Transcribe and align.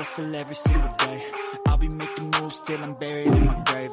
hustle 0.00 0.34
every 0.34 0.54
single 0.54 0.94
day. 0.98 1.22
I'll 1.66 1.76
be 1.76 1.88
making 1.88 2.30
moves 2.30 2.60
till 2.60 2.82
I'm 2.82 2.94
buried 2.94 3.26
in 3.26 3.44
my 3.44 3.62
grave. 3.66 3.92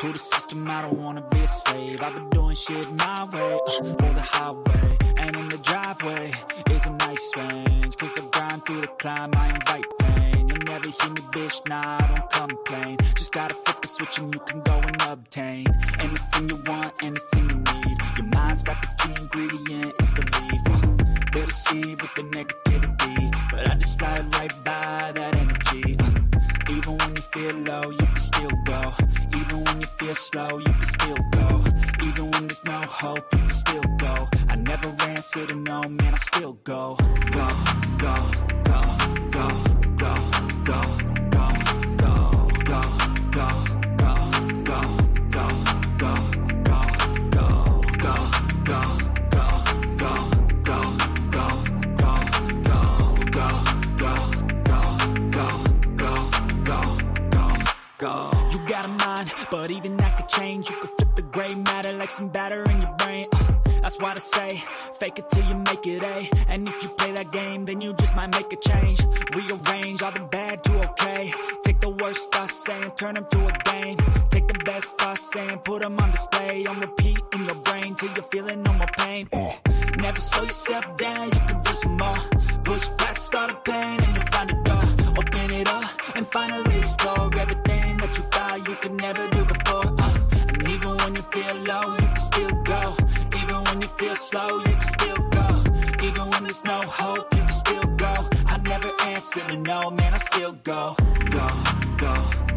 To 0.00 0.12
the 0.12 0.18
system, 0.18 0.68
I 0.68 0.82
don't 0.82 0.98
wanna 0.98 1.24
be 1.30 1.40
a 1.40 1.48
slave. 1.48 2.02
I've 2.02 2.14
been 2.14 2.28
doing 2.30 2.54
shit 2.54 2.92
my 2.92 3.24
way, 3.32 3.52
uh, 3.66 3.84
for 4.00 4.12
the 4.18 4.26
highway. 4.34 4.98
And 5.16 5.36
in 5.36 5.48
the 5.48 5.56
driveway 5.70 6.32
is 6.74 6.84
a 6.84 6.90
nice 7.06 7.26
range. 7.38 7.96
Cause 7.96 8.14
I 8.20 8.22
grind 8.34 8.60
through 8.66 8.82
the 8.82 8.92
climb, 9.02 9.30
I 9.34 9.46
invite 9.54 9.86
pain. 10.00 10.48
You'll 10.48 10.66
never 10.72 10.88
hear 10.98 11.10
me, 11.16 11.22
bitch, 11.34 11.58
nah, 11.66 11.98
I 12.02 12.06
don't 12.08 12.30
complain. 12.30 12.96
Just 13.14 13.32
gotta 13.32 13.54
flip 13.54 13.80
the 13.80 13.88
switch 13.88 14.18
and 14.18 14.34
you 14.34 14.40
can 14.40 14.60
go 14.60 14.76
and 14.88 15.00
obtain 15.00 15.66
anything 15.98 16.44
you 16.50 16.58
want, 16.66 16.92
anything 17.02 17.44
you 17.52 17.58
need. 17.72 17.96
Your 18.18 18.26
mind's 18.36 18.62
got 18.62 18.78
the 18.82 18.88
key 19.00 19.14
ingredient, 19.22 19.94
it's 19.98 20.10
belief. 20.10 20.62
Uh, 20.66 21.02
They'll 21.32 21.46
deceive 21.46 21.98
with 22.02 22.14
the 22.14 22.24
negativity, 22.36 22.91
but 23.62 23.70
I 23.70 23.74
just 23.76 23.98
slide 23.98 24.34
right 24.34 24.52
by 24.64 25.12
that 25.14 25.36
energy. 25.36 25.96
Uh, 25.98 26.72
even 26.72 26.96
when 26.98 27.10
you 27.16 27.22
feel 27.32 27.54
low, 27.56 27.90
you 27.90 28.06
can 28.06 28.20
still 28.20 28.50
go. 28.64 28.92
Even 29.34 29.64
when 29.64 29.80
you 29.80 29.86
feel 29.98 30.14
slow, 30.14 30.58
you 30.58 30.72
can 30.72 30.84
still 30.84 31.18
go. 31.32 31.64
Even 32.02 32.30
when 32.30 32.46
there's 32.48 32.64
no 32.64 32.80
hope, 32.82 33.24
you 33.32 33.38
can 33.38 33.52
still 33.52 33.82
go. 33.98 34.28
I 34.48 34.56
never 34.56 34.88
answer 35.02 35.46
to 35.46 35.54
no, 35.54 35.82
man, 35.88 36.14
I 36.14 36.18
still 36.18 36.54
go, 36.64 36.96
go, 37.30 37.48
go, 37.98 38.16
go, 38.64 38.80
go, 39.30 39.48
go, 39.96 40.14
go, 40.64 41.11
but 59.62 59.70
even 59.70 59.96
that 59.96 60.16
could 60.16 60.26
change. 60.26 60.68
You 60.68 60.76
could 60.80 60.90
flip 60.90 61.14
the 61.14 61.22
gray 61.22 61.54
matter 61.54 61.92
like 61.92 62.10
some 62.10 62.26
batter 62.26 62.64
in 62.68 62.80
your 62.82 62.94
brain. 62.98 63.28
Uh, 63.32 63.52
That's 63.82 63.96
why 63.96 64.10
I 64.10 64.14
say, 64.16 64.60
fake 64.98 65.20
it 65.20 65.30
till 65.30 65.44
you 65.50 65.54
make 65.54 65.86
it 65.86 66.02
A. 66.02 66.18
And 66.48 66.66
if 66.66 66.82
you 66.82 66.88
play 66.98 67.12
that 67.12 67.30
game, 67.30 67.64
then 67.64 67.80
you 67.80 67.94
just 67.94 68.12
might 68.16 68.32
make 68.36 68.52
a 68.52 68.56
change. 68.56 68.98
Rearrange 69.36 70.02
all 70.02 70.10
the 70.10 70.26
bad 70.32 70.64
to 70.64 70.72
okay. 70.90 71.32
Take 71.62 71.78
the 71.78 71.90
worst 71.90 72.32
thoughts 72.32 72.56
saying, 72.64 72.90
turn 72.96 73.14
them 73.14 73.26
to 73.30 73.38
a 73.46 73.52
game. 73.70 73.98
Take 74.30 74.48
the 74.48 74.58
best 74.64 74.98
thoughts 74.98 75.32
saying, 75.32 75.58
put 75.58 75.78
them 75.82 75.96
on 76.00 76.10
display. 76.10 76.66
On 76.66 76.80
repeat 76.80 77.20
in 77.32 77.44
your 77.44 77.60
brain 77.62 77.94
till 77.94 78.12
you're 78.16 78.30
feeling 78.34 78.62
no 78.64 78.72
more 78.72 78.92
pain. 78.98 79.28
Uh, 79.32 79.52
Never 79.96 80.20
slow 80.20 80.42
yourself 80.42 80.96
down, 80.96 81.26
you 81.26 81.40
can 81.48 81.62
do 81.62 81.74
some 81.74 81.96
more. 81.98 82.18
Push 82.64 82.88
past 82.98 83.32
all 83.36 83.46
the 83.46 83.54
pain 83.54 84.00
and 84.02 84.16
you'll 84.16 84.26
find 84.26 84.50
a 84.50 84.58
door. 84.64 84.84
Open 85.20 85.50
it 85.60 85.68
up 85.68 86.16
and 86.16 86.26
finally 86.26 86.71
slow, 94.32 94.58
you 94.60 94.64
can 94.64 94.88
still 94.98 95.22
go. 95.38 95.46
Even 96.06 96.24
when 96.30 96.42
there's 96.44 96.64
no 96.64 96.80
hope, 97.00 97.34
you 97.34 97.42
can 97.42 97.52
still 97.52 97.86
go. 98.04 98.14
I 98.46 98.56
never 98.58 98.90
answer 99.02 99.40
to 99.40 99.56
no, 99.56 99.90
man, 99.90 100.14
I 100.14 100.18
still 100.18 100.52
go. 100.52 100.96
Go, 101.30 101.38
go, 101.38 101.48
go, 101.98 102.14
go, 102.46 102.51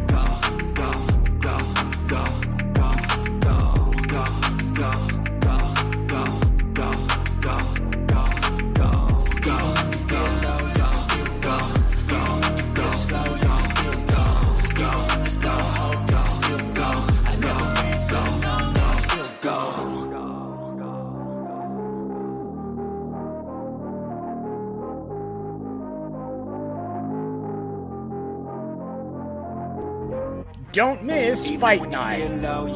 Don't 30.76 31.04
miss 31.04 31.50
Fight 31.52 31.88
Night. 31.88 32.20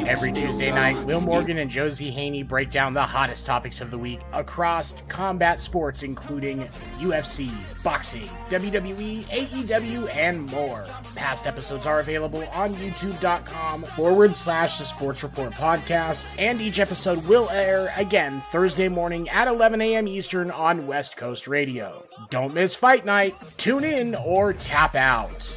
Every 0.08 0.32
Tuesday 0.32 0.72
night, 0.72 1.04
Will 1.04 1.20
Morgan 1.20 1.58
and 1.58 1.70
Josie 1.70 2.10
Haney 2.10 2.42
break 2.42 2.70
down 2.70 2.94
the 2.94 3.02
hottest 3.02 3.44
topics 3.44 3.82
of 3.82 3.90
the 3.90 3.98
week 3.98 4.20
across 4.32 5.02
combat 5.02 5.60
sports, 5.60 6.02
including 6.02 6.66
UFC, 6.98 7.52
boxing, 7.84 8.26
WWE, 8.48 9.24
AEW, 9.24 10.16
and 10.16 10.50
more. 10.50 10.86
Past 11.14 11.46
episodes 11.46 11.84
are 11.84 12.00
available 12.00 12.42
on 12.54 12.72
youtube.com 12.76 13.82
forward 13.82 14.34
slash 14.34 14.78
the 14.78 14.84
Sports 14.84 15.22
Report 15.22 15.52
podcast, 15.52 16.26
and 16.38 16.58
each 16.62 16.80
episode 16.80 17.22
will 17.26 17.50
air 17.50 17.92
again 17.98 18.40
Thursday 18.40 18.88
morning 18.88 19.28
at 19.28 19.46
11 19.46 19.82
a.m. 19.82 20.08
Eastern 20.08 20.50
on 20.50 20.86
West 20.86 21.18
Coast 21.18 21.46
Radio. 21.46 22.02
Don't 22.30 22.54
miss 22.54 22.74
Fight 22.74 23.04
Night. 23.04 23.36
Tune 23.58 23.84
in 23.84 24.14
or 24.14 24.54
tap 24.54 24.94
out. 24.94 25.54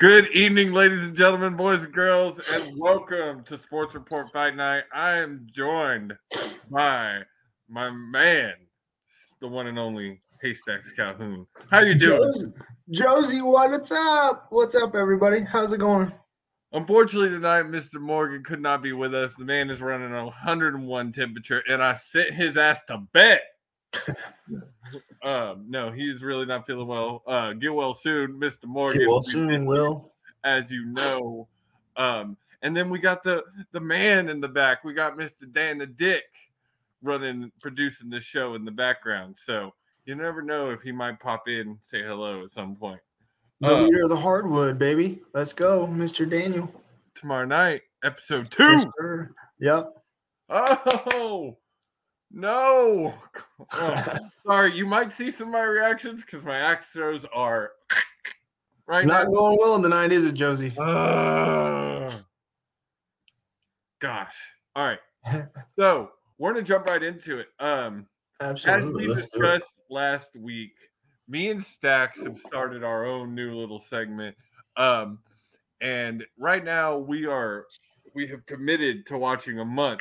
Good 0.00 0.28
evening, 0.32 0.72
ladies 0.72 1.04
and 1.04 1.14
gentlemen, 1.14 1.56
boys 1.56 1.82
and 1.82 1.92
girls, 1.92 2.38
and 2.54 2.80
welcome 2.80 3.44
to 3.44 3.58
Sports 3.58 3.94
Report 3.94 4.32
Fight 4.32 4.56
Night. 4.56 4.84
I 4.94 5.10
am 5.18 5.46
joined 5.52 6.14
by 6.70 7.18
my 7.68 7.90
man, 7.90 8.54
the 9.42 9.48
one 9.48 9.66
and 9.66 9.78
only 9.78 10.22
Haystacks 10.40 10.90
Calhoun. 10.92 11.46
How 11.70 11.82
you 11.82 11.94
doing? 11.94 12.18
Josie, 12.18 12.52
Josie, 12.92 13.42
what's 13.42 13.92
up? 13.92 14.46
What's 14.48 14.74
up, 14.74 14.94
everybody? 14.94 15.42
How's 15.44 15.74
it 15.74 15.80
going? 15.80 16.10
Unfortunately, 16.72 17.28
tonight, 17.28 17.64
Mr. 17.64 18.00
Morgan 18.00 18.42
could 18.42 18.62
not 18.62 18.82
be 18.82 18.94
with 18.94 19.14
us. 19.14 19.34
The 19.34 19.44
man 19.44 19.68
is 19.68 19.82
running 19.82 20.14
a 20.14 20.24
101 20.24 21.12
temperature, 21.12 21.62
and 21.68 21.82
I 21.82 21.92
sent 21.92 22.32
his 22.32 22.56
ass 22.56 22.82
to 22.86 23.02
bed. 23.12 23.42
Um, 25.22 25.64
no, 25.68 25.90
he's 25.90 26.22
really 26.22 26.46
not 26.46 26.66
feeling 26.66 26.86
well. 26.86 27.22
Uh, 27.26 27.52
get 27.52 27.74
well 27.74 27.94
soon, 27.94 28.38
Mr. 28.40 28.64
Morgan. 28.66 29.00
Get 29.00 29.08
well 29.08 29.22
soon. 29.22 29.66
Will. 29.66 30.12
as 30.44 30.70
you 30.70 30.86
know. 30.86 31.48
Um, 31.96 32.36
and 32.62 32.76
then 32.76 32.90
we 32.90 32.98
got 32.98 33.22
the 33.24 33.44
the 33.72 33.80
man 33.80 34.28
in 34.28 34.40
the 34.40 34.48
back. 34.48 34.84
We 34.84 34.94
got 34.94 35.16
Mr. 35.16 35.50
Dan 35.52 35.78
the 35.78 35.86
Dick 35.86 36.24
running, 37.02 37.50
producing 37.60 38.10
the 38.10 38.20
show 38.20 38.54
in 38.54 38.64
the 38.64 38.70
background. 38.70 39.36
So 39.38 39.72
you 40.06 40.14
never 40.14 40.42
know 40.42 40.70
if 40.70 40.82
he 40.82 40.92
might 40.92 41.20
pop 41.20 41.48
in 41.48 41.60
and 41.60 41.78
say 41.82 42.02
hello 42.02 42.44
at 42.44 42.52
some 42.52 42.76
point. 42.76 43.00
The 43.60 43.74
Uh, 43.76 43.80
leader 43.82 44.02
of 44.04 44.08
the 44.10 44.16
hardwood, 44.16 44.78
baby. 44.78 45.20
Let's 45.34 45.52
go, 45.52 45.86
Mr. 45.86 46.28
Daniel. 46.28 46.72
tomorrow 47.14 47.44
night, 47.44 47.82
episode 48.04 48.50
two. 48.50 48.62
Yes. 48.72 48.86
Yep. 49.60 49.96
Oh 50.48 51.56
no! 52.30 53.14
Oh, 53.72 54.16
sorry, 54.46 54.74
you 54.74 54.86
might 54.86 55.12
see 55.12 55.30
some 55.30 55.48
of 55.48 55.52
my 55.52 55.62
reactions 55.62 56.24
because 56.24 56.42
my 56.42 56.58
axe 56.58 56.86
throws 56.86 57.26
are 57.32 57.72
right 58.86 59.06
Not 59.06 59.26
now. 59.26 59.30
going 59.32 59.58
well 59.60 59.74
in 59.76 59.82
the 59.82 59.88
night, 59.90 60.12
is 60.12 60.24
it, 60.24 60.32
Josie? 60.32 60.72
Ugh. 60.78 62.10
Gosh. 64.00 64.34
All 64.74 64.86
right. 64.86 65.46
So 65.78 66.10
we're 66.38 66.52
gonna 66.54 66.64
jump 66.64 66.86
right 66.86 67.02
into 67.02 67.38
it. 67.38 67.48
Um, 67.60 68.06
as 68.40 68.66
Absolutely. 68.66 69.02
we 69.02 69.06
do 69.08 69.12
it. 69.12 69.14
discussed 69.16 69.76
last 69.90 70.30
week, 70.34 70.72
me 71.28 71.50
and 71.50 71.62
Stacks 71.62 72.22
have 72.24 72.38
started 72.40 72.82
our 72.82 73.04
own 73.04 73.34
new 73.34 73.54
little 73.54 73.78
segment. 73.78 74.34
Um, 74.78 75.18
and 75.82 76.24
right 76.38 76.64
now 76.64 76.96
we 76.96 77.26
are 77.26 77.66
we 78.14 78.26
have 78.28 78.44
committed 78.46 79.06
to 79.08 79.18
watching 79.18 79.60
a 79.60 79.64
month 79.64 80.00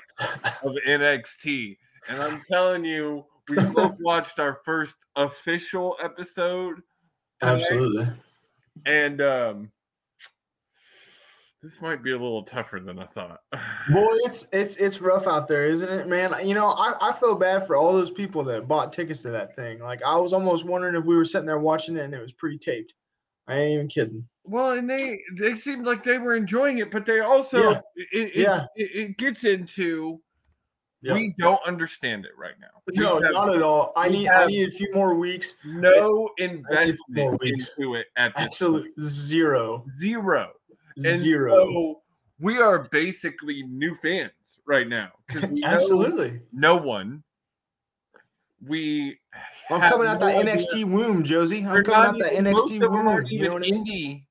of 0.63 0.75
NXT. 0.87 1.77
And 2.07 2.21
I'm 2.21 2.41
telling 2.51 2.85
you, 2.85 3.25
we 3.49 3.57
both 3.73 3.95
watched 3.99 4.39
our 4.39 4.61
first 4.65 4.95
official 5.15 5.97
episode, 6.01 6.81
tonight, 7.39 7.55
Absolutely. 7.61 8.09
and 8.85 9.21
um, 9.21 9.71
this 11.61 11.81
might 11.81 12.01
be 12.01 12.11
a 12.11 12.17
little 12.17 12.43
tougher 12.43 12.79
than 12.79 12.99
I 12.99 13.05
thought. 13.05 13.41
Boy, 13.91 14.07
it's 14.23 14.47
it's 14.51 14.77
it's 14.77 15.01
rough 15.01 15.27
out 15.27 15.47
there, 15.47 15.69
isn't 15.69 15.89
it, 15.89 16.07
man? 16.07 16.33
You 16.43 16.53
know, 16.53 16.67
I, 16.67 16.95
I 17.01 17.13
feel 17.13 17.35
bad 17.35 17.65
for 17.65 17.75
all 17.75 17.91
those 17.93 18.11
people 18.11 18.43
that 18.45 18.67
bought 18.67 18.93
tickets 18.93 19.21
to 19.23 19.31
that 19.31 19.55
thing. 19.55 19.79
Like 19.79 20.01
I 20.03 20.15
was 20.17 20.31
almost 20.31 20.65
wondering 20.65 20.95
if 20.95 21.03
we 21.05 21.15
were 21.15 21.25
sitting 21.25 21.47
there 21.47 21.59
watching 21.59 21.97
it 21.97 22.05
and 22.05 22.13
it 22.13 22.21
was 22.21 22.31
pre-taped. 22.31 22.93
I 23.47 23.55
ain't 23.55 23.73
even 23.73 23.87
kidding. 23.87 24.27
Well, 24.43 24.71
and 24.71 24.89
they 24.89 25.21
they 25.37 25.55
seemed 25.55 25.85
like 25.85 26.03
they 26.03 26.17
were 26.17 26.35
enjoying 26.35 26.77
it, 26.79 26.91
but 26.91 27.05
they 27.05 27.19
also 27.19 27.71
Yeah. 27.71 27.81
it, 27.95 28.07
it, 28.13 28.35
Yeah. 28.35 28.65
it, 28.75 28.95
it 28.95 29.17
gets 29.17 29.43
into 29.43 30.21
Yep. 31.01 31.15
we 31.15 31.33
don't 31.39 31.61
understand 31.65 32.25
it 32.25 32.31
right 32.37 32.55
now. 32.59 32.67
No, 32.93 33.21
have 33.21 33.31
not 33.33 33.55
at 33.55 33.61
all. 33.61 33.93
I 33.95 34.09
need 34.09 34.27
I 34.27 34.47
need 34.47 34.67
a 34.67 34.71
few 34.71 34.89
more 34.93 35.15
weeks. 35.15 35.55
no 35.65 35.91
more 36.13 36.29
investment 36.39 37.39
weeks. 37.39 37.73
into 37.77 37.95
it 37.95 38.07
at 38.17 38.35
this 38.35 38.43
Absolute 38.45 38.83
point. 38.97 39.01
zero. 39.01 39.85
And 40.97 41.17
Zero. 41.19 41.53
so 41.65 42.01
we 42.41 42.57
are 42.59 42.79
basically 42.91 43.63
new 43.63 43.95
fans 44.01 44.31
right 44.65 44.87
now 44.89 45.09
we 45.49 45.63
Absolutely. 45.63 46.41
no 46.51 46.75
one. 46.75 47.23
We 48.67 49.17
I'm 49.69 49.79
coming 49.89 50.07
out 50.07 50.19
no 50.19 50.25
that 50.27 50.35
idea. 50.35 50.55
NXT 50.57 50.83
womb, 50.91 51.23
Josie. 51.23 51.59
I'm 51.65 51.71
They're 51.73 51.83
coming 51.83 51.99
not 51.99 52.15
out 52.15 52.19
that 52.19 52.33
even- 52.33 52.45
NXT 52.47 52.89
womb. 52.89 53.07
aren't 53.07 53.29
You 53.29 53.43
know 53.43 53.53
what 53.53 53.63
I 53.63 53.71
mean? 53.71 53.85
indie. 53.85 54.25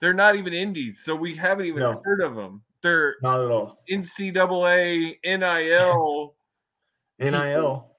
They're 0.00 0.14
not 0.14 0.36
even 0.36 0.52
indies, 0.52 1.00
so 1.04 1.16
we 1.16 1.34
haven't 1.36 1.66
even 1.66 1.80
No. 1.80 2.00
heard 2.04 2.20
of 2.20 2.36
them. 2.36 2.62
They're 2.82 3.16
Not 3.22 3.40
at 3.40 3.50
all. 3.50 3.78
NCAA, 3.90 5.16
NIL, 5.24 6.34
NIL. 7.18 7.90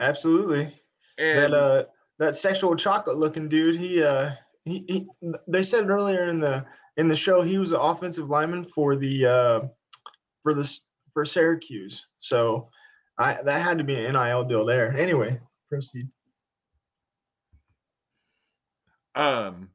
Absolutely. 0.00 0.74
and 1.18 1.38
that 1.38 1.54
uh 1.54 1.84
that 2.18 2.36
sexual 2.36 2.76
chocolate 2.76 3.16
looking 3.16 3.48
dude 3.48 3.76
he 3.76 4.02
uh 4.02 4.32
he, 4.64 4.84
he 4.88 5.06
they 5.48 5.62
said 5.62 5.88
earlier 5.88 6.26
in 6.26 6.38
the 6.40 6.64
in 6.98 7.08
the 7.08 7.14
show 7.14 7.40
he 7.42 7.56
was 7.56 7.72
an 7.72 7.80
offensive 7.80 8.28
lineman 8.28 8.64
for 8.64 8.96
the 8.96 9.24
uh 9.26 9.60
for 10.42 10.52
this 10.52 10.86
for 11.14 11.24
Syracuse 11.24 12.06
so 12.18 12.68
I 13.18 13.38
that 13.44 13.62
had 13.62 13.78
to 13.78 13.84
be 13.84 13.94
an 14.04 14.12
NIL 14.12 14.44
deal 14.44 14.64
there 14.64 14.94
anyway 14.96 15.40
proceed 15.70 16.08
um, 19.14 19.70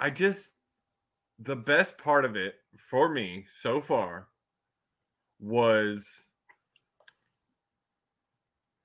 I 0.00 0.10
just 0.10 0.50
the 1.44 1.56
best 1.56 1.98
part 1.98 2.24
of 2.24 2.36
it 2.36 2.54
for 2.76 3.08
me 3.08 3.46
so 3.60 3.80
far 3.80 4.28
was 5.40 6.06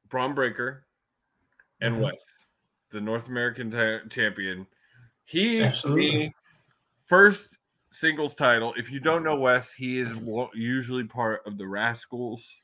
Bron 0.09 0.33
Breakker 0.33 0.85
and 1.81 1.95
Mhm. 1.95 2.03
Wes, 2.03 2.25
the 2.89 3.01
North 3.01 3.27
American 3.27 3.69
ta- 3.69 4.07
champion. 4.09 4.65
He 5.25 5.61
Absolutely. 5.61 6.33
first 7.05 7.57
singles 7.91 8.35
title. 8.35 8.73
If 8.75 8.89
you 8.89 8.99
don't 8.99 9.23
know 9.23 9.39
Wes, 9.39 9.71
he 9.71 9.99
is 9.99 10.17
usually 10.53 11.03
part 11.03 11.45
of 11.45 11.57
the 11.57 11.65
Rascalz, 11.65 12.61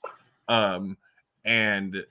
um, 0.48 0.98
and 1.44 2.06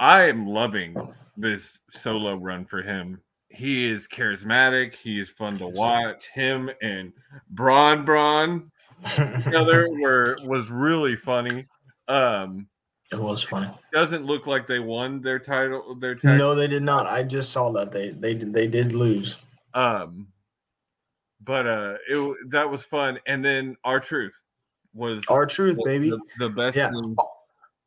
I 0.00 0.24
am 0.28 0.46
loving 0.46 1.14
this 1.36 1.78
solo 1.90 2.36
run 2.36 2.64
for 2.66 2.82
him. 2.82 3.23
He 3.54 3.90
is 3.90 4.06
charismatic. 4.08 4.94
He 4.94 5.20
is 5.20 5.28
fun 5.30 5.58
to 5.58 5.68
watch. 5.74 6.28
Him 6.32 6.70
and 6.82 7.12
Bron 7.50 8.04
Bron 8.04 8.70
together 9.14 9.88
were 10.00 10.36
was 10.44 10.70
really 10.70 11.16
funny. 11.16 11.66
Um, 12.08 12.68
it 13.12 13.18
was 13.20 13.42
funny 13.42 13.70
doesn't 13.92 14.24
look 14.24 14.46
like 14.46 14.66
they 14.66 14.78
won 14.80 15.20
their 15.20 15.38
title. 15.38 15.94
Their 16.00 16.14
tag. 16.14 16.38
no 16.38 16.54
they 16.54 16.66
did 16.66 16.82
not 16.82 17.06
I 17.06 17.22
just 17.22 17.50
saw 17.52 17.70
that 17.72 17.92
they 17.92 18.10
they 18.10 18.34
did 18.34 18.52
they 18.52 18.66
did 18.66 18.92
lose 18.92 19.36
Um, 19.74 20.26
but 21.42 21.66
uh, 21.66 21.94
it 22.08 22.50
that 22.50 22.68
was 22.68 22.82
fun. 22.82 23.18
And 23.26 23.44
then 23.44 23.76
R-Truth 23.84 24.34
was 24.94 25.22
our 25.28 25.46
truth 25.46 25.76
the- 25.76 25.84
baby 25.84 26.10
the, 26.10 26.20
the 26.38 26.48
best. 26.48 26.76
Yeah. 26.76 26.90
thing. 26.90 27.16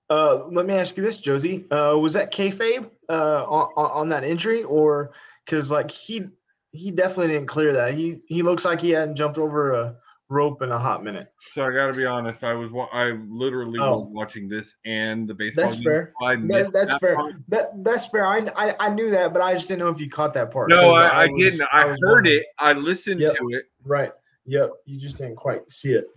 Uh, 0.09 0.45
let 0.49 0.65
me 0.65 0.73
ask 0.73 0.95
you 0.95 1.03
this, 1.03 1.19
Josie. 1.19 1.65
Uh, 1.69 1.97
was 1.97 2.13
that 2.13 2.31
kayfabe 2.31 2.89
uh, 3.09 3.43
on 3.45 3.67
on 3.75 4.09
that 4.09 4.23
injury, 4.23 4.63
or 4.63 5.11
because 5.47 5.71
like 5.71 5.89
he 5.89 6.27
he 6.73 6.91
definitely 6.91 7.33
didn't 7.33 7.47
clear 7.47 7.71
that. 7.73 7.93
He 7.93 8.21
he 8.27 8.43
looks 8.43 8.65
like 8.65 8.81
he 8.81 8.89
hadn't 8.91 9.15
jumped 9.15 9.37
over 9.37 9.71
a 9.71 9.95
rope 10.29 10.61
in 10.61 10.71
a 10.73 10.77
hot 10.77 11.05
minute. 11.05 11.31
So 11.53 11.63
I 11.65 11.71
got 11.71 11.87
to 11.87 11.93
be 11.93 12.05
honest. 12.05 12.43
I 12.43 12.53
was 12.53 12.69
wa- 12.69 12.89
I 12.91 13.11
literally 13.29 13.79
Oh. 13.81 13.99
was 13.99 14.09
watching 14.11 14.49
this 14.49 14.75
and 14.85 15.25
the 15.27 15.33
baseball. 15.33 15.63
That's 15.63 15.75
game, 15.75 15.83
fair. 15.85 16.13
I 16.21 16.35
That, 16.35 16.47
that's 16.73 16.91
that 16.91 16.99
fair. 16.99 17.15
part. 17.15 17.33
That 17.47 17.83
that's 17.83 18.07
fair. 18.07 18.27
I, 18.27 18.45
I 18.57 18.75
I 18.79 18.89
knew 18.89 19.09
that, 19.09 19.31
but 19.31 19.41
I 19.41 19.53
just 19.53 19.69
didn't 19.69 19.79
know 19.79 19.89
if 19.89 20.01
you 20.01 20.09
caught 20.09 20.33
that 20.33 20.51
part. 20.51 20.69
No, 20.69 20.91
I, 20.91 21.07
I, 21.23 21.27
was- 21.27 21.39
didn't. 21.39 21.69
I, 21.71 21.85
was 21.85 21.99
heard 22.01 22.15
wondering. 22.25 22.39
it. 22.39 22.45
I 22.59 22.73
listened 22.73 23.21
Yep. 23.21 23.35
to 23.37 23.49
it. 23.51 23.65
Right. 23.85 24.11
Yep. 24.45 24.71
You 24.85 24.99
just 24.99 25.17
didn't 25.17 25.37
quite 25.37 25.69
see 25.71 25.93
it. 25.93 26.07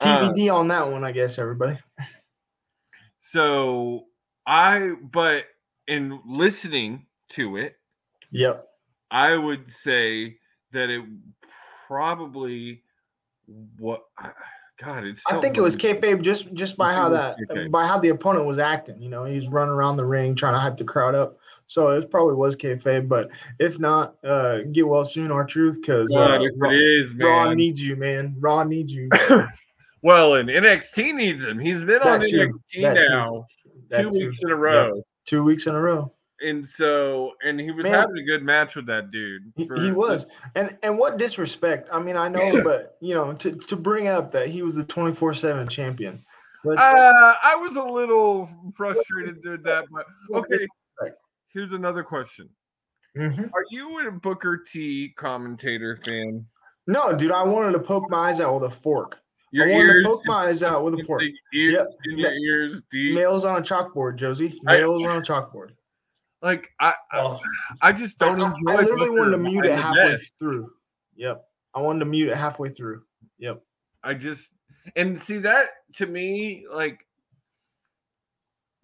Uh, 0.00 0.30
TBD 0.32 0.52
on 0.52 0.68
that 0.68 0.88
one, 0.90 1.04
I 1.04 1.12
guess. 1.12 1.38
Everybody. 1.38 1.78
So 3.20 4.06
I, 4.46 4.94
but 5.12 5.44
in 5.86 6.20
listening 6.26 7.06
to 7.30 7.56
it, 7.58 7.76
Yep. 8.30 8.66
I 9.10 9.36
would 9.36 9.70
say 9.70 10.36
that 10.72 10.90
it 10.90 11.04
probably 11.86 12.82
what 13.78 14.02
God. 14.82 15.04
It's. 15.04 15.22
I 15.26 15.40
think 15.40 15.56
it 15.56 15.60
was 15.60 15.76
kayfabe 15.76 16.22
just 16.22 16.52
just 16.54 16.76
by 16.76 16.92
how 16.92 17.08
that 17.08 17.36
kayfabe. 17.50 17.70
by 17.70 17.86
how 17.86 17.98
the 17.98 18.10
opponent 18.10 18.44
was 18.46 18.58
acting. 18.58 19.00
You 19.00 19.08
know, 19.08 19.24
he's 19.24 19.48
running 19.48 19.72
around 19.72 19.96
the 19.96 20.04
ring 20.04 20.34
trying 20.34 20.54
to 20.54 20.60
hype 20.60 20.76
the 20.76 20.84
crowd 20.84 21.14
up. 21.14 21.38
So 21.66 21.88
it 21.90 22.10
probably 22.10 22.34
was 22.34 22.54
kayfabe. 22.56 23.08
But 23.08 23.28
if 23.58 23.78
not, 23.78 24.16
uh, 24.24 24.60
get 24.72 24.86
well 24.86 25.04
soon, 25.04 25.30
R-Truth, 25.30 25.80
because 25.80 26.14
uh, 26.14 26.38
Raw, 26.56 26.70
it 26.70 26.76
is, 26.76 27.14
Raw 27.14 27.52
needs 27.52 27.80
you, 27.80 27.96
man. 27.96 28.36
Raw 28.38 28.64
needs 28.64 28.92
you. 28.92 29.08
Well, 30.02 30.34
and 30.36 30.48
NXT 30.48 31.14
needs 31.14 31.44
him. 31.44 31.58
He's 31.58 31.82
been 31.82 32.00
on 32.02 32.24
too. 32.24 32.48
NXT 32.48 32.82
That 32.82 33.00
too. 33.00 33.08
now 33.08 33.46
That 33.90 34.02
two 34.02 34.10
too. 34.12 34.28
weeks 34.28 34.42
in 34.44 34.50
a 34.50 34.56
row, 34.56 35.02
Two 35.24 35.42
weeks 35.42 35.66
in 35.66 35.74
a 35.74 35.80
row. 35.80 36.12
And 36.44 36.68
so 36.68 37.32
and 37.44 37.58
he 37.60 37.70
was 37.70 37.82
Man. 37.84 37.92
having 37.94 38.16
a 38.18 38.24
good 38.24 38.42
match 38.42 38.76
with 38.76 38.86
that 38.86 39.10
dude. 39.10 39.52
He, 39.56 39.66
for- 39.66 39.80
he 39.80 39.90
was, 39.90 40.26
and 40.54 40.76
and 40.82 40.96
what 40.98 41.16
disrespect? 41.18 41.88
I 41.92 41.98
mean, 42.00 42.16
I 42.16 42.28
know, 42.28 42.62
but 42.64 42.96
you 43.00 43.14
know, 43.14 43.32
to 43.34 43.52
to 43.52 43.76
bring 43.76 44.08
up 44.08 44.30
that 44.32 44.48
he 44.48 44.62
was 44.62 44.76
the 44.76 44.84
twenty 44.84 45.14
four 45.14 45.34
seven 45.34 45.66
champion. 45.68 46.24
Uh, 46.66 46.74
I 47.42 47.54
was 47.56 47.76
a 47.76 47.82
little 47.82 48.50
frustrated 48.76 49.36
with 49.44 49.62
that, 49.64 49.84
but 49.90 50.06
okay. 50.34 50.66
Here's 51.52 51.72
another 51.72 52.02
question: 52.02 52.48
Mhm. 53.16 53.50
Are 53.54 53.64
you 53.70 54.06
a 54.06 54.10
Booker 54.12 54.58
T 54.70 55.14
commentator 55.16 55.98
fan? 56.04 56.44
No, 56.86 57.12
dude, 57.14 57.32
I 57.32 57.42
wanted 57.42 57.72
to 57.72 57.80
poke 57.80 58.10
my 58.10 58.28
eyes 58.28 58.40
out 58.40 58.60
with 58.60 58.70
a 58.72 58.74
fork. 58.74 59.18
Your 59.50 59.66
I 59.66 59.72
wanted 59.72 60.02
to 60.02 60.08
poke 60.08 60.22
my 60.26 60.46
eyes 60.48 60.62
out 60.62 60.82
with 60.90 61.00
a 61.00 61.04
fork. 61.04 61.22
Ear, 61.54 61.70
Yep. 61.72 61.86
in 62.06 62.18
your 62.18 62.32
ears, 62.32 62.82
deep. 62.90 63.14
Nails 63.14 63.44
on 63.46 63.56
a 63.58 63.62
chalkboard, 63.62 64.16
Josie. 64.16 64.58
I- 64.66 64.76
Nails 64.78 65.04
on 65.04 65.16
a 65.18 65.20
chalkboard. 65.22 65.70
Like 66.42 66.68
I, 66.80 66.94
I, 67.12 67.20
Oh. 67.20 67.40
I 67.82 67.92
just 67.92 68.18
don't 68.18 68.40
I, 68.40 68.44
I- 68.44 68.50
enjoy. 68.50 68.72
I 68.72 68.82
literally 68.82 69.10
wanted 69.10 69.30
to 69.32 69.38
mute 69.38 69.64
it 69.66 69.72
halfway 69.78 70.16
through. 70.38 70.70
Yep. 71.16 71.44
I 71.74 71.80
wanted 71.80 72.00
to 72.00 72.04
mute 72.06 72.28
it 72.28 72.36
halfway 72.36 72.70
through. 72.70 73.02
Yep. 73.38 73.62
I 74.04 74.14
just 74.14 74.48
and 74.96 75.20
see 75.20 75.38
that 75.38 75.70
to 75.96 76.06
me 76.06 76.64
like 76.72 77.00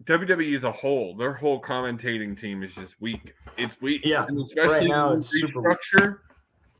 WWE 0.03 0.55
as 0.55 0.63
a 0.63 0.71
whole, 0.71 1.15
their 1.15 1.33
whole 1.33 1.61
commentating 1.61 2.39
team 2.39 2.61
is 2.63 2.75
just 2.75 2.95
weak. 2.99 3.33
It's 3.57 3.79
weak. 3.81 4.01
Yeah, 4.03 4.25
and 4.27 4.39
especially 4.39 4.89
now 4.89 5.09
with 5.11 5.19
it's 5.19 5.29
super 5.39 5.61
weak. 5.61 5.77
restructure. 5.77 6.17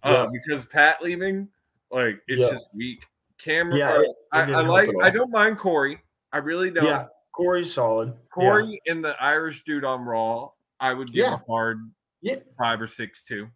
Uh, 0.04 0.12
Yeah. 0.12 0.26
because 0.32 0.66
Pat 0.68 1.02
leaving, 1.02 1.48
like 1.92 2.22
it's 2.28 2.42
Yeah. 2.42 2.52
just 2.52 2.68
weak. 2.76 3.04
Cameron, 3.40 3.78
Yeah, 3.78 3.94
uh, 3.94 4.02
it- 4.02 4.16
I, 4.32 4.42
I 4.52 4.62
like. 4.62 4.90
I 5.02 5.10
don't 5.10 5.32
mind 5.32 5.58
Corey. 5.58 6.00
I 6.32 6.38
really 6.38 6.70
don't. 6.70 6.86
Yeah. 6.86 7.08
Corey's 7.32 7.74
solid. 7.74 8.10
Yeah. 8.10 8.14
Corey 8.32 8.82
and 8.86 9.04
the 9.04 9.16
Irish 9.22 9.64
dude 9.64 9.84
on 9.86 10.02
Raw, 10.06 10.52
I 10.80 10.94
would 10.94 11.08
give 11.14 11.26
Yeah. 11.26 11.36
a 11.36 11.38
hard 11.48 11.80
Yeah. 12.22 12.36
five 12.58 12.82
or 12.82 12.88
six 12.88 13.24
too. 13.24 13.48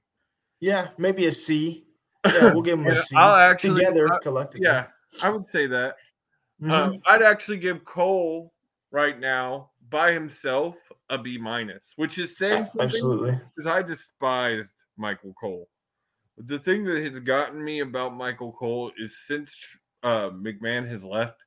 Yeah. 0.60 0.90
Maybe 0.98 1.26
a 1.28 1.32
C. 1.32 1.86
Yeah, 2.26 2.54
we'll 2.54 2.62
give 2.64 2.78
him 2.80 2.88
a 2.88 2.96
C. 2.96 3.16
I'll 3.16 3.34
actually- 3.36 3.76
Together, 3.76 4.12
I- 4.14 4.20
collectively. 4.20 4.68
Yeah, 4.68 4.88
I 5.24 5.30
would 5.30 5.46
say 5.48 5.68
that. 5.68 5.96
Um, 6.70 7.02
I'd 7.06 7.22
actually 7.22 7.58
give 7.60 7.86
Cole 7.86 8.54
right 8.92 9.18
now 9.18 9.72
by 9.90 10.12
himself 10.12 10.76
a 11.10 11.18
B 11.18 11.38
minus, 11.38 11.94
which 11.96 12.18
is 12.18 12.38
saying 12.38 12.66
something 12.66 12.82
Absolutely. 12.82 13.40
because 13.56 13.66
I 13.68 13.82
despised 13.82 14.74
Michael 14.98 15.34
Cole. 15.40 15.70
The 16.38 16.60
thing 16.60 16.84
that 16.86 17.02
has 17.06 17.20
gotten 17.22 17.64
me 17.64 17.80
about 17.80 18.14
Michael 18.14 18.52
Cole 18.52 18.92
is 18.98 19.18
since 19.26 19.56
uh, 20.04 20.30
McMahon 20.32 20.88
has 20.90 21.04
left, 21.06 21.42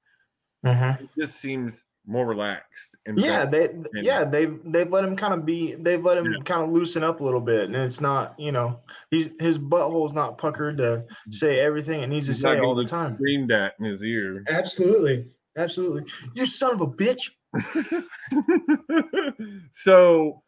Mhm. 0.65 1.03
it 1.03 1.09
just 1.19 1.39
seems 1.39 1.85
more 2.07 2.27
relaxed. 2.27 2.97
And 3.07 3.19
Yeah, 3.19 3.45
they 3.45 3.71
yeah 3.95 4.25
they've 4.25 4.61
they've 4.65 4.93
let 4.93 5.05
him 5.05 5.17
kind 5.17 5.35
of 5.35 5.45
be 5.45 5.75
they've 5.75 6.05
let 6.05 6.19
him 6.19 6.27
Yeah. 6.27 6.43
kind 6.45 6.63
of 6.63 6.71
loosen 6.71 7.03
up 7.03 7.21
a 7.21 7.25
little 7.25 7.41
bit, 7.41 7.65
and 7.65 7.77
it's 7.77 8.01
not 8.01 8.39
you 8.39 8.53
know 8.53 8.81
he's 9.11 9.31
his 9.41 9.59
butthole's 9.59 10.15
not 10.15 10.39
puckered 10.39 10.77
to 10.79 10.83
mm-hmm. 10.83 11.33
say 11.33 11.61
everything 11.61 12.03
it 12.03 12.09
needs 12.09 12.27
to 12.27 12.33
he's 12.33 12.43
not 12.43 12.57
say 12.57 12.61
all 12.61 12.75
the 12.75 12.85
time. 12.85 13.15
Screamed 13.15 13.51
at 13.51 13.75
in 13.79 13.87
his 13.87 14.05
ear. 14.05 14.45
Absolutely. 14.49 15.27
Absolutely. 15.57 16.11
You 16.35 16.47
son 16.47 16.75
of 16.75 16.81
a 16.81 16.87
bitch. 16.87 17.31
so 19.73 20.43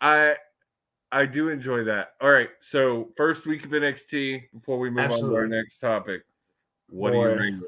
I 0.00 0.34
I 1.12 1.26
do 1.26 1.48
enjoy 1.48 1.84
that. 1.84 2.10
All 2.20 2.30
right. 2.30 2.50
So 2.60 3.10
first 3.16 3.46
week 3.46 3.64
of 3.64 3.70
NXT 3.70 4.42
before 4.52 4.78
we 4.78 4.90
move 4.90 5.10
on 5.10 5.20
to 5.20 5.34
our 5.34 5.46
next 5.46 5.78
topic. 5.78 6.22
What 6.88 7.10
do 7.10 7.16
Boy. 7.16 7.30
you 7.30 7.38
rate 7.38 7.54
it? 7.54 7.60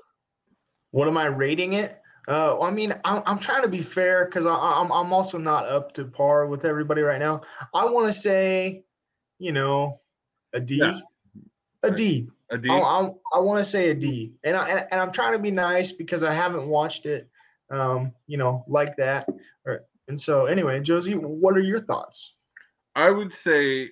What 0.91 1.09
am 1.09 1.17
I 1.17 1.27
rating 1.27 1.73
it? 1.73 2.02
Uh, 2.29 2.61
I 2.61 2.71
mean, 2.71 2.95
I'm, 3.05 3.23
I'm 3.27 3.39
trying 3.39 3.63
to 3.63 3.69
be 3.69 3.83
fair 3.83 4.27
because 4.27 4.47
I'm 4.47 4.93
I'm 4.93 5.13
also 5.13 5.39
not 5.39 5.67
up 5.67 5.93
to 5.95 6.05
par 6.05 6.47
with 6.47 6.65
everybody 6.65 7.03
right 7.03 7.19
now. 7.19 7.43
I 7.75 7.85
want 7.87 8.07
to 8.07 8.13
say, 8.13 8.85
you 9.39 9.53
know, 9.53 9.99
a 10.53 10.61
D, 10.61 10.77
Yeah. 10.77 11.01
a 11.83 11.91
D. 11.91 12.29
A 12.51 12.59
D? 12.59 12.69
I, 12.69 12.79
I, 12.79 13.11
I 13.35 13.39
want 13.41 13.59
to 13.59 13.65
say 13.65 13.91
a 13.91 13.95
D, 13.95 14.35
and 14.45 14.57
I 14.57 14.69
and, 14.69 14.87
and 14.93 15.01
I'm 15.01 15.11
trying 15.11 15.33
to 15.33 15.39
be 15.39 15.51
nice 15.51 15.91
because 15.91 16.23
I 16.23 16.35
haven't 16.35 16.69
watched 16.69 17.07
it, 17.07 17.29
um, 17.71 18.13
you 18.27 18.37
know, 18.37 18.65
like 18.69 18.95
that. 18.97 19.27
Or, 19.65 19.85
and 20.07 20.21
so 20.21 20.47
anyway, 20.47 20.79
Josie, 20.81 21.15
what 21.15 21.57
are 21.57 21.61
your 21.61 21.81
thoughts? 21.81 22.37
I 22.95 23.11
would 23.11 23.33
say 23.33 23.89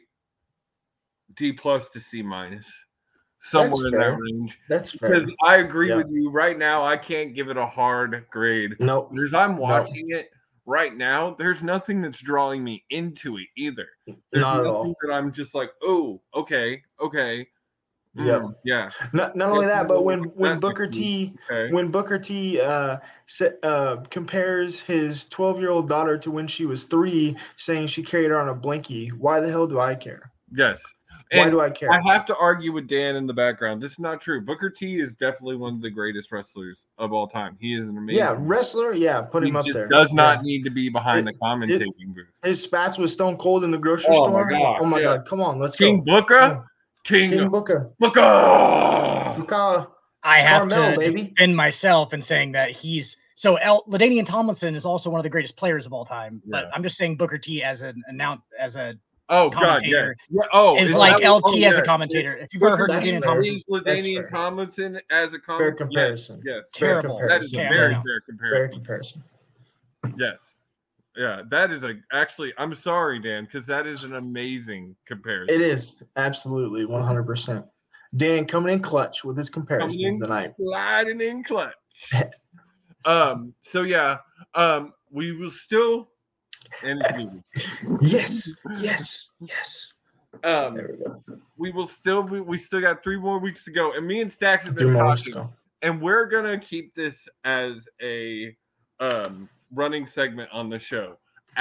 D 1.35 1.53
plus 1.53 1.89
to 1.91 2.01
C 2.01 2.23
minus. 2.23 2.67
Somewhere 3.41 3.87
in 3.89 3.95
that 3.95 4.19
range. 4.21 4.61
That's 4.69 4.91
fair. 4.91 5.11
Because 5.11 5.33
I 5.47 5.57
agree 5.57 5.89
Yeah. 5.89 5.97
with 5.97 6.09
you. 6.11 6.31
Right 6.31 6.59
now, 6.59 6.85
I 6.85 6.97
can't 6.97 7.35
give 7.35 7.49
it 7.49 7.57
a 7.57 7.67
hard 7.67 8.27
grade. 8.31 8.77
Nope. 8.81 9.13
Because 9.13 9.33
I'm 9.35 9.57
watching 9.57 10.11
it 10.11 10.31
right 10.67 10.95
now, 10.95 11.35
there's 11.39 11.63
nothing 11.63 12.03
that's 12.03 12.21
drawing 12.21 12.63
me 12.63 12.85
into 12.91 13.39
it 13.39 13.47
either. 13.57 13.87
There's 14.07 14.43
Not 14.43 14.61
at 14.61 14.65
nothing 14.65 14.71
all. 14.71 14.97
that 15.03 15.13
I'm 15.13 15.33
just 15.33 15.55
like, 15.55 15.71
oh, 15.83 16.21
okay, 16.35 16.83
okay. 17.01 17.49
Mm, 18.19 18.55
yeah. 18.65 18.91
Not, 19.13 19.37
not 19.37 19.51
only 19.51 19.67
that, 19.67 19.87
but 19.87 20.03
when 20.05 20.25
when 20.35 20.59
Booker 20.59 20.89
T 20.89 21.33
Okay. 21.49 21.73
when 21.73 21.91
Booker 21.93 22.19
T 22.19 22.61
uh, 22.61 22.99
uh, 23.63 23.97
compares 24.11 24.81
his 24.81 25.27
12 25.27 25.61
year 25.61 25.71
old 25.71 25.89
daughter 25.89 26.19
to 26.19 26.31
when 26.31 26.49
she 26.49 26.67
was 26.67 26.85
three, 26.85 27.37
saying 27.57 27.87
she 27.87 28.03
carried 28.03 28.31
her 28.31 28.39
on 28.41 28.49
a 28.49 28.55
blankie, 28.55 29.13
why 29.13 29.39
the 29.39 29.49
hell 29.49 29.67
do 29.67 29.79
I 29.81 29.95
care? 29.95 30.33
yes. 30.53 30.83
Why 31.33 31.39
And 31.43 31.51
do 31.53 31.61
I 31.61 31.71
care? 31.71 31.93
I 31.93 32.01
have 32.13 32.25
to 32.27 32.37
argue 32.37 32.73
with 32.73 32.89
Dan 32.89 33.15
in 33.15 33.25
the 33.27 33.33
background. 33.33 33.81
This 33.81 33.93
is 33.93 33.99
not 34.01 34.21
true. 34.21 34.41
Booker 34.41 34.69
T 34.69 34.99
is 34.99 35.15
definitely 35.15 35.55
one 35.57 35.75
of 35.75 35.81
the 35.81 35.91
greatest 35.91 36.33
wrestlers 36.33 36.87
of 36.99 37.13
all 37.13 37.29
time. 37.29 37.57
He 37.61 37.75
is 37.75 37.89
an 37.89 37.97
amazing. 37.99 38.19
yeah, 38.19 38.35
wrestler. 38.37 38.93
Yeah, 38.95 39.21
put 39.23 39.45
he 39.45 39.51
him 39.51 39.57
up 39.57 39.65
just 39.65 39.79
there. 39.79 39.87
does 39.87 40.13
not 40.13 40.39
Yeah. 40.39 40.43
need 40.43 40.65
to 40.65 40.71
be 40.71 40.89
behind 40.89 41.29
It- 41.29 41.33
the 41.35 41.39
commentating 41.39 42.15
booth. 42.15 42.27
His 42.43 42.61
spats 42.61 42.99
with 42.99 43.13
Stone 43.13 43.37
Cold 43.37 43.63
in 43.63 43.71
the 43.71 43.79
grocery 43.79 44.17
Oh 44.17 44.27
my 44.27 44.41
store. 44.41 44.51
gosh, 44.51 44.79
oh 44.83 44.87
my 44.87 44.99
yeah. 44.99 45.05
god, 45.05 45.27
come 45.27 45.41
on, 45.41 45.61
let's 45.61 45.77
King 45.77 45.99
go. 46.05 46.15
Booker, 46.17 46.65
King, 47.05 47.31
King 47.31 47.49
Booker. 47.49 47.93
Booker. 48.01 49.35
Booker. 49.39 49.87
I 50.23 50.41
have 50.41 50.69
Sharmell, 50.69 50.95
to 50.95 50.99
baby. 50.99 51.23
defend 51.29 51.57
myself 51.57 52.13
in 52.13 52.21
saying 52.21 52.53
that 52.53 52.73
he's 52.73 53.17
so 53.37 53.55
El 53.57 53.85
LaDainian 53.85 54.27
Tomlinson 54.27 54.75
is 54.75 54.85
also 54.85 55.09
one 55.09 55.19
of 55.19 55.23
the 55.25 55.31
greatest 55.31 55.57
players 55.57 55.87
of 55.87 55.93
all 55.95 56.05
time. 56.05 56.43
But 56.47 56.69
I'm 56.75 56.83
just 56.83 56.97
saying 56.99 57.17
Booker 57.17 57.39
T 57.39 57.63
as 57.63 57.81
an 57.83 58.03
announce 58.09 58.43
as 58.59 58.77
a 58.77 58.95
Oh 59.33 59.49
God, 59.49 59.81
yes. 59.85 60.17
Yeah, 60.29 60.43
oh, 60.53 60.77
is 60.77 60.89
is 60.89 60.95
like 60.95 61.19
that- 61.19 61.31
LT 61.31 61.45
oh, 61.47 61.63
as 61.69 61.79
a 61.79 61.83
commentator. 61.83 62.37
If 62.37 62.53
you've 62.53 62.65
ever 62.65 62.77
heard 62.77 62.91
That's 62.91 63.07
LaDainian 63.07 63.13
fair. 63.13 63.21
Tomlinson, 63.21 63.65
Please, 63.69 63.83
That's 63.85 64.03
LaDainian 64.03 64.15
fair. 64.23 64.29
Tomlinson 64.29 65.01
as 65.11 65.35
a 65.35 65.39
com- 65.39 65.59
Fair 65.59 65.69
yes, 65.69 65.79
comparison. 65.79 66.43
Yes, 66.45 66.71
Fair 66.77 66.89
Terrible. 67.03 67.21
that 67.29 67.43
is 67.45 67.53
a 67.55 67.57
very 67.57 67.93
know. 67.93 68.03
fair 68.03 68.03
Fair 68.03 68.21
comparison. 68.69 68.75
comparison. 68.75 69.25
Yes, 70.19 70.57
yeah, 71.17 71.43
that 71.49 71.71
is 71.71 71.85
a 71.85 71.95
actually. 72.13 72.53
I'm 72.59 72.75
sorry, 72.75 73.21
Dan, 73.21 73.45
because 73.45 73.67
that 73.67 73.87
is 73.87 74.03
an 74.03 74.17
amazing 74.17 74.97
comparison. 75.07 75.55
It 75.55 75.61
is 75.61 75.97
absolutely 76.17 76.85
100%. 76.85 77.65
Dan 78.17 78.45
coming 78.47 78.73
in 78.75 78.81
clutch 78.81 79.23
with 79.23 79.37
his 79.37 79.49
Coming 79.49 79.67
comparisons 79.69 80.15
in, 80.15 80.21
tonight. 80.21 80.51
sliding 80.59 81.21
in 81.21 81.45
clutch. 81.45 81.75
um. 83.05 83.55
So 83.63 83.83
yeah. 83.83 84.19
Um. 84.57 84.93
We 85.13 85.33
will 85.33 85.51
still. 85.53 86.10
And 86.85 87.01
it's 87.01 87.13
moving. 87.13 87.45
Yes, 88.01 88.55
yes, 88.79 89.31
yes. 89.41 89.95
Um. 90.45 90.75
There 90.77 90.91
we 90.97 91.05
go. 91.05 91.23
We 91.57 91.71
will 91.73 91.87
still. 91.87 92.23
Be, 92.23 92.41
we 92.41 92.59
still 92.59 92.81
got 92.81 93.03
three 93.03 93.19
more 93.19 93.39
weeks 93.39 93.65
to 93.65 93.71
go, 93.71 93.93
and 93.93 94.07
me 94.07 94.21
and 94.21 94.33
Stacks 94.33 94.67
have 94.67 94.77
been 94.77 94.93
more 94.93 95.17
talking. 95.17 95.49
and 95.83 96.01
we're 96.01 96.27
gonna 96.27 96.59
keep 96.59 96.95
this 96.95 97.29
as 97.45 97.89
a 98.03 98.57
um 99.01 99.49
running 99.73 100.07
segment 100.07 100.51
on 100.53 100.69
the 100.69 100.79
show. 100.79 101.17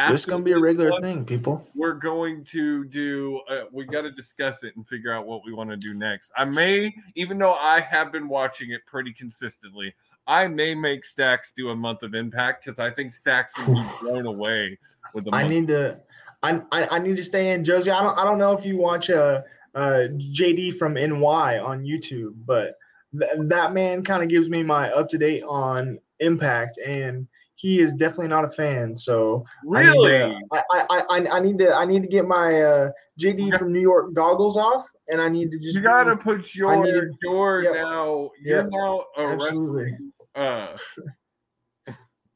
This 0.09 0.21
is 0.21 0.25
gonna 0.27 0.43
be 0.43 0.51
a 0.51 0.59
regular 0.59 0.91
one, 0.91 1.01
thing, 1.01 1.25
people. 1.25 1.67
We're 1.73 1.93
going 1.93 2.43
to 2.45 2.85
do. 2.85 3.41
Uh, 3.49 3.63
we 3.71 3.85
got 3.85 4.01
to 4.01 4.11
discuss 4.11 4.63
it 4.63 4.75
and 4.75 4.87
figure 4.87 5.11
out 5.11 5.25
what 5.25 5.41
we 5.45 5.51
want 5.51 5.71
to 5.71 5.77
do 5.77 5.93
next. 5.93 6.31
I 6.37 6.45
may, 6.45 6.93
even 7.15 7.39
though 7.39 7.55
I 7.55 7.79
have 7.81 8.11
been 8.11 8.27
watching 8.29 8.71
it 8.71 8.85
pretty 8.85 9.11
consistently, 9.13 9.93
I 10.27 10.47
may 10.47 10.75
make 10.75 11.05
Stacks 11.05 11.53
do 11.57 11.69
a 11.69 11.75
month 11.75 12.03
of 12.03 12.13
Impact 12.13 12.63
because 12.63 12.77
I 12.77 12.91
think 12.91 13.11
Stacks 13.11 13.57
will 13.65 13.73
be 13.73 13.89
blown 13.99 14.27
away 14.27 14.77
with 15.13 15.25
the. 15.25 15.31
I 15.33 15.43
month. 15.43 15.53
need 15.53 15.67
to, 15.69 15.99
I, 16.43 16.61
I, 16.71 16.87
I 16.95 16.99
need 16.99 17.17
to 17.17 17.23
stay 17.23 17.51
in, 17.51 17.63
Josie. 17.63 17.91
I 17.91 18.01
don't, 18.01 18.17
I 18.17 18.23
don't 18.23 18.37
know 18.37 18.53
if 18.53 18.65
you 18.65 18.77
watch 18.77 19.09
uh, 19.09 19.41
uh, 19.75 20.07
JD 20.17 20.75
from 20.75 20.93
NY 20.93 21.59
on 21.59 21.83
YouTube, 21.83 22.33
but 22.45 22.75
th- 23.17 23.31
that 23.47 23.73
man 23.73 24.03
kind 24.03 24.23
of 24.23 24.29
gives 24.29 24.49
me 24.49 24.63
my 24.63 24.89
up 24.91 25.09
to 25.09 25.17
date 25.17 25.43
on 25.43 25.99
Impact, 26.21 26.77
and 26.85 27.27
he 27.55 27.81
is 27.81 27.93
definitely 27.93 28.27
not 28.29 28.45
a 28.45 28.49
fan. 28.49 28.95
So 28.95 29.45
really. 29.65 30.15
I 30.15 30.29
need, 30.29 30.39
to, 30.51 30.63
I, 30.71 30.83
I, 30.89 31.03
I, 31.09 31.37
I 31.37 31.39
need 31.41 31.57
to, 31.59 31.73
I 31.75 31.85
need 31.85 32.01
to 32.03 32.07
get 32.07 32.25
my 32.25 32.61
uh, 32.61 32.89
JD 33.19 33.57
from 33.57 33.73
New 33.73 33.81
York 33.81 34.13
goggles 34.13 34.55
off, 34.57 34.85
and 35.09 35.19
I 35.19 35.27
need 35.29 35.51
to 35.51 35.57
just. 35.57 35.75
you 35.75 35.81
gotta 35.81 36.15
put 36.15 36.55
your 36.55 36.85
your 37.21 37.63
Yep. 37.63 37.73
now. 37.73 38.31
You're 38.41 38.61
Yep. 38.61 38.69
now 38.71 39.03
a 39.17 39.21
absolutely. 39.21 39.97
uh 40.35 40.75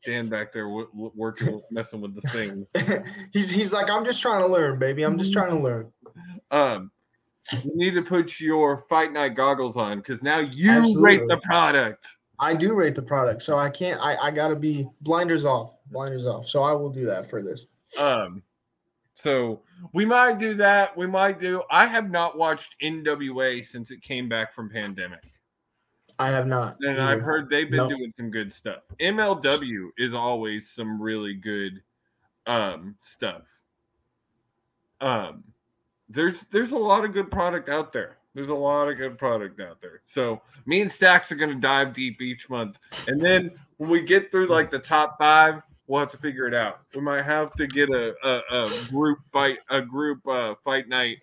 Dan 0.05 0.27
back 0.27 0.53
there 0.53 0.65
w- 0.65 0.87
w- 0.87 1.11
working 1.15 1.61
messing 1.71 2.01
with 2.01 2.15
the 2.15 2.21
thing. 2.29 2.67
he's, 3.33 3.49
he's 3.49 3.73
like, 3.73 3.89
I'm 3.89 4.03
just 4.03 4.21
trying 4.21 4.41
to 4.41 4.47
learn, 4.47 4.79
baby. 4.79 5.03
I'm 5.03 5.17
just 5.17 5.33
trying 5.33 5.51
to 5.51 5.59
learn. 5.59 5.91
Um 6.51 6.91
you 7.63 7.71
need 7.75 7.91
to 7.91 8.01
put 8.01 8.39
your 8.39 8.85
fight 8.89 9.11
night 9.11 9.35
goggles 9.35 9.75
on 9.75 9.97
because 9.99 10.23
now 10.23 10.39
you 10.39 10.81
rate 11.03 11.27
the 11.27 11.39
product. 11.43 12.07
I 12.39 12.55
do 12.55 12.73
rate 12.73 12.95
the 12.95 13.01
product, 13.01 13.41
so 13.41 13.57
I 13.57 13.69
can't. 13.69 14.01
I, 14.01 14.15
I 14.15 14.31
gotta 14.31 14.55
be 14.55 14.87
blinders 15.01 15.45
off, 15.45 15.75
blinders 15.91 16.25
off. 16.25 16.47
So 16.47 16.63
I 16.63 16.71
will 16.71 16.89
do 16.89 17.05
that 17.05 17.25
for 17.25 17.41
this. 17.41 17.67
Um 17.99 18.43
so 19.15 19.61
we 19.93 20.05
might 20.05 20.39
do 20.39 20.53
that. 20.55 20.95
We 20.97 21.07
might 21.07 21.39
do 21.39 21.63
I 21.69 21.85
have 21.85 22.09
not 22.09 22.37
watched 22.37 22.75
NWA 22.81 23.65
since 23.65 23.91
it 23.91 24.01
came 24.01 24.29
back 24.29 24.53
from 24.53 24.69
pandemic. 24.69 25.32
I 26.19 26.29
have 26.29 26.47
not. 26.47 26.77
And 26.81 26.99
either. 26.99 27.01
I've 27.01 27.21
heard 27.21 27.49
they've 27.49 27.69
been 27.69 27.77
Nope. 27.77 27.89
doing 27.89 28.13
some 28.17 28.29
good 28.29 28.53
stuff. 28.53 28.83
MLW 28.99 29.89
is 29.97 30.13
always 30.13 30.69
some 30.69 31.01
really 31.01 31.33
good 31.33 31.81
um 32.45 32.95
stuff. 33.01 33.43
Um 35.01 35.43
there's 36.09 36.35
there's 36.51 36.71
a 36.71 36.77
lot 36.77 37.05
of 37.05 37.13
good 37.13 37.31
product 37.31 37.69
out 37.69 37.91
there. 37.93 38.17
There's 38.35 38.49
a 38.49 38.53
lot 38.53 38.89
of 38.89 38.97
good 38.97 39.17
product 39.17 39.59
out 39.61 39.81
there. 39.81 40.01
So 40.05 40.41
me 40.65 40.81
and 40.81 40.91
Stacks 40.91 41.31
are 41.31 41.35
gonna 41.35 41.55
dive 41.55 41.93
deep 41.93 42.21
each 42.21 42.49
month. 42.49 42.77
And 43.07 43.21
then 43.21 43.51
when 43.77 43.89
we 43.89 44.01
get 44.01 44.29
through 44.31 44.47
like 44.47 44.69
the 44.71 44.79
top 44.79 45.17
five, 45.19 45.61
we'll 45.87 45.99
have 45.99 46.11
to 46.11 46.17
figure 46.17 46.47
it 46.47 46.53
out. 46.53 46.81
We 46.93 47.01
might 47.01 47.23
have 47.23 47.53
to 47.53 47.67
get 47.67 47.89
a, 47.89 48.13
a, 48.23 48.61
a 48.63 48.69
group 48.89 49.19
fight 49.31 49.59
a 49.69 49.81
group 49.81 50.25
uh 50.27 50.55
fight 50.63 50.87
night 50.89 51.17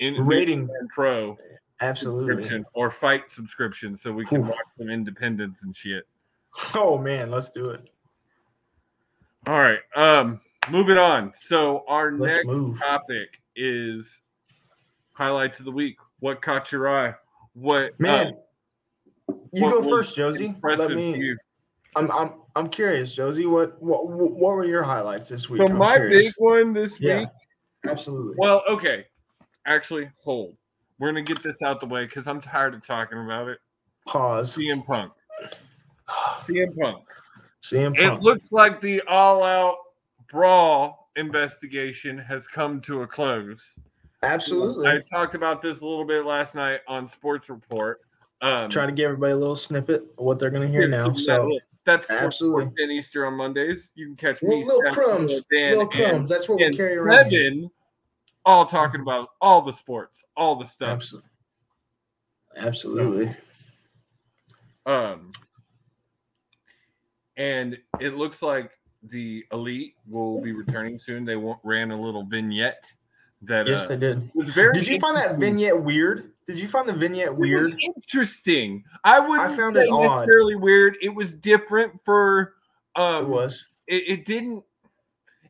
in 0.00 0.26
rating. 0.26 0.68
pro 0.94 1.38
Absolutely. 1.82 2.62
or 2.74 2.90
fight 2.92 3.30
subscription 3.30 3.96
so 3.96 4.12
we 4.12 4.24
can 4.24 4.46
watch 4.46 4.56
some 4.78 4.88
independence 4.88 5.64
and 5.64 5.74
shit. 5.74 6.06
Oh 6.76 6.96
man, 6.96 7.30
let's 7.30 7.50
do 7.50 7.70
it. 7.70 7.90
All 9.46 9.58
right. 9.58 9.80
Um 9.96 10.40
moving 10.70 10.96
on. 10.96 11.32
So 11.36 11.84
our 11.88 12.12
Let's 12.12 12.36
next 12.36 12.46
move. 12.46 12.78
topic 12.78 13.40
is 13.56 14.20
highlights 15.12 15.58
of 15.58 15.64
the 15.64 15.72
week. 15.72 15.96
What 16.20 16.40
caught 16.40 16.70
your 16.70 16.88
eye? 16.88 17.14
What 17.54 17.98
Man, 17.98 18.34
uh, 19.28 19.32
you 19.52 19.62
what 19.62 19.70
go 19.70 19.82
first, 19.82 20.14
Josie. 20.14 20.46
impressive 20.46 20.90
Let 20.90 20.96
me. 20.96 21.34
I'm 21.96 22.10
I'm 22.12 22.32
I'm 22.54 22.68
curious, 22.68 23.14
Josie. 23.14 23.46
What 23.46 23.82
what 23.82 24.06
what 24.08 24.54
were 24.54 24.64
your 24.64 24.84
highlights 24.84 25.28
this 25.28 25.50
week? 25.50 25.58
So 25.58 25.66
I'm 25.66 25.78
my 25.78 25.96
curious. 25.96 26.26
big 26.26 26.34
one 26.36 26.72
this 26.72 27.00
Yeah. 27.00 27.20
week. 27.20 27.28
Absolutely. 27.88 28.36
Well, 28.38 28.62
okay. 28.68 29.06
Actually, 29.66 30.10
hold. 30.22 30.56
We're 31.02 31.08
gonna 31.08 31.22
get 31.22 31.42
this 31.42 31.62
out 31.62 31.80
the 31.80 31.86
way 31.86 32.04
because 32.04 32.28
I'm 32.28 32.40
tired 32.40 32.74
of 32.74 32.86
talking 32.86 33.18
about 33.18 33.48
it. 33.48 33.58
Pause. 34.06 34.56
CM 34.56 34.86
Punk. 34.86 35.12
CM 36.44 36.78
Punk. 36.78 37.02
CM 37.60 37.96
Punk. 37.96 37.98
It 37.98 38.22
looks 38.22 38.52
like 38.52 38.80
the 38.80 39.02
all-out 39.08 39.78
brawl 40.30 41.10
investigation 41.16 42.16
has 42.18 42.46
come 42.46 42.80
to 42.82 43.02
a 43.02 43.06
close. 43.08 43.76
Absolutely. 44.22 44.86
I 44.86 45.00
talked 45.00 45.34
about 45.34 45.60
this 45.60 45.80
a 45.80 45.84
little 45.84 46.04
bit 46.04 46.24
last 46.24 46.54
night 46.54 46.82
on 46.86 47.08
Sports 47.08 47.50
Report. 47.50 48.00
Um, 48.40 48.70
Try 48.70 48.86
to 48.86 48.92
give 48.92 49.06
everybody 49.06 49.32
a 49.32 49.36
little 49.36 49.56
snippet 49.56 50.02
of 50.16 50.24
what 50.24 50.38
they're 50.38 50.50
gonna 50.50 50.68
hear 50.68 50.86
now. 50.86 51.12
So 51.14 51.58
that's 51.84 52.12
Absolutely. 52.12 52.66
Sports 52.66 52.74
10 52.78 52.90
Easter 52.92 53.26
on 53.26 53.34
Mondays. 53.34 53.90
You 53.96 54.06
can 54.06 54.14
catch 54.14 54.40
me, 54.40 54.62
little, 54.62 54.78
little 54.78 54.92
crumbs, 54.92 55.40
little 55.50 55.88
crumbs. 55.88 56.28
That's 56.28 56.48
what 56.48 56.58
we 56.58 56.76
carry 56.76 56.94
around. 56.94 57.30
here. 57.30 57.68
All 58.44 58.66
talking 58.66 59.00
about 59.00 59.28
all 59.40 59.62
the 59.62 59.72
sports, 59.72 60.24
all 60.36 60.56
the 60.56 60.64
stuff. 60.66 60.90
Absolutely. 60.90 61.28
Absolutely. 62.56 63.36
Um, 64.84 65.30
and 67.36 67.78
it 68.00 68.14
looks 68.14 68.42
like 68.42 68.70
the 69.10 69.44
elite 69.52 69.94
will 70.08 70.40
be 70.40 70.52
returning 70.52 70.98
soon. 70.98 71.24
They 71.24 71.36
ran 71.64 71.90
a 71.90 72.00
little 72.00 72.24
vignette 72.24 72.92
that 73.42 73.66
Yes, 73.66 73.84
uh, 73.86 73.88
they 73.90 73.96
did. 73.96 74.30
was 74.34 74.48
very. 74.48 74.74
Did 74.74 74.86
you 74.86 74.98
find 75.00 75.16
that 75.16 75.38
vignette 75.38 75.80
weird? 75.80 76.32
Did 76.46 76.58
you 76.58 76.68
find 76.68 76.88
the 76.88 76.92
vignette 76.92 77.26
It 77.28 77.36
was 77.36 77.48
weird? 77.48 77.80
interesting. 77.96 78.84
I 79.04 79.20
wouldn't 79.20 79.56
found 79.58 79.76
say 79.76 79.84
it 79.84 79.90
odd. 79.90 80.02
necessarily 80.16 80.56
weird. 80.56 80.96
It 81.00 81.08
was 81.14 81.32
different 81.32 81.92
for. 82.04 82.54
Um, 82.96 83.24
It 83.24 83.28
was. 83.28 83.64
It, 83.86 84.08
it 84.08 84.24
didn't. 84.26 84.62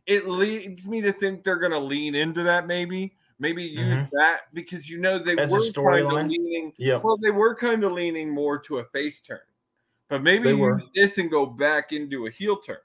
It 0.07 0.29
leads 0.29 0.87
me 0.87 1.01
to 1.01 1.13
think 1.13 1.45
they're 1.45 1.59
going 1.59 1.73
to 1.73 1.79
lean 1.79 2.15
into 2.15 2.43
that. 2.43 2.67
Maybe, 2.67 3.15
maybe 3.39 3.63
use 3.63 4.03
that 4.13 4.53
because 4.53 4.89
you 4.89 4.99
know 4.99 5.19
they 5.19 5.37
Mm-hmm. 5.37 5.55
As 5.55 5.75
were 5.77 5.91
kind 5.93 6.07
of 6.07 6.13
leaning. 6.29 6.73
Yep. 6.79 7.05
Well, 7.05 7.17
they 7.17 7.31
were 7.31 7.55
kind 7.55 7.85
of 7.85 7.93
leaning 7.93 8.29
more 8.31 8.59
to 8.61 8.79
a 8.79 8.85
face 8.87 9.21
turn, 9.21 9.41
but 10.09 10.23
maybe 10.23 10.45
They 10.51 10.55
were. 10.55 10.73
use 10.79 10.89
this 10.95 11.19
and 11.19 11.31
go 11.31 11.47
back 11.47 11.93
into 11.93 12.27
a 12.27 12.31
heel 12.31 12.57
turn. 12.57 12.79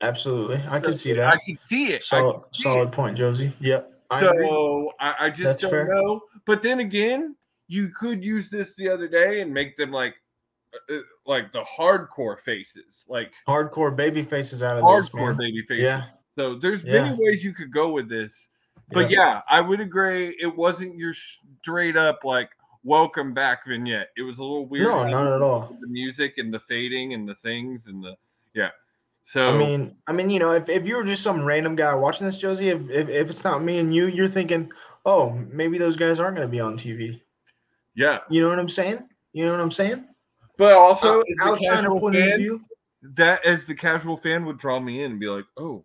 Absolutely. 0.00 0.62
I 0.68 0.78
can 0.78 0.94
see 0.94 1.12
that 1.14 1.26
I 1.26 1.38
can 1.44 1.58
see 1.66 1.92
it. 1.92 2.04
Solid, 2.04 2.42
see 2.52 2.62
solid 2.62 2.88
it. 2.88 2.92
point, 2.92 3.18
Josie. 3.18 3.52
Yep. 3.60 3.92
I. 4.10 4.20
So 4.20 4.92
I, 5.00 5.14
I 5.20 5.30
just 5.30 5.42
That's 5.42 5.60
don't 5.62 5.70
fair. 5.72 5.88
know. 5.92 6.20
But 6.46 6.62
then 6.62 6.78
again, 6.80 7.34
you 7.66 7.88
could 7.90 8.24
use 8.24 8.48
this 8.48 8.74
the 8.76 8.88
other 8.88 9.08
day 9.08 9.40
and 9.40 9.52
make 9.52 9.76
them 9.76 9.90
like, 9.90 10.14
uh, 10.72 10.94
uh, 10.94 11.00
like 11.26 11.52
the 11.52 11.62
hardcore 11.64 12.40
faces, 12.40 13.04
like 13.08 13.32
Hardcore 13.48 13.94
baby 13.94 14.22
faces 14.22 14.62
out 14.62 14.76
of 14.78 14.84
this, 14.96 15.08
hardcore 15.10 15.30
man. 15.30 15.36
baby 15.38 15.62
faces. 15.68 15.82
Yeah. 15.84 16.04
So 16.38 16.54
there's 16.54 16.84
Yeah. 16.84 17.02
many 17.02 17.16
ways 17.20 17.44
you 17.44 17.52
could 17.52 17.72
go 17.72 17.90
with 17.90 18.08
this. 18.08 18.50
But 18.92 19.10
Yep. 19.10 19.18
yeah, 19.18 19.42
I 19.50 19.60
would 19.60 19.80
agree. 19.80 20.36
It 20.40 20.54
wasn't 20.54 20.94
your 20.94 21.12
straight 21.12 21.96
up 21.96 22.22
like 22.22 22.48
welcome 22.84 23.34
back 23.34 23.66
vignette. 23.66 24.10
It 24.16 24.22
was 24.22 24.38
a 24.38 24.42
little 24.42 24.66
weird. 24.66 24.86
No, 24.86 25.04
not 25.08 25.32
at 25.32 25.42
all. 25.42 25.76
The 25.80 25.88
music 25.88 26.38
and 26.38 26.54
the 26.54 26.60
fading 26.60 27.12
and 27.12 27.28
the 27.28 27.34
things 27.42 27.88
and 27.88 28.04
the 28.04 28.16
yeah. 28.54 28.70
So 29.24 29.48
I 29.48 29.58
mean, 29.58 29.96
I 30.06 30.12
mean, 30.12 30.30
you 30.30 30.38
know, 30.38 30.52
if, 30.52 30.68
if 30.68 30.86
you 30.86 30.94
were 30.94 31.02
just 31.02 31.24
some 31.24 31.44
random 31.44 31.74
guy 31.74 31.92
watching 31.92 32.24
this, 32.24 32.38
Josie, 32.38 32.68
if, 32.68 32.88
if, 32.88 33.08
if 33.08 33.30
it's 33.30 33.42
not 33.42 33.64
me 33.64 33.80
and 33.80 33.92
you, 33.92 34.06
you're 34.06 34.28
thinking, 34.28 34.70
oh, 35.04 35.30
maybe 35.50 35.76
those 35.76 35.96
guys 35.96 36.20
aren't 36.20 36.36
going 36.36 36.46
to 36.46 36.52
be 36.52 36.60
on 36.60 36.76
TV. 36.76 37.20
yeah, 37.96 38.20
You 38.30 38.42
know 38.42 38.48
what 38.48 38.60
I'm 38.60 38.68
saying? 38.68 39.08
You 39.32 39.44
know 39.44 39.50
what 39.50 39.60
I'm 39.60 39.72
saying? 39.72 40.06
but 40.56 40.74
also 40.74 41.20
uh, 41.20 41.24
a 41.24 41.48
outsider 41.48 41.90
point 41.90 42.16
of 42.16 42.24
view, 42.36 42.60
that 43.02 43.44
as 43.44 43.64
the 43.64 43.74
casual 43.74 44.16
fan 44.16 44.44
would 44.44 44.58
draw 44.58 44.78
me 44.78 45.02
in 45.02 45.10
and 45.10 45.20
be 45.20 45.26
like, 45.26 45.44
oh. 45.56 45.84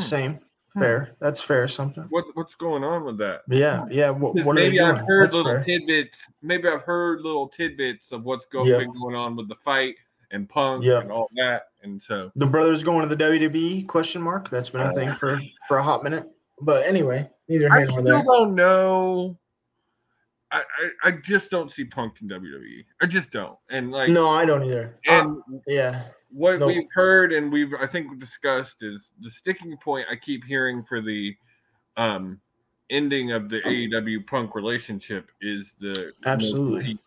Same. 0.00 0.38
Hmm. 0.74 0.80
Fair. 0.80 1.16
That's 1.20 1.40
fair. 1.40 1.68
Something. 1.68 2.04
what 2.10 2.24
what's 2.34 2.54
going 2.56 2.82
on 2.82 3.04
with 3.04 3.16
that? 3.18 3.42
Yeah. 3.48 3.84
Yeah. 3.90 4.10
What, 4.10 4.36
'Cause 4.36 4.44
what 4.44 4.54
maybe 4.56 4.80
I've 4.80 5.06
heard 5.06 5.24
That's 5.24 5.34
little 5.36 5.52
fair. 5.52 5.62
tidbits. 5.64 6.26
Maybe 6.42 6.68
I've 6.68 6.82
heard 6.82 7.20
little 7.20 7.46
tidbits 7.48 8.10
of 8.10 8.24
what's 8.24 8.44
go- 8.46 8.64
Yep. 8.64 8.88
going 9.00 9.14
on 9.14 9.36
with 9.36 9.48
the 9.48 9.54
fight 9.64 9.94
and 10.32 10.48
Punk 10.48 10.82
Yep. 10.84 11.02
and 11.04 11.12
all 11.12 11.28
that. 11.36 11.68
And 11.84 12.02
so 12.02 12.32
The 12.34 12.46
brothers 12.46 12.82
going 12.82 13.08
to 13.08 13.14
the 13.14 13.16
WWE? 13.16 13.84
Question 13.86 14.20
mark. 14.20 14.50
That's 14.50 14.68
been 14.68 14.80
a 14.80 14.92
thing 14.92 15.12
for 15.12 15.40
for 15.68 15.76
a 15.78 15.82
hot 15.82 16.02
minute. 16.02 16.26
But 16.60 16.86
anyway, 16.86 17.30
neither 17.48 17.70
I 17.72 17.84
here 17.84 17.86
nor 18.02 18.20
still 18.20 18.22
don't 18.24 18.54
know. 18.56 19.38
I, 20.54 20.62
I 21.04 21.08
I 21.08 21.10
just 21.10 21.50
don't 21.50 21.70
see 21.70 21.84
Punk 21.84 22.14
in 22.22 22.28
WWE. 22.28 22.84
I 23.02 23.06
just 23.06 23.30
don't. 23.30 23.56
And 23.70 23.90
like 23.90 24.10
No, 24.10 24.30
I 24.30 24.44
don't 24.44 24.64
either. 24.64 24.98
and 25.06 25.38
Uh, 25.38 25.58
yeah. 25.66 26.04
what 26.30 26.60
no. 26.60 26.66
we've 26.68 26.88
heard 26.94 27.32
and 27.32 27.52
we've 27.52 27.74
I 27.80 27.86
think 27.86 28.18
discussed 28.20 28.82
is 28.82 29.12
the 29.20 29.30
sticking 29.30 29.76
point 29.78 30.06
I 30.10 30.16
keep 30.16 30.44
hearing 30.44 30.82
for 30.84 31.00
the 31.00 31.34
um 31.96 32.40
ending 32.90 33.32
of 33.32 33.48
the 33.48 33.60
AEW 33.62 34.26
Punk 34.26 34.54
relationship 34.54 35.30
is 35.40 35.74
the 35.80 36.12
Absolutely. 36.26 36.98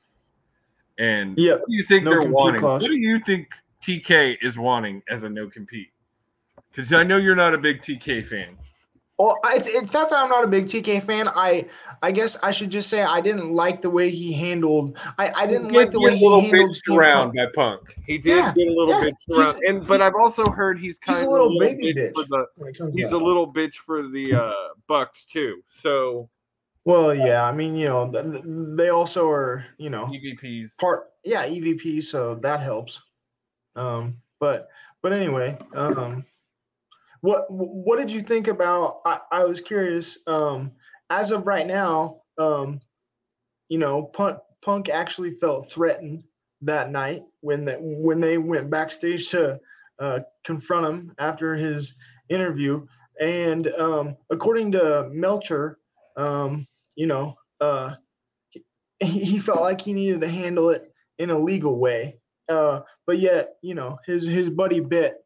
And 1.00 1.36
do 1.36 1.60
you 1.68 1.84
think 1.84 2.04
No 2.06 2.12
they're 2.12 2.24
wanting? 2.24 2.60
clause. 2.60 2.82
What 2.82 2.90
do 2.90 2.98
you 2.98 3.20
think 3.26 3.50
TK 3.84 4.38
is 4.42 4.58
wanting 4.58 5.04
as 5.10 5.24
a 5.24 5.30
no 5.30 5.48
compete? 5.50 5.90
Because 6.72 6.92
I 6.92 7.04
know 7.04 7.18
you're 7.18 7.36
not 7.36 7.54
a 7.54 7.58
big 7.58 7.82
TK 7.82 8.26
fan. 8.26 8.58
Well, 9.18 9.40
it's, 9.46 9.68
it's 9.68 9.94
not 9.94 10.12
that 10.12 10.20
I'm 10.20 10.30
not 10.30 10.44
a 10.44 10.48
big 10.48 10.66
TK 10.66 11.02
fan. 11.02 11.28
I 11.30 11.66
I 12.04 12.12
guess 12.12 12.38
I 12.44 12.52
should 12.52 12.70
just 12.70 12.88
say 12.88 13.02
I 13.02 13.20
didn't 13.20 13.52
like 13.52 13.82
the 13.82 13.90
way 13.90 14.12
he 14.12 14.32
handled. 14.32 14.98
I, 15.18 15.32
I 15.36 15.48
didn't 15.48 15.70
like 15.70 15.90
the 15.90 16.00
way 16.00 16.16
he 16.16 16.24
little 16.24 16.42
handled 16.42 16.76
around 16.92 17.34
Punk. 17.34 17.36
by 17.36 17.46
Punk. 17.56 17.82
He 18.06 18.20
did 18.20 18.38
Yeah, 18.38 18.54
get 18.54 18.68
a 18.68 18.72
little 18.72 18.94
yeah, 19.04 19.10
around, 19.36 19.56
and 19.64 19.88
but 19.88 20.02
I've 20.04 20.14
also 20.14 20.52
heard 20.52 20.78
he's 20.80 21.00
kind 21.00 21.18
He's 21.18 21.24
a 21.24 21.26
of 21.26 21.32
little 21.32 21.60
baby 21.60 21.96
bitch 21.96 22.14
for 22.14 22.26
the 22.30 22.46
when 22.58 22.70
it 22.70 22.78
comes 22.78 22.96
he's 22.96 23.10
to 23.10 23.16
a 23.16 23.18
little 23.18 23.52
bitch 23.52 23.76
for 23.76 24.08
the 24.08 24.36
uh 24.36 24.52
Bucks 24.88 25.26
too. 25.26 25.64
So 25.68 26.30
Well, 26.86 27.16
yeah. 27.16 27.44
I 27.44 27.52
mean, 27.52 27.76
you 27.76 27.88
know, 27.88 28.12
th- 28.12 28.24
th- 28.32 28.44
they 28.46 28.90
also 28.90 29.28
are, 29.32 29.66
you 29.80 29.90
know, 29.90 30.06
EVPs. 30.14 30.78
part 30.78 31.10
yeah 31.24 31.44
EVP, 31.48 32.04
so 32.04 32.36
that 32.36 32.60
helps. 32.60 33.02
Um, 33.76 34.18
but 34.40 34.70
but 35.02 35.12
anyway, 35.12 35.58
um, 35.74 36.24
what 37.28 37.46
what 37.50 38.00
did 38.00 38.10
you 38.10 38.22
think 38.22 38.48
about? 38.48 39.02
I, 39.06 39.20
I 39.34 39.44
was 39.44 39.60
curious. 39.60 40.18
Um, 40.28 40.72
as 41.10 41.32
of 41.32 41.46
right 41.46 41.68
now, 41.68 42.22
um, 42.38 42.80
you 43.68 43.80
know, 43.80 44.04
Punk 44.04 44.38
Punk 44.62 44.88
actually 44.88 45.32
felt 45.32 45.70
threatened 45.70 46.24
that 46.62 46.90
night 46.90 47.24
when 47.42 47.66
that 47.66 47.80
when 47.82 48.22
they 48.22 48.38
went 48.38 48.70
backstage 48.70 49.30
to 49.32 49.60
uh, 50.00 50.20
confront 50.46 50.86
him 50.86 51.14
after 51.20 51.54
his 51.54 51.96
interview, 52.30 52.86
and 53.20 53.68
um, 53.78 54.16
according 54.30 54.72
to 54.72 55.10
Meltzer, 55.12 55.80
um, 56.16 56.66
you 56.96 57.08
know, 57.08 57.36
uh, 57.60 57.96
he, 59.02 59.26
he 59.26 59.38
felt 59.38 59.60
like 59.60 59.82
he 59.82 59.92
needed 59.92 60.22
to 60.22 60.30
handle 60.30 60.70
it 60.70 60.88
in 61.20 61.30
a 61.30 61.38
legal 61.38 61.78
way. 61.78 62.20
Uh, 62.48 62.80
but 63.06 63.20
yet, 63.20 63.56
you 63.62 63.76
know, 63.76 63.98
his 64.06 64.26
his 64.26 64.50
buddy 64.50 64.80
bit, 64.80 65.18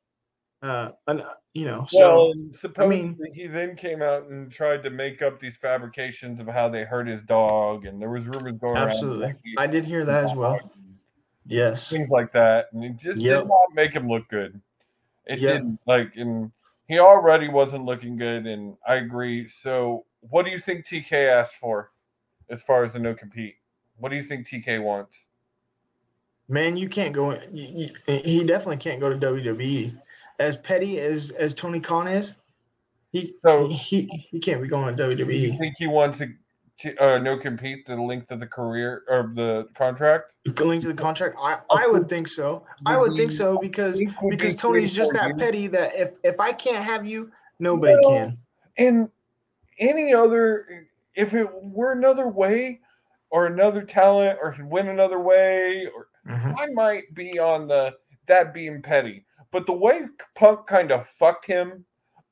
uh, 0.63 0.89
an, 1.05 1.21
you 1.53 1.65
know, 1.65 1.85
so 1.89 2.15
well, 2.15 2.33
supposedly 2.53 3.03
mean- 3.03 3.33
he 3.33 3.47
then 3.47 3.75
came 3.75 4.01
out 4.01 4.23
and 4.29 4.51
tried 4.51 4.83
to 4.83 4.89
make 4.89 5.21
up 5.21 5.39
these 5.39 5.57
fabrications 5.57 6.39
of 6.39 6.47
how 6.47 6.69
they 6.69 6.83
hurt 6.83 7.07
his 7.07 7.21
dog, 7.23 7.85
and 7.85 8.01
there 8.01 8.09
was 8.09 8.25
rumors 8.25 8.57
going 8.59 8.77
around 8.77 8.87
absolutely, 8.87 9.35
I 9.57 9.67
did 9.67 9.85
hear 9.85 10.05
that 10.05 10.23
as 10.25 10.35
well. 10.35 10.59
Yes, 11.45 11.89
things 11.89 12.09
like 12.09 12.31
that, 12.33 12.67
and 12.71 12.83
it 12.83 12.97
just 12.97 13.19
Yep. 13.19 13.41
did 13.41 13.47
not 13.47 13.73
make 13.73 13.91
him 13.91 14.07
look 14.07 14.27
good. 14.29 14.61
It 15.25 15.39
Yep. 15.39 15.61
didn't 15.61 15.79
like, 15.85 16.15
and 16.15 16.51
he 16.87 16.99
already 16.99 17.49
wasn't 17.49 17.85
looking 17.85 18.15
good, 18.15 18.45
and 18.47 18.77
I 18.87 18.95
agree. 18.95 19.47
So, 19.49 20.05
what 20.21 20.45
do 20.45 20.51
you 20.51 20.59
think 20.59 20.85
TK 20.85 21.27
asked 21.27 21.55
for 21.55 21.91
as 22.49 22.61
far 22.61 22.83
as 22.85 22.93
the 22.93 22.99
no 22.99 23.13
compete? 23.13 23.55
What 23.97 24.09
do 24.09 24.15
you 24.15 24.23
think 24.23 24.47
TK 24.47 24.79
wants? 24.79 25.17
man, 26.47 26.75
you 26.75 26.89
can't 26.89 27.13
go. 27.13 27.31
You, 27.51 27.91
you, 28.07 28.21
he 28.23 28.43
definitely 28.43 28.75
can't 28.77 28.99
go 28.99 29.09
to 29.09 29.15
WWE. 29.15 29.97
As 30.41 30.58
petty 30.58 30.99
as 30.99 31.30
as 31.32 31.54
Tony 31.54 31.80
Khan 31.80 32.08
is, 32.08 32.34
he 33.12 33.36
So- 33.43 33.67
he 33.67 34.08
he 34.32 34.39
can't 34.39 34.60
be 34.62 34.67
going 34.67 34.97
to 34.97 35.15
Do 35.15 35.32
you 35.32 35.56
think 35.60 35.75
he 35.77 35.86
wants 35.88 36.17
to? 36.17 36.34
uh, 36.99 37.19
no 37.19 37.38
compete 37.38 37.86
the 37.86 37.95
length 37.95 38.32
of 38.32 38.39
the 38.39 38.47
career 38.47 39.04
or 39.08 39.32
the 39.36 39.67
contract? 39.75 40.32
Linked 40.60 40.82
to 40.82 40.88
the 40.88 40.95
contract, 40.95 41.38
I 41.39 41.60
I 41.69 41.86
would 41.86 42.10
think 42.10 42.27
so. 42.27 42.65
I 42.88 42.97
would 42.97 43.15
think 43.15 43.32
so 43.32 43.60
because 43.60 44.01
because 44.30 44.56
Tony's 44.56 44.91
just 44.95 45.13
that 45.13 45.38
petty 45.38 45.67
that 45.67 45.93
if 45.95 46.13
if 46.23 46.39
I 46.39 46.51
can't 46.54 46.84
have 46.84 47.06
you, 47.06 47.32
nobody 47.60 47.93
No. 48.01 48.10
can. 48.10 48.38
And 48.77 49.12
any 49.77 50.12
other, 50.12 50.88
if 51.13 51.36
it 51.36 51.47
were 51.54 51.91
another 51.91 52.27
way, 52.27 52.80
or 53.30 53.45
another 53.45 53.84
talent, 53.84 54.39
or 54.41 54.51
he'd 54.51 54.65
win 54.65 54.88
another 54.88 55.19
way, 55.19 55.86
or 55.88 56.08
Mhm. 56.27 56.56
I 56.58 56.67
might 56.73 57.13
be 57.13 57.38
on 57.38 57.67
the 57.67 57.95
that 58.27 58.54
being 58.56 58.82
petty. 58.82 59.25
But 59.51 59.65
the 59.65 59.73
way 59.73 60.03
Punk 60.35 60.65
kind 60.67 60.91
of 60.91 61.05
fucked 61.19 61.45
him, 61.45 61.85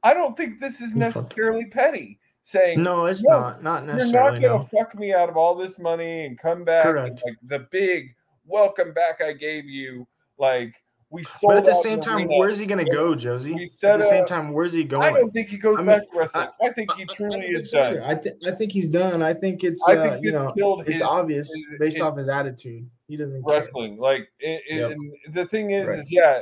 I 0.04 0.14
don't 0.14 0.38
think 0.38 0.60
this 0.60 0.80
is 0.82 0.96
necessarily 0.96 1.66
petty. 1.66 2.20
Saying 2.44 2.82
No, 2.82 3.06
it's 3.06 3.24
No, 3.26 3.40
not. 3.62 3.64
Not 3.64 3.86
you're 3.86 4.12
not 4.12 4.32
gonna 4.42 4.48
No. 4.48 4.70
fuck 4.74 4.96
me 4.98 5.14
out 5.14 5.30
of 5.30 5.38
all 5.38 5.54
this 5.56 5.78
money 5.78 6.26
and 6.26 6.40
come 6.40 6.64
back 6.64 6.86
and, 6.86 6.94
Correct. 6.96 7.22
like 7.26 7.36
the 7.48 7.68
big 7.70 8.16
welcome 8.48 8.92
back 8.94 9.22
I 9.22 9.34
gave 9.34 9.66
you. 9.66 10.08
Like 10.40 10.74
we 11.12 11.24
sold 11.26 11.52
But 11.52 11.58
at 11.58 11.66
the 11.66 11.74
same 11.74 12.00
time, 12.00 12.20
arena. 12.20 12.38
where's 12.38 12.58
he 12.58 12.66
gonna 12.66 12.90
go, 12.90 13.14
Josie? 13.14 13.54
At 13.84 13.98
the 14.00 14.04
same 14.04 14.26
time, 14.26 14.52
where's 14.54 14.74
he 14.74 14.84
going? 14.84 15.04
I 15.04 15.12
don't 15.12 15.32
think 15.32 15.50
he 15.50 15.58
goes 15.58 15.76
I 15.76 15.80
mean, 15.80 15.88
back 15.88 16.10
to 16.12 16.18
wrestling. 16.18 16.48
I, 16.62 16.70
think 16.72 16.92
I- 16.92 16.96
he 16.96 17.02
I- 17.02 17.06
I 17.12 17.16
truly 17.16 17.48
is 17.48 17.72
done. 17.72 17.98
I 18.00 18.16
think 18.16 18.36
I 18.48 18.52
think 18.52 18.72
he's 18.72 18.90
done. 18.90 19.22
I 19.22 19.34
think 19.34 19.64
it's 19.64 19.86
I 19.88 19.96
uh, 19.98 20.10
think 20.14 20.24
you 20.26 20.32
know 20.32 20.52
killed 20.54 20.82
it's 20.88 20.94
his 20.94 21.02
obvious 21.04 21.54
his- 21.54 21.66
based 21.80 21.98
his- 21.98 22.02
off 22.02 22.18
his 22.18 22.30
attitude. 22.30 22.90
He 23.08 23.18
doesn't 23.18 23.44
care. 23.46 23.58
wrestling. 23.60 23.98
Like, 23.98 24.28
it, 24.40 24.62
it- 24.70 24.76
Yep. 24.78 24.92
and 25.26 25.34
the 25.36 25.46
thing 25.46 25.72
is, 25.72 25.88
Right. 25.88 26.00
is 26.00 26.12
yeah, 26.12 26.40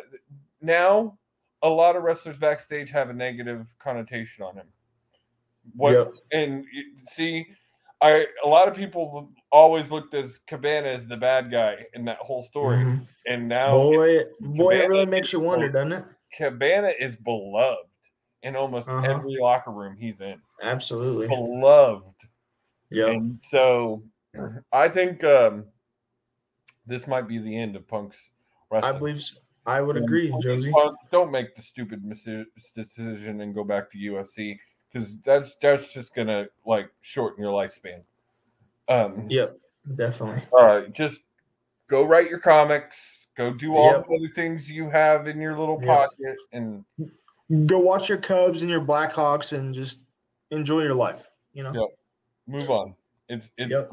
now 0.61 1.17
a 1.63 1.69
lot 1.69 1.95
of 1.95 2.03
wrestlers 2.03 2.37
backstage 2.37 2.89
have 2.91 3.09
a 3.09 3.13
negative 3.13 3.65
connotation 3.79 4.43
on 4.43 4.55
him. 4.55 4.67
What 5.75 5.91
Yep. 5.93 6.13
and 6.31 6.65
see, 7.11 7.45
I 8.01 8.27
a 8.43 8.47
lot 8.47 8.67
of 8.67 8.75
people 8.75 9.31
always 9.51 9.89
looked 9.91 10.13
as 10.13 10.39
Cabana 10.47 10.87
as 10.87 11.07
the 11.07 11.17
bad 11.17 11.49
guy 11.51 11.85
in 11.93 12.05
that 12.05 12.17
whole 12.19 12.43
story, 12.43 12.77
Mhm. 12.85 13.07
and 13.25 13.47
now 13.47 13.71
Boy, 13.71 14.23
boy, 14.39 14.75
it 14.75 14.87
really 14.87 15.05
makes 15.07 15.33
you 15.33 15.39
wonder, 15.39 15.67
doesn't 15.67 15.93
it? 15.93 16.05
Cabana 16.37 16.93
is 16.99 17.15
beloved 17.17 17.89
in 18.43 18.55
almost 18.55 18.87
Uh-huh. 18.87 19.05
every 19.09 19.35
locker 19.37 19.71
room 19.71 19.95
he's 19.97 20.21
in. 20.21 20.39
Absolutely. 20.61 21.27
Beloved. 21.27 22.13
Yeah. 22.91 23.19
So 23.41 24.03
I 24.71 24.87
think 24.87 25.23
um, 25.23 25.65
this 26.85 27.07
might 27.07 27.27
be 27.27 27.39
the 27.39 27.57
end 27.57 27.75
of 27.75 27.87
Punk's 27.87 28.29
wrestling. 28.69 28.95
I 28.95 28.97
believe. 28.97 29.21
So. 29.21 29.39
I 29.67 29.81
would 29.81 29.97
agree, 29.97 30.33
Josie. 30.41 30.73
Don't 31.11 31.29
make 31.29 31.55
the 31.55 31.61
stupid 31.61 32.01
decision 32.73 33.41
and 33.41 33.53
go 33.53 33.63
back 33.65 33.91
to 33.91 33.97
UFC 33.97 34.57
because 34.91 35.17
that's 35.25 35.55
that's 35.61 35.91
just 35.93 36.15
gonna 36.15 36.47
like 36.65 36.89
shorten 37.01 37.43
your 37.43 37.51
lifespan. 37.51 38.01
Um, 38.87 39.27
Yep, 39.29 39.57
definitely. 39.95 40.41
all 40.53 40.65
right, 40.65 40.91
just 40.93 41.21
go 41.89 42.05
write 42.05 42.29
your 42.29 42.39
comics. 42.39 43.27
Go 43.35 43.53
do 43.53 43.75
all 43.75 43.91
Yep. 43.91 44.07
the 44.07 44.15
other 44.15 44.33
things 44.33 44.69
you 44.69 44.89
have 44.89 45.27
in 45.27 45.39
your 45.41 45.59
little 45.59 45.77
Yep. 45.79 45.85
pocket, 45.87 46.37
and 46.53 46.85
Go 47.65 47.79
watch 47.79 48.09
your 48.09 48.17
Cubs 48.17 48.61
and 48.61 48.69
your 48.69 48.81
Blackhawks 48.81 49.53
and 49.57 49.73
just 49.73 49.99
enjoy 50.51 50.81
your 50.81 50.93
life. 50.93 51.29
You 51.53 51.63
know. 51.63 51.73
Yep. 51.73 51.89
move 52.47 52.69
on. 52.69 52.95
It's 53.29 53.51
it's 53.57 53.71
Yep. 53.71 53.91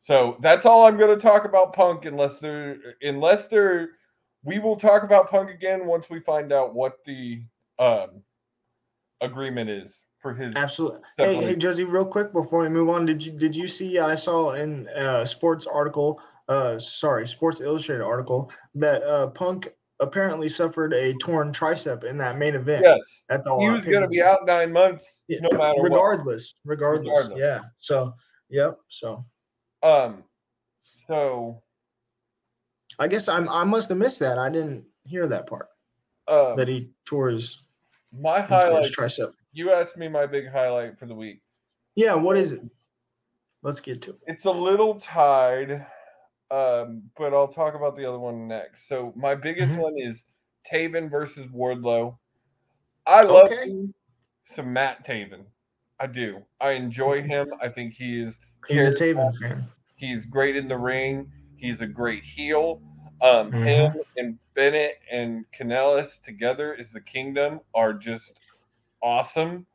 so 0.00 0.36
that's 0.40 0.66
all 0.66 0.84
I'm 0.86 0.96
going 0.96 1.16
to 1.16 1.20
talk 1.20 1.44
about 1.44 1.72
Punk 1.72 2.04
unless 2.04 2.38
they're 2.38 2.96
unless 3.02 3.46
there 3.46 3.90
we 4.44 4.58
will 4.58 4.76
talk 4.76 5.02
about 5.02 5.30
Punk 5.30 5.50
again 5.50 5.86
once 5.86 6.08
we 6.08 6.20
find 6.20 6.52
out 6.52 6.74
what 6.74 6.98
the 7.06 7.42
um 7.78 8.22
agreement 9.20 9.70
is 9.70 9.96
for 10.20 10.34
his 10.34 10.54
Absolutely. 10.54 11.00
Hey, 11.18 11.34
hey, 11.34 11.56
Josie, 11.56 11.84
real 11.84 12.04
quick 12.06 12.32
before 12.32 12.60
we 12.60 12.68
move 12.68 12.88
on, 12.88 13.04
did 13.04 13.24
you 13.24 13.32
did 13.32 13.54
you 13.56 13.66
see? 13.66 13.98
I 13.98 14.14
saw 14.14 14.52
in 14.52 14.88
a 14.94 15.26
sports 15.26 15.66
article, 15.66 16.20
uh, 16.48 16.78
sorry, 16.78 17.26
Sports 17.26 17.60
Illustrated 17.60 18.02
article 18.04 18.50
that 18.74 19.02
uh, 19.02 19.28
Punk 19.28 19.68
apparently 20.00 20.48
suffered 20.48 20.92
a 20.92 21.14
torn 21.14 21.52
tricep 21.52 22.04
in 22.04 22.18
that 22.18 22.38
main 22.38 22.54
event. 22.54 22.82
yes 22.84 22.98
At 23.30 23.44
the 23.44 23.56
he 23.58 23.68
was 23.68 23.84
going 23.84 24.02
to 24.02 24.08
be 24.08 24.22
out 24.22 24.44
nine 24.44 24.72
months 24.72 25.20
Yeah, 25.28 25.38
no 25.42 25.56
matter 25.56 25.80
regardless, 25.80 26.54
regardless, 26.64 27.08
Regardless. 27.08 27.38
Yeah. 27.38 27.60
So, 27.76 28.14
yep. 28.50 28.78
So 28.88 29.24
um 29.82 30.24
so 31.06 31.62
I 32.98 33.08
guess 33.08 33.28
I'm 33.28 33.48
I 33.48 33.64
must 33.64 33.88
have 33.88 33.98
missed 33.98 34.20
that. 34.20 34.38
I 34.38 34.48
didn't 34.48 34.84
hear 35.04 35.26
that 35.28 35.46
part 35.46 35.68
um 36.28 36.56
that 36.56 36.68
he 36.68 36.90
tore 37.04 37.28
his, 37.30 37.60
my 38.12 38.40
he 38.40 38.48
tore 38.48 38.60
highlight 38.60 38.84
his 38.84 38.96
tricep. 38.96 39.32
you 39.52 39.72
asked 39.72 39.96
me 39.96 40.08
my 40.08 40.26
big 40.26 40.50
highlight 40.50 40.98
for 40.98 41.06
the 41.06 41.14
week 41.14 41.42
Yeah. 41.96 42.14
What 42.14 42.36
is 42.38 42.52
it? 42.52 42.62
Let's 43.62 43.80
get 43.80 44.02
to 44.02 44.10
it. 44.10 44.18
It's 44.26 44.44
a 44.44 44.50
little 44.50 45.00
tied, 45.00 45.86
um, 46.50 47.02
but 47.16 47.32
I'll 47.32 47.48
talk 47.52 47.74
about 47.74 47.96
the 47.96 48.04
other 48.06 48.18
one 48.18 48.46
next. 48.46 48.88
So 48.88 49.12
my 49.16 49.34
biggest 49.34 49.72
Mhm. 49.72 49.78
one 49.78 49.94
is 49.98 50.22
Taven 50.70 51.10
versus 51.10 51.46
Wardlow. 51.46 52.16
I 53.06 53.22
love 53.22 53.46
Okay. 53.46 53.88
some 54.54 54.72
Matt 54.72 55.06
Taven. 55.06 55.44
I 56.00 56.06
do. 56.08 56.42
I 56.60 56.72
enjoy 56.72 57.22
him. 57.22 57.52
I 57.60 57.68
think 57.68 57.94
he 57.94 58.20
is 58.22 58.38
He's 58.68 58.84
a. 58.86 58.92
Taven 58.92 59.32
fan. 59.38 59.68
He's 59.96 60.26
great 60.26 60.56
in 60.56 60.68
the 60.68 60.76
ring. 60.78 61.30
He's 61.64 61.80
a 61.80 61.86
great 61.86 62.22
heel. 62.24 62.82
Um, 63.22 63.50
Mhm. 63.50 63.64
Him 63.64 64.02
and 64.18 64.38
Bennett 64.52 64.98
and 65.10 65.46
Kanellis 65.50 66.20
together 66.20 66.74
is 66.74 66.90
the 66.90 67.00
Kingdom 67.00 67.60
are 67.74 67.94
just 67.94 68.38
awesome 69.02 69.66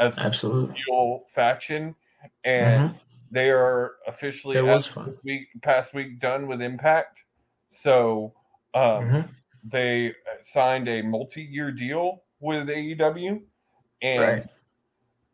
as 0.00 0.18
a 0.18 0.22
Absolutely. 0.22 0.74
heel 0.84 1.24
faction, 1.32 1.94
and 2.42 2.90
Mhm. 2.90 3.00
they 3.30 3.50
are 3.50 3.94
officially 4.08 4.56
It 4.56 4.62
was 4.62 4.88
fun. 4.88 5.16
week 5.22 5.46
past 5.62 5.94
week 5.94 6.18
done 6.18 6.48
with 6.48 6.60
Impact. 6.60 7.20
So 7.70 8.34
um, 8.74 9.04
Mhm. 9.08 9.34
they 9.64 10.14
signed 10.42 10.88
a 10.88 11.00
multi-year 11.00 11.70
deal 11.70 12.24
with 12.40 12.68
AEW, 12.68 13.42
and 14.02 14.20
Right. 14.42 14.48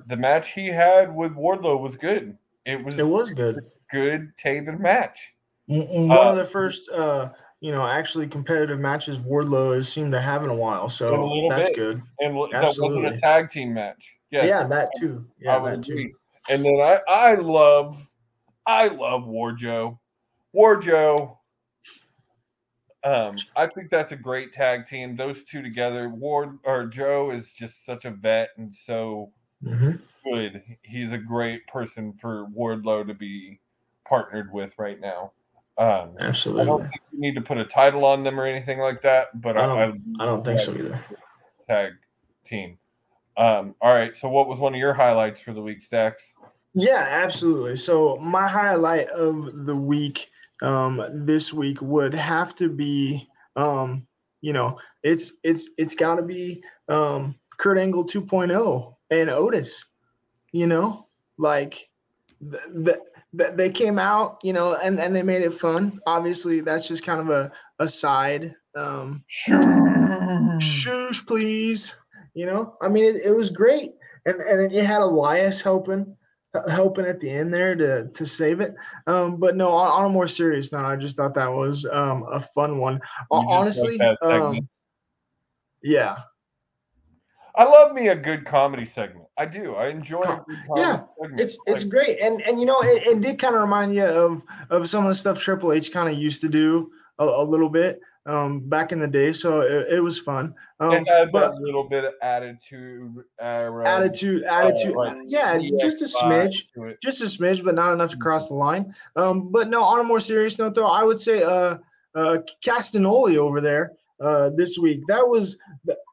the 0.07 0.17
match 0.17 0.51
he 0.53 0.67
had 0.69 1.13
with 1.13 1.33
Wardlow 1.35 1.81
was 1.81 1.97
good. 1.97 2.37
It 2.67 2.85
was 2.85 2.99
It 2.99 3.03
was 3.07 3.31
good. 3.31 3.57
a 3.59 3.63
good 3.91 4.37
Taven 4.37 4.79
match. 4.79 5.35
One 5.67 6.29
of 6.29 6.37
the 6.37 6.45
first, 6.45 6.89
uh, 6.91 7.33
you 7.61 7.73
know, 7.73 7.87
actually 7.87 8.27
competitive 8.27 8.79
matches 8.81 9.19
Wardlow 9.19 9.75
has 9.77 9.91
seemed 9.91 10.13
to 10.13 10.21
have 10.21 10.43
in 10.43 10.51
a 10.51 10.55
while. 10.55 10.83
In 10.83 10.89
a 10.89 10.89
So 10.89 11.45
that's 11.49 11.69
bit. 11.69 11.77
good. 11.77 12.01
And 12.21 12.35
w- 12.35 12.53
that 12.53 12.63
wasn't 12.63 12.85
Absolutely. 12.85 13.17
a 13.17 13.21
tag 13.21 13.51
team 13.51 13.73
match. 13.75 14.17
Yes, 14.31 14.49
Yeah, 14.49 14.67
that 14.67 14.91
too. 14.99 15.27
Yeah, 15.39 15.59
that 15.61 15.83
too. 15.83 15.93
agree. 15.95 16.15
And 16.51 16.65
then 16.65 16.81
I, 16.81 17.01
I 17.09 17.35
love, 17.37 18.11
I 18.67 18.89
love 18.89 19.23
Warjoe. 19.23 19.99
Warjoe. 20.55 21.39
Um, 23.05 23.37
I 23.57 23.67
think 23.67 23.91
that's 23.91 24.13
a 24.13 24.17
great 24.17 24.53
tag 24.53 24.87
team. 24.87 25.17
Those 25.17 25.45
two 25.45 25.63
together, 25.63 26.09
Ward 26.09 26.59
or 26.65 26.87
Joe 26.87 27.31
is 27.31 27.53
just 27.53 27.85
such 27.85 28.05
a 28.05 28.11
vet 28.11 28.51
and 28.57 28.75
so 28.75 29.33
Mhm. 29.63 30.01
good. 30.25 30.63
He's 30.83 31.11
a 31.13 31.19
great 31.19 31.67
person 31.67 32.13
for 32.15 32.47
Wardlow 32.47 33.07
to 33.07 33.15
be 33.15 33.61
partnered 34.07 34.53
with 34.53 34.73
right 34.79 35.01
now. 35.01 35.33
Um, 35.79 35.87
I 35.87 35.95
don't 35.95 36.21
Absolutely. 36.21 36.83
think 36.83 37.03
you 37.13 37.21
need 37.21 37.35
to 37.35 37.41
put 37.41 37.59
a 37.59 37.65
title 37.65 38.05
on 38.05 38.23
them 38.25 38.39
or 38.39 38.47
anything 38.47 38.79
like 38.79 39.03
that, 39.03 39.41
but 39.41 39.57
I 39.57 39.61
I, 39.61 39.83
I 39.83 39.87
don't, 39.87 40.17
I 40.21 40.25
don't 40.27 40.45
think 40.45 40.61
so 40.61 40.73
either. 40.73 41.05
tag 41.67 41.93
team. 42.45 42.79
Um, 43.37 43.75
all 43.81 43.95
right. 43.95 44.15
So, 44.17 44.29
what 44.29 44.49
was 44.49 44.59
one 44.59 44.75
of 44.75 44.79
your 44.79 44.93
highlights 44.93 45.41
for 45.41 45.55
the 45.55 45.63
week, 45.63 45.83
Stacks? 45.83 46.25
Yeah, 46.75 47.07
absolutely. 47.09 47.77
So 47.77 48.17
my 48.17 48.49
highlight 48.49 49.09
of 49.11 49.67
the 49.67 49.77
week 49.77 50.29
um, 50.63 51.05
this 51.13 51.53
week 51.53 51.83
would 51.83 52.15
have 52.15 52.55
to 52.57 52.69
be, 52.69 53.29
um, 53.57 54.07
you 54.41 54.53
know, 54.53 54.79
it's 55.03 55.33
it's 55.43 55.69
it's 55.77 55.95
got 55.95 56.17
to 56.17 56.23
be 56.23 56.63
um, 56.89 57.35
Kurt 57.59 57.79
Angle 57.79 58.05
2.0 58.05 58.95
and 59.11 59.31
Otis. 59.31 59.85
You 60.53 60.67
know, 60.67 61.07
like 61.39 61.89
the, 62.41 62.59
th- 62.59 62.85
th- 62.85 62.99
they 63.33 63.71
came 63.71 63.99
out, 63.99 64.39
you 64.43 64.53
know, 64.53 64.75
and 64.75 65.01
and 65.01 65.15
they 65.15 65.23
made 65.23 65.43
it 65.43 65.55
fun. 65.55 65.99
Obviously, 66.07 66.61
that's 66.61 66.87
just 66.87 67.05
kind 67.05 67.21
of 67.21 67.31
a 67.31 67.51
a 67.79 67.89
side. 67.89 68.55
Um, 68.77 69.25
shush, 70.61 71.25
please. 71.27 71.99
You 72.35 72.47
know, 72.47 72.77
I 72.81 72.89
mean, 72.89 73.05
it, 73.05 73.23
it 73.25 73.37
was 73.37 73.51
great, 73.51 73.93
and 74.27 74.41
and 74.41 74.73
it 74.73 74.85
had 74.85 75.01
Elias 75.01 75.61
helping, 75.61 76.17
helping 76.71 77.07
at 77.07 77.21
the 77.21 77.31
end 77.31 77.53
there 77.53 77.75
to 77.75 78.09
to 78.09 78.27
save 78.27 78.61
it. 78.61 78.75
Um, 79.07 79.37
but 79.37 79.57
no, 79.57 79.73
on, 79.73 79.89
on 79.89 80.07
a 80.07 80.13
more 80.13 80.27
serious 80.27 80.73
note, 80.73 80.85
I 80.85 80.97
just 80.97 81.17
thought 81.17 81.35
that 81.35 81.53
was 81.53 81.87
um 81.91 82.27
a 82.31 82.41
fun 82.41 82.79
one. 82.79 82.95
You 82.95 83.01
Hon- 83.31 83.67
just 83.67 83.83
like 83.85 84.01
Honestly, 84.01 84.41
um, 84.41 84.69
yeah, 85.83 86.19
I 87.55 87.65
love 87.65 87.93
me 87.93 88.09
a 88.09 88.17
good 88.17 88.45
comedy 88.45 88.87
segment. 88.87 89.27
I 89.37 89.47
do. 89.47 89.75
I 89.75 89.89
enjoy 89.89 90.21
a 90.21 90.37
Com- 90.39 90.45
yeah, 90.77 91.03
segment. 91.21 91.41
it's 91.41 91.59
it's 91.67 91.83
Like, 91.83 91.91
great, 91.91 92.21
and 92.21 92.41
and 92.43 92.59
you 92.59 92.67
know, 92.67 92.81
it, 92.83 93.07
it 93.07 93.21
did 93.21 93.39
kind 93.39 93.55
of 93.55 93.61
remind 93.61 93.95
you 93.95 94.05
of 94.05 94.43
of 94.71 94.89
some 94.89 95.05
of 95.05 95.09
the 95.09 95.15
stuff 95.15 95.39
Triple 95.39 95.73
H 95.73 95.93
kind 95.93 96.09
of 96.09 96.19
used 96.19 96.41
to 96.43 96.49
do 96.49 96.91
a, 97.19 97.25
a 97.25 97.45
little 97.45 97.69
bit 97.69 98.01
um 98.27 98.61
back 98.61 98.93
in 98.93 99.01
the 99.01 99.09
day. 99.09 99.33
So 99.33 99.61
it, 99.61 99.95
it 99.95 100.01
was 100.01 100.19
fun. 100.19 100.55
Um, 100.81 101.05
had 101.05 101.33
but 101.33 101.53
that 101.53 101.61
little 101.61 101.89
bit 101.89 102.05
of 102.05 102.15
attitude. 102.23 103.25
Uh, 103.41 103.83
attitude, 103.85 104.45
attitude, 104.45 104.95
like 104.95 105.17
yeah, 105.27 105.59
just 105.81 106.03
a 106.03 106.07
smidge. 106.07 106.67
just 107.03 107.21
a 107.21 107.27
smidge, 107.27 107.65
but 107.65 107.75
not 107.75 107.93
enough 107.93 108.11
to 108.11 108.17
cross 108.17 108.49
the 108.49 108.55
line. 108.55 108.95
Um, 109.17 109.51
but 109.51 109.69
no, 109.69 109.83
on 109.83 110.01
a 110.01 110.05
more 110.05 110.21
serious 110.21 110.59
note, 110.59 110.75
though, 110.75 110.87
I 110.87 111.03
would 111.03 111.19
say 111.19 111.43
uh, 111.43 111.79
uh, 112.15 112.39
Castagnoli 112.65 113.37
over 113.37 113.61
there 113.61 113.93
uh, 114.21 114.51
this 114.51 114.79
week. 114.79 115.01
That 115.09 115.27
was, 115.27 115.59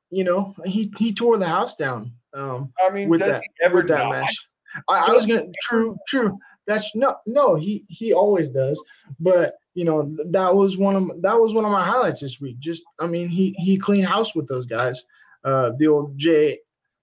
you 0.10 0.24
know, 0.24 0.56
he 0.66 0.92
he 0.98 1.14
tore 1.14 1.38
the 1.38 1.48
house 1.48 1.76
down 1.76 2.14
um, 2.34 2.74
I 2.84 2.90
mean, 2.90 3.10
with 3.10 3.22
that 3.22 3.44
with 3.72 3.88
that 3.88 4.06
not? 4.06 4.12
match. 4.12 4.48
I, 4.88 5.08
I 5.08 5.12
was 5.14 5.26
gonna 5.26 5.48
true 5.62 5.98
true. 6.08 6.38
That's 6.68 6.96
no 6.96 7.16
no 7.26 7.56
he 7.56 7.86
he 7.90 8.14
always 8.14 8.52
does, 8.52 8.84
but 9.20 9.56
you 9.74 9.86
know 9.86 10.16
that 10.32 10.56
was 10.56 10.78
one 10.78 10.96
of 10.96 11.22
that 11.22 11.40
was 11.40 11.54
one 11.54 11.66
of 11.66 11.72
my 11.72 11.86
highlights 11.86 12.20
this 12.20 12.40
week. 12.40 12.60
Just 12.60 12.84
I 13.00 13.08
mean 13.08 13.28
he 13.28 13.56
he 13.58 13.78
cleaned 13.78 14.08
house 14.08 14.36
with 14.36 14.48
those 14.48 14.66
guys. 14.66 15.04
Uh, 15.44 15.72
the 15.78 15.88
old 15.88 16.18
J 16.18 16.60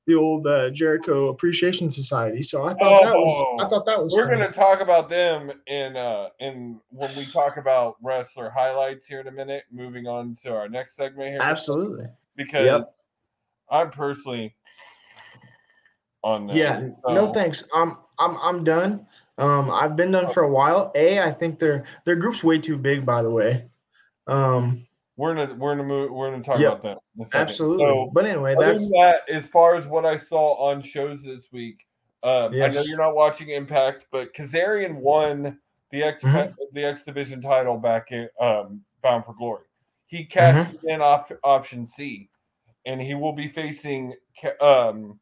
the 0.07 0.15
old 0.15 0.47
uh, 0.47 0.71
Jericho 0.71 1.31
Appreciation 1.31 1.91
Society. 1.91 2.41
So 2.43 2.65
I 2.65 2.75
thought 2.75 3.03
that 3.03 3.17
was 3.17 3.45
I 3.59 3.65
Oh, 3.65 3.69
thought 3.69 3.87
that 3.87 4.01
was 4.01 4.13
We're 4.13 4.29
fun. 4.29 4.39
gonna 4.39 4.53
talk 4.53 4.81
about 4.81 5.09
them 5.09 5.51
in 5.67 5.97
uh 5.97 6.29
in 6.39 6.81
when 6.91 7.11
we 7.17 7.27
talk 7.27 7.57
about 7.57 7.97
wrestler 8.01 8.51
highlights 8.51 9.07
here 9.07 9.21
in 9.21 9.27
a 9.27 9.33
minute. 9.33 9.65
Moving 9.73 10.07
on 10.07 10.37
to 10.45 10.55
our 10.55 10.69
next 10.69 10.95
segment 10.95 11.31
here, 11.31 11.41
Absolutely. 11.41 12.07
Because 12.37 12.89
I'm 13.71 13.91
personally 13.91 14.55
on 16.23 16.47
them. 16.47 16.57
Yeah. 16.57 16.89
No 17.09 17.33
thanks. 17.33 17.65
I'm 17.75 17.97
I'm 18.19 18.37
I'm 18.37 18.65
done. 18.65 19.07
Um, 19.39 19.71
I've 19.71 19.97
been 19.97 20.11
done 20.11 20.31
for 20.33 20.43
a 20.45 20.51
while. 20.51 20.93
A, 20.95 21.21
I 21.21 21.31
think 21.33 21.59
their 21.59 21.85
their 22.05 22.17
group's 22.17 22.43
way 22.43 22.59
too 22.59 22.77
big. 22.77 23.05
By 23.05 23.23
the 23.23 23.31
way. 23.31 23.67
Um, 24.27 24.87
We're 25.17 25.35
gonna 25.35 25.55
we're 25.55 25.75
gonna 25.77 25.87
move 25.87 26.11
we're 26.11 26.31
gonna 26.31 26.43
talk 26.43 26.59
Yep. 26.59 26.81
about 26.81 27.01
that. 27.19 27.39
Absolutely. 27.39 27.85
So, 27.85 28.11
but 28.13 28.27
anyway, 28.27 28.55
that's 28.59 28.91
that, 28.91 29.21
as 29.31 29.45
far 29.47 29.77
as 29.77 29.87
what 29.87 30.05
I 30.05 30.17
saw 30.17 30.55
on 30.71 30.83
shows 30.83 31.23
this 31.23 31.53
week, 31.53 31.87
um, 32.23 32.53
I 32.55 32.69
know 32.69 32.83
you're 32.83 32.99
not 32.99 33.15
watching 33.15 33.51
Impact, 33.51 34.07
but 34.11 34.35
Kazarian 34.35 34.97
won 34.97 35.59
the 35.91 36.03
X 36.03 36.25
Mhm. 36.25 36.55
the 36.73 36.85
X 36.85 37.05
Division 37.05 37.41
title 37.41 37.77
back 37.79 38.11
in 38.11 38.29
um, 38.41 38.85
Bound 39.03 39.25
for 39.25 39.35
Glory. 39.35 39.65
He 40.07 40.25
cashed 40.25 40.73
Mm-hmm. 40.77 40.89
in 40.89 41.01
op- 41.01 41.33
option 41.43 41.87
C, 41.87 42.29
and 42.85 43.01
he 43.01 43.15
will 43.15 43.33
be 43.33 43.49
facing 43.49 44.15
um, 44.61 45.19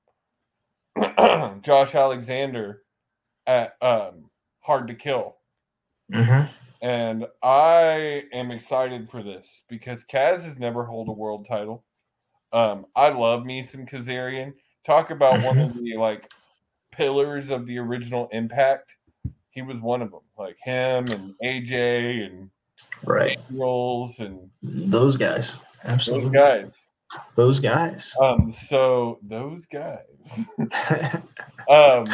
Josh 1.62 1.94
Alexander 1.94 2.82
at 3.46 3.74
um, 3.82 4.30
Hard 4.60 4.88
to 4.88 4.94
Kill. 4.94 5.36
Mhm. 6.12 6.50
And 6.82 7.26
I 7.42 8.24
am 8.32 8.50
excited 8.50 9.08
for 9.10 9.22
this 9.22 9.62
because 9.70 10.04
Kaz 10.04 10.42
has 10.42 10.58
never 10.58 10.84
held 10.84 11.08
a 11.08 11.12
world 11.12 11.46
title. 11.48 11.82
Um, 12.52 12.84
I 12.94 13.08
love 13.08 13.44
me 13.46 13.62
some 13.62 13.86
Kazarian. 13.86 14.52
Talk 14.86 15.10
about 15.10 15.42
one 15.42 15.58
of 15.58 15.74
the 15.74 15.96
like 15.96 16.30
pillars 16.92 17.48
of 17.48 17.66
the 17.66 17.78
original 17.78 18.28
Impact. 18.32 18.90
He 19.50 19.62
was 19.62 19.78
one 19.80 20.02
of 20.02 20.10
them, 20.10 20.20
like 20.36 20.56
him 20.62 21.04
and 21.10 21.34
AJ 21.42 22.26
and 22.26 22.50
Right. 23.04 23.38
Rolls 23.50 24.18
and 24.20 24.50
Those 24.62 25.16
guys. 25.16 25.52
those 25.54 25.60
Absolutely. 25.84 26.30
guys. 26.30 26.74
Those 27.36 27.60
guys. 27.60 28.14
Um, 28.20 28.52
so 28.68 29.18
those 29.22 29.66
guys. 29.66 29.98
Um, 31.70 32.04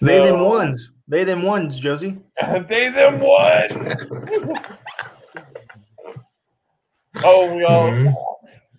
they 0.00 0.18
them 0.24 0.40
ones. 0.40 0.92
They 1.06 1.22
them 1.22 1.42
ones, 1.42 1.78
Josie. 1.78 2.18
they 2.68 2.88
them 2.88 3.20
one. 3.20 3.94
oh, 7.24 7.54
we 7.54 7.64
all. 7.64 7.90
Mhm. 7.90 8.14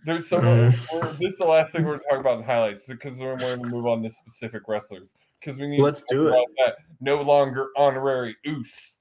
There's 0.06 0.28
so 0.28 0.42
much. 0.42 0.76
we're- 0.92 1.16
This 1.20 1.34
is 1.34 1.38
the 1.38 1.46
last 1.46 1.72
thing 1.72 1.84
we're 1.86 1.92
going 1.92 2.00
to 2.00 2.06
talk 2.10 2.20
about 2.20 2.40
in 2.40 2.44
highlights 2.46 2.88
because 2.88 3.16
then 3.18 3.28
we're 3.28 3.38
going 3.38 3.62
to 3.62 3.70
move 3.70 3.86
on 3.86 4.02
to 4.04 4.10
specific 4.10 4.64
wrestlers 4.68 5.14
because 5.40 5.58
we 5.60 5.68
need. 5.68 5.80
Let's 5.82 6.02
to 6.02 6.16
do 6.16 6.28
it. 6.28 6.46
That. 6.66 6.78
No 7.00 7.22
longer 7.22 7.68
honorary 7.78 8.36
oos. 8.48 8.98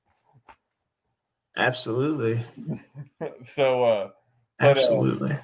Absolutely. 1.57 2.45
So, 3.45 3.85
uh, 3.85 4.11
But, 4.59 4.79
uh, 4.79 4.81
Absolutely. 4.81 5.39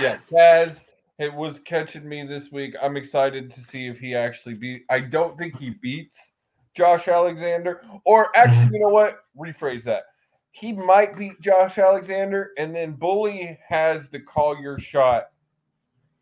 yeah, 0.00 0.18
Kaz, 0.30 0.80
it 1.18 1.32
was 1.32 1.58
catching 1.60 2.08
me 2.08 2.26
this 2.26 2.50
week. 2.50 2.74
I'm 2.80 2.96
excited 2.96 3.52
to 3.54 3.60
see 3.60 3.86
if 3.88 3.98
he 3.98 4.14
actually 4.14 4.54
beat. 4.54 4.84
I 4.90 5.00
don't 5.00 5.36
think 5.38 5.56
he 5.58 5.70
beats 5.70 6.32
Josh 6.74 7.08
Alexander, 7.08 7.82
or 8.04 8.34
actually, 8.36 8.70
you 8.72 8.80
know 8.80 8.88
what? 8.88 9.18
Rephrase 9.36 9.84
that. 9.84 10.04
He 10.52 10.72
might 10.72 11.16
beat 11.16 11.40
Josh 11.40 11.78
Alexander, 11.78 12.52
and 12.58 12.74
then 12.74 12.92
Bully 12.92 13.58
has 13.66 14.08
the 14.08 14.20
call 14.20 14.58
your 14.58 14.78
shot 14.78 15.30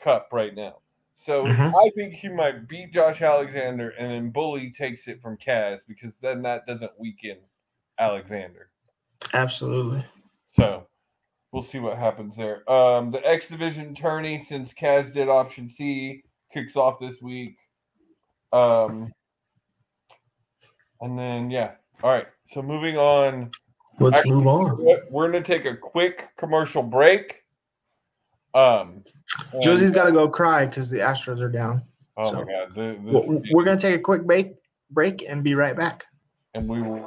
cup 0.01 0.29
right 0.33 0.55
now. 0.55 0.79
So 1.15 1.47
Mhm. 1.47 1.73
I 1.75 1.91
think 1.91 2.15
he 2.15 2.29
might 2.29 2.67
beat 2.67 2.93
Josh 2.93 3.23
Alexander, 3.23 3.91
and 3.91 4.11
then 4.11 4.31
Bully 4.31 4.71
takes 4.71 5.07
it 5.07 5.21
from 5.21 5.37
Kaz 5.37 5.87
because 5.87 6.17
then 6.19 6.43
that 6.43 6.67
doesn't 6.67 6.99
weaken 6.99 7.39
Alexander. 8.01 8.71
Absolutely. 9.35 10.05
So 10.53 10.87
we'll 11.53 11.63
see 11.63 11.79
what 11.79 11.97
happens 11.99 12.37
there. 12.37 12.69
Um, 12.71 13.11
the 13.13 13.25
X 13.29 13.49
Division 13.49 13.95
tourney, 13.95 14.39
since 14.43 14.73
Kaz 14.73 15.13
did 15.13 15.29
option 15.29 15.71
C, 15.71 16.25
kicks 16.53 16.75
off 16.75 16.99
this 16.99 17.21
week. 17.23 17.57
Um, 18.53 19.13
and 21.01 21.17
then 21.19 21.51
yeah, 21.51 21.73
all 22.03 22.11
right. 22.11 22.27
So 22.49 22.63
moving 22.63 22.97
on, 22.97 23.51
Let's 24.01 24.17
Actually, 24.17 24.37
move 24.37 24.47
on. 24.47 24.83
we're 24.83 25.03
we're 25.11 25.31
gonna 25.31 25.45
take 25.45 25.67
a 25.67 25.77
quick 25.77 26.29
commercial 26.39 26.83
break. 26.83 27.43
Um, 28.55 29.05
Josie's 29.63 29.91
got 29.91 30.05
to 30.07 30.13
go 30.13 30.27
cry 30.29 30.65
because 30.67 30.91
the 30.91 30.99
Astros 30.99 31.41
are 31.41 31.51
down. 31.51 31.83
Oh 32.17 32.23
so- 32.31 32.33
my 32.37 32.45
god, 32.45 32.75
the, 32.75 32.99
We're, 33.03 33.43
we're 33.53 33.65
gonna 33.65 33.79
take 33.79 33.95
a 33.95 33.99
quick 33.99 34.25
break, 34.25 34.55
break, 34.91 35.25
and 35.29 35.45
be 35.45 35.55
right 35.55 35.77
back. 35.77 36.07
and 36.55 36.67
we 36.69 36.81
will. 36.83 37.07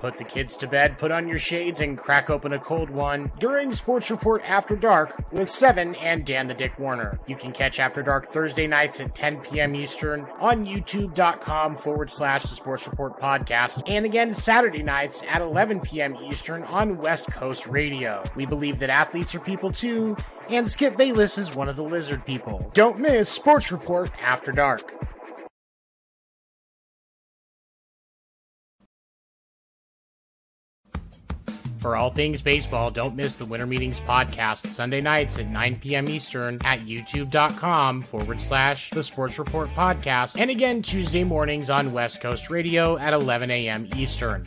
Put 0.00 0.18
the 0.18 0.24
kids 0.24 0.56
to 0.58 0.66
bed, 0.66 0.98
put 0.98 1.10
on 1.10 1.28
your 1.28 1.38
shades, 1.38 1.80
and 1.80 1.96
crack 1.96 2.30
open 2.30 2.52
a 2.52 2.58
cold 2.58 2.90
one 2.90 3.32
during 3.38 3.72
Sports 3.72 4.10
Report 4.10 4.42
After 4.48 4.76
Dark 4.76 5.32
with 5.32 5.48
Seven 5.48 5.94
and 5.96 6.24
Dan 6.24 6.46
the 6.46 6.54
Dick 6.54 6.78
Warner. 6.78 7.18
You 7.26 7.36
can 7.36 7.52
catch 7.52 7.80
After 7.80 8.02
Dark 8.02 8.26
Thursday 8.26 8.66
nights 8.66 9.00
at 9.00 9.14
10 9.14 9.40
p.m. 9.40 9.74
Eastern 9.74 10.26
on 10.38 10.66
youtube.com 10.66 11.76
forward 11.76 12.10
slash 12.10 12.42
the 12.42 12.48
Sports 12.48 12.86
Report 12.86 13.20
podcast, 13.20 13.82
and 13.88 14.04
again 14.04 14.32
Saturday 14.34 14.82
nights 14.82 15.22
at 15.28 15.42
11 15.42 15.80
p.m. 15.80 16.16
Eastern 16.24 16.62
on 16.64 16.98
West 16.98 17.30
Coast 17.30 17.66
Radio. 17.66 18.22
We 18.34 18.46
believe 18.46 18.78
that 18.80 18.90
athletes 18.90 19.34
are 19.34 19.40
people 19.40 19.72
too, 19.72 20.16
and 20.48 20.68
Skip 20.68 20.96
Bayless 20.96 21.38
is 21.38 21.54
one 21.54 21.68
of 21.68 21.76
the 21.76 21.84
lizard 21.84 22.24
people. 22.24 22.70
Don't 22.74 23.00
miss 23.00 23.28
Sports 23.28 23.72
Report 23.72 24.10
After 24.22 24.52
Dark. 24.52 24.92
For 31.78 31.96
all 31.96 32.10
things 32.10 32.42
baseball, 32.42 32.90
don't 32.90 33.16
miss 33.16 33.36
the 33.36 33.44
Winter 33.44 33.66
Meetings 33.66 34.00
podcast 34.00 34.66
Sunday 34.66 35.00
nights 35.00 35.38
at 35.38 35.48
9 35.48 35.76
p.m. 35.80 36.08
Eastern 36.08 36.58
at 36.64 36.80
youtube.com 36.80 38.02
forward 38.02 38.40
slash 38.40 38.90
the 38.90 39.04
Sports 39.04 39.38
Report 39.38 39.68
podcast. 39.70 40.38
And 40.40 40.50
again, 40.50 40.82
Tuesday 40.82 41.24
mornings 41.24 41.70
on 41.70 41.92
West 41.92 42.20
Coast 42.20 42.50
Radio 42.50 42.96
at 42.98 43.12
11 43.12 43.50
a.m. 43.50 43.88
Eastern. 43.96 44.46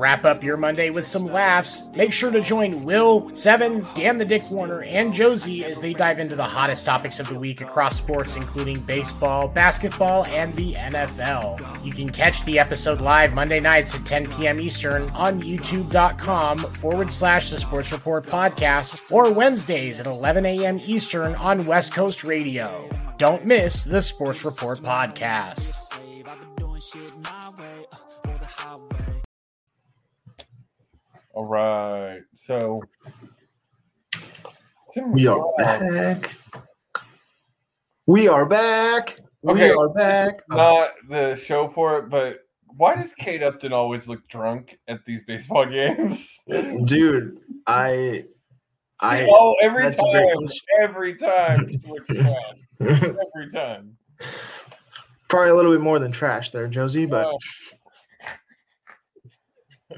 Wrap 0.00 0.24
up 0.24 0.42
your 0.42 0.56
Monday 0.56 0.88
with 0.88 1.04
some 1.04 1.26
laughs. 1.26 1.90
Make 1.94 2.10
sure 2.10 2.30
to 2.30 2.40
join 2.40 2.84
Will, 2.84 3.34
Seven, 3.34 3.86
Dan 3.92 4.16
the 4.16 4.24
Dick 4.24 4.50
Warner, 4.50 4.82
and 4.82 5.12
Josie 5.12 5.62
as 5.62 5.82
they 5.82 5.92
dive 5.92 6.18
into 6.18 6.34
the 6.34 6.42
hottest 6.42 6.86
topics 6.86 7.20
of 7.20 7.28
the 7.28 7.38
week 7.38 7.60
across 7.60 7.98
sports, 7.98 8.34
including 8.34 8.80
baseball, 8.80 9.46
basketball, 9.46 10.24
and 10.24 10.56
the 10.56 10.72
NFL. 10.72 11.84
You 11.84 11.92
can 11.92 12.08
catch 12.08 12.42
the 12.46 12.58
episode 12.58 13.02
live 13.02 13.34
Monday 13.34 13.60
nights 13.60 13.94
at 13.94 14.06
10 14.06 14.30
p.m. 14.30 14.58
Eastern 14.58 15.10
on 15.10 15.42
youtube.com 15.42 16.60
forward 16.76 17.12
slash 17.12 17.50
the 17.50 17.58
Sports 17.58 17.92
Report 17.92 18.24
podcast 18.24 19.12
or 19.12 19.30
Wednesdays 19.30 20.00
at 20.00 20.06
11 20.06 20.46
a.m. 20.46 20.80
Eastern 20.82 21.34
on 21.34 21.66
West 21.66 21.92
Coast 21.92 22.24
Radio. 22.24 22.88
Don't 23.18 23.44
miss 23.44 23.84
the 23.84 24.00
Sports 24.00 24.46
Report 24.46 24.78
podcast. 24.78 25.74
Slave, 25.92 26.26
I've 26.26 26.40
been 26.40 26.54
doing 26.56 26.80
shit 26.80 27.12
my 27.18 27.52
way, 27.58 27.84
uh, 27.92 28.30
or 28.30 28.38
the 28.38 28.46
highway. 28.46 28.96
All 31.32 31.44
right, 31.46 32.22
so 32.46 32.82
We 34.96 35.26
are 35.26 35.44
back. 35.58 36.34
We 38.06 38.26
are 38.28 38.46
back. 38.46 39.16
Okay, 39.46 39.70
We 39.70 39.76
are 39.76 39.88
back. 39.90 40.40
not 40.48 40.90
the 41.08 41.36
show 41.36 41.68
for 41.68 41.98
it, 41.98 42.10
but 42.10 42.40
why 42.76 42.96
does 42.96 43.14
Kate 43.14 43.42
Upton 43.42 43.72
always 43.72 44.08
look 44.08 44.26
drunk 44.28 44.76
at 44.88 45.04
these 45.06 45.22
baseball 45.24 45.66
games? 45.70 46.28
Dude, 46.84 47.38
I, 47.66 48.24
I, 48.98 49.28
oh, 49.30 49.54
every 49.62 49.82
that's 49.82 50.00
a 50.00 50.10
great 50.10 50.34
time, 50.34 50.48
every 50.80 51.14
time, 51.16 51.70
she 51.70 51.88
looks 51.88 52.06
trash. 52.12 52.34
every 52.80 53.50
time. 53.52 53.96
probably 55.28 55.50
a 55.50 55.54
little 55.54 55.72
bit 55.72 55.80
more 55.80 55.98
than 56.00 56.10
trash 56.10 56.50
there, 56.50 56.66
Josie, 56.66 57.06
but 57.06 57.26
Oh. 57.26 57.38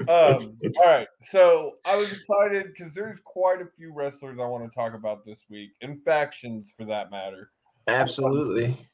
Um, 0.09 0.57
all 0.79 0.87
right, 0.87 1.07
so 1.31 1.73
I 1.85 1.97
was 1.97 2.13
excited 2.13 2.67
because 2.77 2.95
there's 2.95 3.21
quite 3.25 3.61
a 3.61 3.67
few 3.77 3.93
wrestlers 3.93 4.39
I 4.41 4.47
want 4.47 4.65
to 4.65 4.75
talk 4.75 4.95
about 4.95 5.25
this 5.25 5.41
week, 5.51 5.73
and 5.83 6.03
factions 6.05 6.73
for 6.77 6.85
that 6.87 7.11
matter. 7.11 7.51
absolutely. 7.89 8.89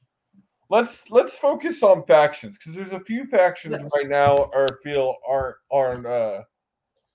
Let's 0.70 1.10
let's 1.10 1.34
focus 1.34 1.82
on 1.82 2.04
factions 2.04 2.58
because 2.58 2.74
there's 2.74 2.90
a 2.90 3.00
few 3.00 3.24
factions 3.24 3.76
Yes. 3.80 3.90
right 3.96 4.08
now 4.08 4.50
I 4.54 4.66
feel 4.82 5.14
aren't 5.26 5.56
aren't 5.72 6.04
uh, 6.06 6.42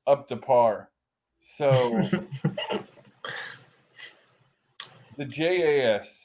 up 0.07 0.27
to 0.29 0.37
par. 0.37 0.89
So 1.57 2.01
the 5.17 5.25
JAS, 5.25 6.22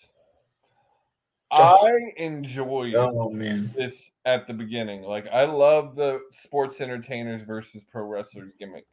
I 1.59 2.13
enjoyed 2.17 2.95
oh 2.97 3.31
man, 3.31 3.73
this 3.77 4.11
at 4.25 4.47
the 4.47 4.53
beginning. 4.55 5.03
Like 5.03 5.27
I 5.33 5.45
love 5.45 5.97
the 5.97 6.21
sports 6.33 6.81
entertainers 6.81 7.43
versus 7.43 7.83
pro 7.91 8.05
wrestlers 8.05 8.53
gimmick. 8.59 8.87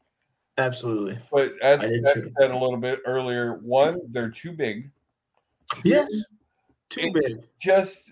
absolutely. 0.58 1.19
But 1.32 1.54
as 1.62 1.82
I 1.82 1.89
said 1.89 2.51
a 2.51 2.58
little 2.58 2.78
bit 2.78 2.99
earlier, 3.06 3.56
one, 3.63 3.99
they're 4.12 4.30
too 4.30 4.51
big. 4.51 4.89
Yes, 5.84 6.25
too 6.89 7.12
big. 7.13 7.38
Just 7.60 8.12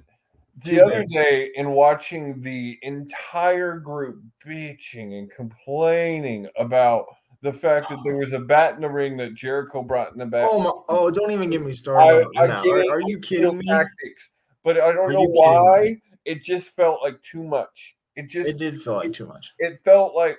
the 0.63 0.75
Too 0.77 0.83
other 0.83 0.99
big. 1.01 1.09
day 1.09 1.51
in 1.55 1.71
watching 1.71 2.41
the 2.41 2.77
entire 2.83 3.79
group 3.79 4.21
bitching 4.45 5.17
and 5.17 5.31
complaining 5.31 6.47
about 6.57 7.05
the 7.41 7.51
fact 7.51 7.89
that 7.89 7.97
there 8.05 8.15
was 8.15 8.31
a 8.33 8.39
bat 8.39 8.75
in 8.75 8.81
the 8.81 8.89
ring 8.89 9.17
that 9.17 9.33
Jericho 9.33 9.81
brought 9.83 10.13
in 10.13 10.17
the 10.19 10.25
back. 10.25 10.45
Oh 10.49 10.59
my! 10.59 10.71
Oh, 10.95 11.11
don't 11.11 11.31
even 11.31 11.49
get 11.49 11.61
me 11.61 11.73
started. 11.73 12.25
I- 12.37 12.45
I 12.45 12.47
Are, 12.47 12.91
are 12.91 13.01
you 13.01 13.19
kidding 13.19 13.57
me? 13.57 13.65
Tactics, 13.65 14.29
but 14.63 14.79
I 14.79 14.91
don't 14.93 15.09
Are 15.09 15.13
know 15.13 15.21
you 15.21 15.27
kidding 15.27 15.33
me? 15.33 15.39
why. 15.39 16.01
It 16.25 16.41
just 16.43 16.69
felt 16.75 17.01
like 17.01 17.21
too 17.21 17.43
much. 17.43 17.95
It 18.15 18.29
just 18.29 18.49
It 18.49 18.57
did 18.57 18.81
feel 18.81 18.93
like 18.95 19.11
too 19.13 19.25
much. 19.25 19.53
it 19.59 19.79
felt 19.83 20.15
like 20.15 20.37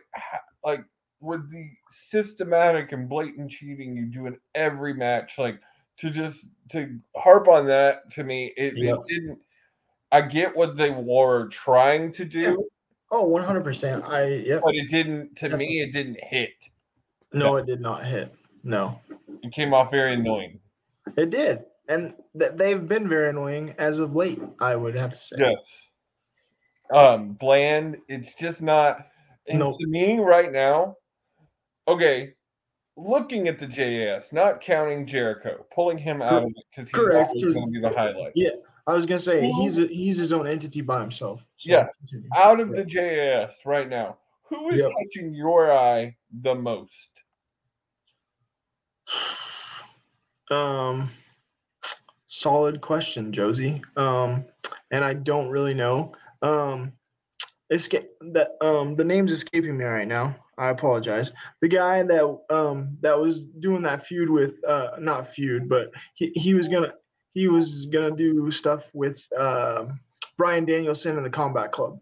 like 0.64 0.84
with 1.20 1.50
the 1.50 1.68
systematic 1.90 2.92
and 2.92 3.08
blatant 3.08 3.50
cheating 3.50 3.96
you 3.96 4.06
do 4.06 4.26
in 4.26 4.38
every 4.54 4.92
match 4.94 5.38
like 5.38 5.58
to 5.98 6.10
just 6.10 6.46
to 6.70 6.98
harp 7.16 7.48
on 7.48 7.66
that 7.66 8.10
to 8.12 8.22
me 8.24 8.52
it, 8.56 8.74
it 8.76 8.98
didn't 9.08 9.38
i 10.12 10.20
get 10.20 10.54
what 10.54 10.76
they 10.76 10.90
were 10.90 11.48
trying 11.48 12.12
to 12.12 12.24
do 12.24 12.40
Yeah. 12.40 12.54
Oh, 13.10 13.26
100%. 13.28 14.02
I 14.08 14.26
yeah. 14.26 14.58
but 14.62 14.74
it 14.74 14.90
didn't 14.90 15.36
to 15.36 15.56
me 15.56 15.80
it 15.82 15.92
didn't 15.92 16.18
hit 16.22 16.50
No, 17.32 17.56
it 17.56 17.66
did 17.66 17.80
not 17.80 18.04
hit. 18.06 18.34
No, 18.62 19.00
it 19.42 19.52
came 19.52 19.72
off 19.74 19.90
very 19.90 20.14
annoying 20.14 20.58
it 21.16 21.30
did. 21.30 21.64
And 21.88 22.14
that 22.34 22.56
they've 22.58 22.86
been 22.88 23.08
very 23.08 23.30
annoying 23.30 23.74
as 23.78 23.98
of 23.98 24.14
late. 24.14 24.40
I 24.60 24.76
would 24.76 24.94
have 24.94 25.10
to 25.10 25.16
say. 25.16 25.36
Yes. 25.38 25.90
Um, 26.92 27.32
bland. 27.34 27.96
It's 28.08 28.34
just 28.34 28.62
not. 28.62 29.06
And 29.48 29.58
Nope. 29.58 29.78
to 29.80 29.86
me, 29.86 30.18
right 30.18 30.50
now, 30.52 30.96
okay, 31.88 32.34
looking 32.96 33.48
at 33.48 33.58
the 33.58 33.66
JAS, 33.66 34.32
not 34.32 34.60
counting 34.60 35.06
Jericho, 35.06 35.66
pulling 35.74 35.98
him 35.98 36.22
out 36.22 36.44
of 36.44 36.48
it 36.48 36.64
because 36.70 36.88
he's 36.88 36.94
correct, 36.94 37.28
always 37.28 37.44
'cause- 37.44 37.54
going 37.54 37.66
to 37.66 37.72
be 37.72 37.80
the 37.80 37.90
highlight. 37.90 38.32
Yeah, 38.34 38.50
I 38.86 38.94
was 38.94 39.04
gonna 39.06 39.18
say 39.18 39.50
he's 39.50 39.78
a, 39.78 39.86
he's 39.86 40.16
his 40.16 40.32
own 40.32 40.46
entity 40.46 40.80
by 40.82 41.00
himself. 41.00 41.42
So 41.56 41.70
Yeah. 41.70 41.88
continue. 41.98 42.28
Out 42.36 42.60
of 42.60 42.70
the 42.70 42.84
JAS 42.84 43.56
right 43.66 43.88
now, 43.88 44.18
who 44.42 44.70
is 44.70 44.78
Yep. 44.80 44.92
catching 44.98 45.34
your 45.34 45.72
eye 45.72 46.16
the 46.42 46.54
most? 46.54 47.10
Um, 50.50 51.10
solid 52.44 52.82
question, 52.82 53.32
Josie. 53.32 53.80
Um, 53.96 54.44
and 54.90 55.02
I 55.02 55.14
don't 55.14 55.48
really 55.48 55.72
know. 55.74 56.12
Um, 56.42 56.92
escape 57.70 58.10
that 58.20 58.50
um 58.60 58.92
the 58.92 59.02
name's 59.04 59.32
escaping 59.32 59.78
me 59.78 59.84
right 59.84 60.06
now. 60.06 60.36
I 60.58 60.68
apologize. 60.68 61.32
The 61.62 61.68
guy 61.68 62.02
that 62.02 62.38
um 62.50 62.96
that 63.00 63.18
was 63.18 63.46
doing 63.46 63.82
that 63.84 64.04
feud 64.04 64.28
with 64.28 64.62
uh 64.68 64.90
not 64.98 65.26
feud, 65.26 65.68
but 65.70 65.90
he, 66.14 66.30
he 66.34 66.52
was 66.52 66.68
gonna 66.68 66.92
he 67.30 67.48
was 67.48 67.86
gonna 67.86 68.14
do 68.14 68.50
stuff 68.50 68.90
with 68.92 69.26
um 69.38 69.98
Bryan 70.36 70.66
Danielson 70.66 71.16
and 71.16 71.24
the 71.24 71.30
Combat 71.30 71.72
Club. 71.72 71.98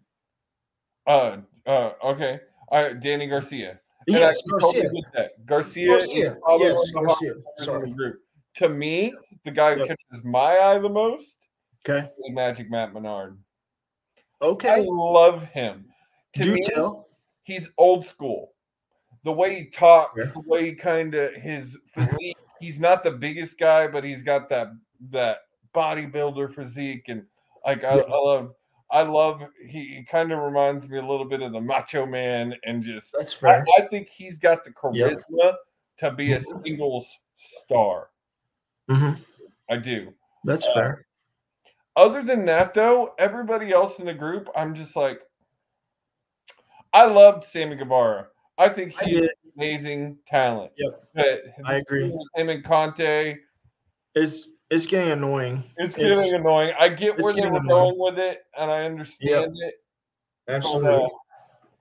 Uh, 1.07 1.37
uh, 1.65 1.91
okay. 2.03 2.41
Right, 2.71 2.99
Danny 2.99 3.27
Garcia. 3.27 3.79
And 4.07 4.17
Yes, 4.17 4.41
can 4.41 4.59
totally 4.59 4.83
Garcia. 4.83 5.01
that. 5.13 5.45
Garcia, 5.45 5.87
Garcia. 5.87 6.23
Yes, 6.23 6.37
one 6.45 6.59
of 6.59 6.67
the 6.67 6.67
Garcia. 6.67 7.05
hottest 7.05 7.23
players 7.23 7.39
in 7.57 7.63
Sorry. 7.63 7.91
group. 7.91 8.22
To 8.55 8.69
me, 8.69 9.13
the 9.45 9.51
guy 9.51 9.75
who 9.75 9.87
catches 9.87 10.23
my 10.23 10.57
eye 10.59 10.79
the 10.79 10.89
most 10.89 11.35
Okay. 11.87 12.09
Magic 12.29 12.69
Matt 12.69 12.93
Menard. 12.93 13.37
I 14.41 14.45
Okay. 14.45 14.85
love 14.87 15.43
him. 15.43 15.85
To 16.35 16.43
Do 16.43 16.53
me, 16.53 16.61
tell. 16.61 17.09
he's 17.43 17.67
old 17.77 18.07
school. 18.07 18.53
The 19.23 19.31
way 19.31 19.55
he 19.55 19.65
talks, 19.65 20.25
Yeah. 20.25 20.31
the 20.31 20.49
way 20.49 20.65
he 20.65 20.75
kind 20.75 21.13
of 21.15 21.33
his 21.35 21.77
physique. 21.93 22.37
He's 22.59 22.79
not 22.79 23.03
the 23.03 23.11
biggest 23.11 23.57
guy, 23.57 23.87
but 23.87 24.03
he's 24.03 24.23
got 24.23 24.49
that 24.49 24.69
that 25.11 25.39
bodybuilder 25.75 26.53
physique, 26.55 27.09
and 27.09 27.25
like 27.65 27.83
I, 27.83 27.97
Yeah. 27.97 28.03
I 28.03 28.17
love. 28.17 28.55
I 28.91 29.01
love. 29.01 29.41
He, 29.67 29.95
he 29.97 30.03
kind 30.03 30.31
of 30.31 30.39
reminds 30.39 30.87
me 30.87 30.99
a 30.99 31.05
little 31.05 31.25
bit 31.25 31.41
of 31.41 31.51
the 31.51 31.59
Macho 31.59 32.05
Man, 32.05 32.55
and 32.63 32.83
just 32.83 33.11
That's 33.17 33.41
I. 33.43 33.63
I 33.77 33.87
think 33.87 34.07
he's 34.07 34.37
got 34.37 34.63
the 34.63 34.71
charisma 34.71 35.23
Yep. 35.29 35.55
to 35.99 36.11
be 36.11 36.33
a 36.33 36.39
mm-hmm. 36.39 36.61
singles 36.63 37.09
star. 37.37 38.09
Hmm 38.89 39.11
I 39.69 39.77
do. 39.77 40.13
That's 40.43 40.65
Uh, 40.67 40.73
fair. 40.73 41.05
Other 41.95 42.23
than 42.23 42.45
that, 42.45 42.73
though, 42.73 43.13
everybody 43.19 43.71
else 43.71 43.99
in 43.99 44.05
the 44.05 44.13
group, 44.13 44.49
I'm 44.55 44.73
just 44.75 44.95
like, 44.95 45.21
I 46.91 47.05
loved 47.05 47.45
Sammy 47.45 47.75
Guevara. 47.75 48.27
I 48.57 48.69
think 48.69 48.93
I 49.01 49.05
he's 49.05 49.15
did. 49.21 49.29
amazing 49.55 50.17
talent. 50.27 50.71
Yep. 50.77 51.03
But 51.15 51.43
I 51.65 51.75
agree. 51.77 52.11
Him 52.35 52.49
and 52.49 52.63
Conti, 52.63 53.37
It's 54.15 54.47
it's 54.69 54.85
getting 54.85 55.11
annoying. 55.11 55.63
it's 55.77 55.95
It's- 55.97 56.15
getting 56.25 56.39
annoying. 56.41 56.73
I 56.79 56.89
get 56.89 57.17
where 57.19 57.33
they 57.33 57.41
were 57.41 57.47
annoying. 57.57 57.67
going 57.67 57.99
with 57.99 58.19
it, 58.19 58.43
and 58.57 58.69
I 58.71 58.83
understand 58.85 59.55
it. 59.61 59.75
but, 60.47 60.55
Absolutely. 60.55 61.05
uh, 61.05 61.07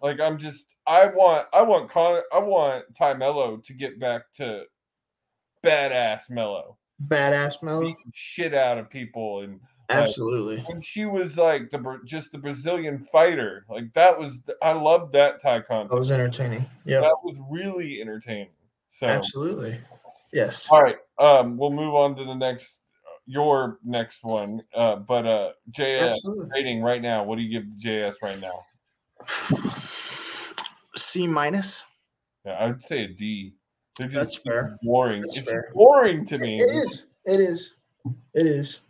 like 0.03 0.21
I'm 0.21 0.38
just, 0.38 0.67
I 0.87 1.07
want, 1.07 1.49
I 1.53 1.62
want 1.62 1.91
Con, 1.91 2.23
I 2.33 2.38
want 2.38 2.85
Tay 2.97 3.15
Melo 3.15 3.57
to 3.59 3.73
get 3.75 3.99
back 3.99 4.23
to 4.37 4.65
badass 5.65 6.29
Melo, 6.31 6.79
Badass 7.09 7.61
beating 7.81 7.97
shit 8.12 8.55
out 8.55 8.79
of 8.79 8.91
people 8.91 9.41
and 9.41 9.61
like, 9.88 10.01
Absolutely. 10.01 10.65
when 10.69 10.81
she 10.81 11.05
was 11.05 11.37
like 11.37 11.71
the 11.71 12.01
just 12.05 12.33
the 12.33 12.38
Brazilian 12.38 12.99
fighter, 12.99 13.65
like 13.69 13.93
that 13.95 14.19
was 14.19 14.43
I 14.62 14.73
loved 14.73 15.12
that 15.12 15.43
Thai 15.43 15.61
That 15.69 15.88
was 15.91 16.11
entertaining. 16.11 16.65
Yeah. 16.85 17.01
That 17.01 17.17
was 17.23 17.38
really 17.51 18.01
entertaining. 18.01 18.49
So 18.93 19.07
Absolutely. 19.07 19.81
Yes. 20.33 20.69
all 20.71 20.83
right, 20.83 20.97
um, 21.19 21.59
we'll 21.59 21.73
move 21.73 21.95
on 21.95 22.17
to 22.17 22.25
the 22.25 22.35
next 22.35 22.81
your 23.27 23.79
next 23.85 24.25
one. 24.25 24.62
Uh, 24.75 24.97
but 24.97 25.27
uh, 25.27 25.51
JS 25.71 26.12
Absolutely. 26.12 26.49
rating 26.55 26.83
right 26.83 27.03
now. 27.03 27.25
What 27.25 27.37
do 27.37 27.43
you 27.43 27.61
give 27.61 27.69
JS 27.79 28.15
right 28.23 28.41
now? 28.41 28.65
C 30.97 31.27
minus. 31.27 31.85
Yeah, 32.45 32.53
I 32.53 32.67
would 32.67 32.83
say 32.83 33.05
a 33.05 33.09
D. 33.09 33.55
They're 33.98 34.09
just 34.09 34.37
That's 34.37 34.37
fair. 34.44 34.78
boring. 34.83 35.20
That's 35.22 35.37
it's 35.37 35.48
fair. 35.48 35.70
boring 35.74 36.24
to 36.26 36.38
me. 36.38 36.57
It 36.57 36.70
is. 36.70 37.07
It 37.24 37.40
is. 37.40 37.74
It 38.35 38.46
is. 38.46 38.81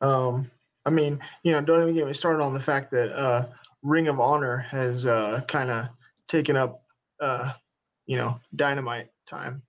Um, 0.00 0.50
I 0.86 0.90
mean, 0.90 1.20
you 1.42 1.52
know, 1.52 1.60
don't 1.60 1.82
even 1.82 1.94
get 1.94 2.06
me 2.06 2.12
started 2.14 2.42
on 2.42 2.54
the 2.54 2.60
fact 2.60 2.90
that 2.92 3.12
uh, 3.12 3.46
Ring 3.82 4.08
of 4.08 4.20
Honor 4.20 4.56
has 4.56 5.04
uh, 5.06 5.42
kind 5.48 5.70
of 5.70 5.88
taken 6.28 6.56
up, 6.56 6.82
uh, 7.20 7.52
you 8.06 8.16
know, 8.16 8.40
dynamite 8.56 9.08
time. 9.26 9.62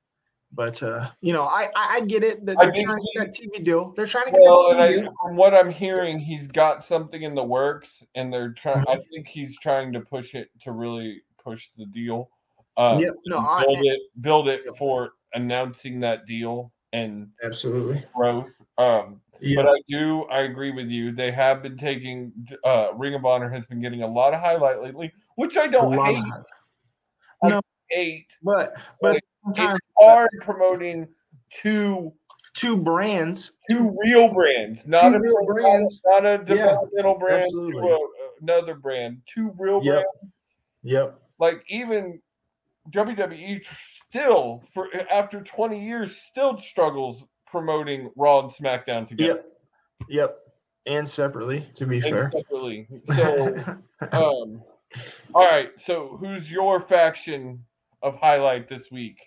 But 0.52 0.82
uh, 0.82 1.10
you 1.22 1.34
know, 1.34 1.44
I 1.44 1.70
I, 1.76 1.96
I 1.98 2.02
get 2.02 2.24
it 2.24 2.44
that 2.48 2.58
they're 2.60 2.72
trying 2.72 2.88
to 2.98 3.12
get 3.14 3.26
that 3.26 3.34
TV 3.34 3.64
deal. 3.64 3.92
They're 3.96 4.08
trying 4.08 4.26
to 4.26 4.32
get 4.32 4.42
Well, 4.42 4.72
and 4.72 4.82
I, 4.82 4.88
TV 4.88 5.02
deal. 5.04 5.14
from 5.22 5.36
what 5.36 5.54
I'm 5.54 5.70
hearing, 5.70 6.20
he's 6.20 6.48
got 6.48 6.84
something 6.84 7.22
in 7.22 7.36
the 7.36 7.44
works, 7.44 8.02
and 8.16 8.34
they're 8.34 8.54
trying. 8.54 8.78
Mm-hmm. 8.86 8.90
I 8.90 9.04
think 9.14 9.28
he's 9.28 9.60
trying 9.60 9.94
to 9.94 10.00
push 10.00 10.34
it 10.34 10.50
to 10.64 10.72
really 10.72 11.22
push 11.44 11.70
the 11.78 11.86
deal. 11.86 12.30
Uh, 12.80 12.98
Yep. 13.02 13.14
No, 13.26 13.38
and 13.38 13.46
I- 13.48 13.64
build 13.66 13.86
it, 13.86 14.02
build 14.22 14.48
it 14.48 14.62
Yep. 14.66 14.78
for 14.78 15.12
announcing 15.34 16.00
that 16.00 16.26
deal 16.26 16.72
and 16.94 17.30
Absolutely. 17.44 18.04
growth. 18.16 18.48
Um, 18.78 19.22
Yeah. 19.42 19.62
But 19.64 19.70
I 19.70 19.82
do, 19.88 20.24
I 20.26 20.42
agree 20.42 20.72
with 20.72 20.88
you. 20.88 21.14
They 21.14 21.32
have 21.32 21.62
been 21.64 21.78
taking. 21.78 22.34
Uh, 22.66 22.90
Ring 22.96 23.14
of 23.16 23.24
Honor 23.26 23.50
has 23.50 23.66
been 23.66 23.80
getting 23.82 24.02
a 24.04 24.08
lot 24.08 24.34
of 24.34 24.42
highlight 24.42 24.82
lately, 24.82 25.14
which 25.36 25.56
I 25.56 25.68
don't 25.68 25.94
hate. 25.94 26.24
of 27.54 27.64
hate. 27.90 28.28
But 28.44 28.76
but 29.02 29.14
the 29.54 29.64
It's 29.64 29.80
hard 29.98 30.30
promoting 30.42 31.08
two 31.52 32.14
two 32.54 32.76
brands, 32.76 33.54
two 33.70 33.96
real 34.04 34.34
brands, 34.34 34.86
not 34.86 35.16
a 35.16 35.20
real 35.20 35.46
brands. 35.46 36.02
not 36.06 36.26
a 36.26 36.38
developmental 36.40 37.18
brand 37.18 37.44
absolutely. 37.44 37.82
to 37.88 37.94
a, 37.94 38.42
another 38.42 38.76
brand. 38.76 39.22
Two 39.26 39.54
real 39.58 39.82
Yep. 39.84 39.94
brands. 39.94 40.34
Yep. 40.84 41.22
Like 41.40 41.64
even 41.70 42.22
WWE 42.94 43.64
still 44.10 44.64
for 44.74 44.88
after 45.12 45.42
20 45.42 45.84
years 45.86 46.18
still 46.18 46.58
struggles 46.58 47.24
promoting 47.46 48.10
Raw 48.16 48.40
and 48.40 48.52
SmackDown 48.52 49.08
together. 49.08 49.44
Yep. 50.10 50.10
Yep. 50.10 50.38
And 50.86 51.08
separately, 51.08 51.68
to 51.76 51.86
be 51.86 51.98
and 51.98 52.06
fair. 52.06 52.32
separately. 52.32 52.88
So 53.16 53.56
um 54.12 54.62
all 55.34 55.46
right, 55.46 55.70
so 55.86 56.18
who's 56.20 56.52
your 56.52 56.82
faction 56.82 57.64
of 58.02 58.16
highlight 58.16 58.68
this 58.68 58.90
week? 58.92 59.18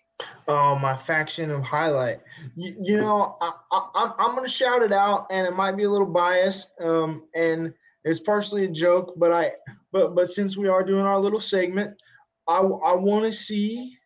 Oh, 0.48 0.76
my 0.76 0.96
faction 0.96 1.50
of 1.50 1.62
highlight. 1.62 2.20
You, 2.56 2.76
you 2.80 2.96
know, 2.96 3.36
I, 3.40 3.52
I, 3.70 3.88
I'm 3.94 4.12
I'm 4.18 4.34
gonna 4.34 4.48
shout 4.48 4.82
it 4.82 4.92
out, 4.92 5.26
and 5.30 5.46
it 5.46 5.54
might 5.54 5.76
be 5.76 5.84
a 5.84 5.90
little 5.90 6.06
biased, 6.06 6.72
um, 6.80 7.24
and 7.34 7.72
it's 8.04 8.20
partially 8.20 8.64
a 8.64 8.68
joke, 8.68 9.14
but 9.16 9.32
I, 9.32 9.52
but 9.92 10.14
but 10.14 10.28
since 10.28 10.56
we 10.56 10.68
are 10.68 10.82
doing 10.82 11.04
our 11.04 11.18
little 11.18 11.40
segment, 11.40 12.00
I 12.48 12.58
I 12.58 12.94
want 12.94 13.24
to 13.26 13.32
see, 13.32 13.96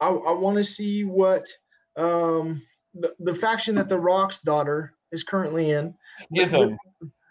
I 0.00 0.08
I 0.08 0.32
want 0.32 0.56
to 0.58 0.64
see 0.64 1.04
what 1.04 1.46
um 1.96 2.62
the, 2.94 3.14
the 3.20 3.34
faction 3.34 3.74
that 3.76 3.88
the 3.88 3.98
Rock's 3.98 4.40
daughter 4.40 4.94
is 5.12 5.22
currently 5.22 5.70
in, 5.70 5.94
the- 6.30 6.44
the- 6.44 6.48
Schism. 6.50 6.78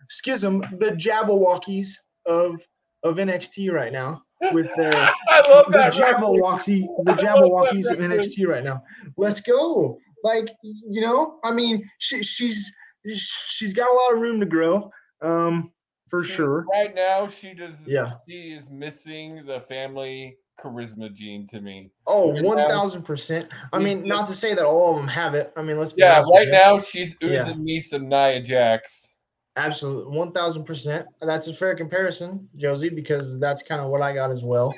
Schism, 0.10 0.60
the 0.80 0.92
Jabberwockies 0.92 1.90
of 2.26 2.62
of 3.04 3.16
NXT 3.18 3.72
right 3.72 3.92
now 3.92 4.24
with 4.54 4.68
their 4.76 4.94
I 5.30 5.42
love 5.50 5.66
the 5.66 5.72
that. 5.74 5.96
reference. 5.98 6.18
Jabberwocky, 6.18 6.88
the 7.06 7.12
Jabberwockies 7.14 7.92
of. 7.92 8.00
NXT 8.00 8.48
right 8.48 8.64
now. 8.64 8.82
Let's 9.18 9.42
go. 9.42 9.98
Like 10.24 10.50
you 10.64 11.02
know, 11.02 11.40
I 11.44 11.52
mean, 11.54 11.88
she, 12.00 12.24
she's 12.24 12.72
she's 13.14 13.74
got 13.74 13.90
a 13.90 13.94
lot 13.94 14.14
of 14.14 14.20
room 14.22 14.40
to 14.40 14.46
grow, 14.46 14.90
um, 15.22 15.72
for 16.10 16.24
She- 16.24 16.34
sure. 16.34 16.66
Right 16.72 16.94
now, 16.96 17.28
she 17.28 17.54
does. 17.54 17.76
Yeah. 17.86 18.14
She 18.28 18.52
is 18.54 18.70
missing 18.70 19.46
the 19.46 19.62
family 19.62 20.38
charisma 20.60 21.14
gene 21.14 21.48
to 21.50 21.62
me. 21.62 21.92
Oh, 22.08 22.32
Right 22.34 22.68
thousand 22.68 23.04
percent. 23.04 23.52
I 23.74 23.80
mean, 23.80 24.04
not 24.06 24.28
to 24.28 24.34
say 24.34 24.56
that 24.56 24.66
all 24.66 24.92
of 24.92 24.98
them 24.98 25.08
have 25.08 25.36
it. 25.36 25.54
I 25.56 25.62
mean, 25.62 25.78
let's 25.78 25.92
be 25.94 26.02
Yeah, 26.02 26.24
right 26.34 26.48
now 26.48 26.80
she's 26.80 27.16
oozing 27.24 27.58
Yeah. 27.60 27.64
me 27.64 27.80
some 27.80 28.08
Nia 28.10 28.42
Jax. 28.42 29.14
Absolutely, 29.56 30.16
one 30.18 30.32
thousand 30.32 30.64
percent. 30.66 31.08
That's 31.22 31.48
a 31.48 31.54
fair 31.54 31.76
comparison, 31.76 32.48
Josie, 32.56 32.90
because 32.90 33.40
that's 33.40 33.62
kind 33.64 33.82
of 33.82 33.90
what 33.90 34.02
I 34.02 34.14
got 34.14 34.32
as 34.32 34.44
well. 34.44 34.74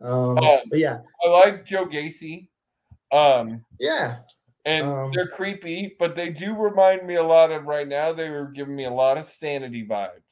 Um, 0.00 0.38
Um, 0.38 0.60
but 0.68 0.78
yeah, 0.78 0.98
I 1.24 1.28
like 1.28 1.64
Joe 1.64 1.86
Gacy. 1.86 2.48
Um, 3.12 3.64
yeah, 3.80 4.18
and 4.64 4.86
Um, 4.86 5.10
they're 5.12 5.28
creepy, 5.28 5.94
but 5.98 6.16
they 6.16 6.30
do 6.30 6.54
remind 6.56 7.06
me 7.06 7.14
a 7.16 7.22
lot 7.22 7.50
of 7.52 7.64
right 7.66 7.86
now. 7.86 8.12
They 8.12 8.28
were 8.28 8.46
giving 8.46 8.74
me 8.76 8.84
a 8.84 8.90
lot 8.90 9.16
of 9.16 9.26
sanity 9.26 9.86
vibes. 9.86 10.22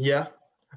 Yeah. 0.00 0.26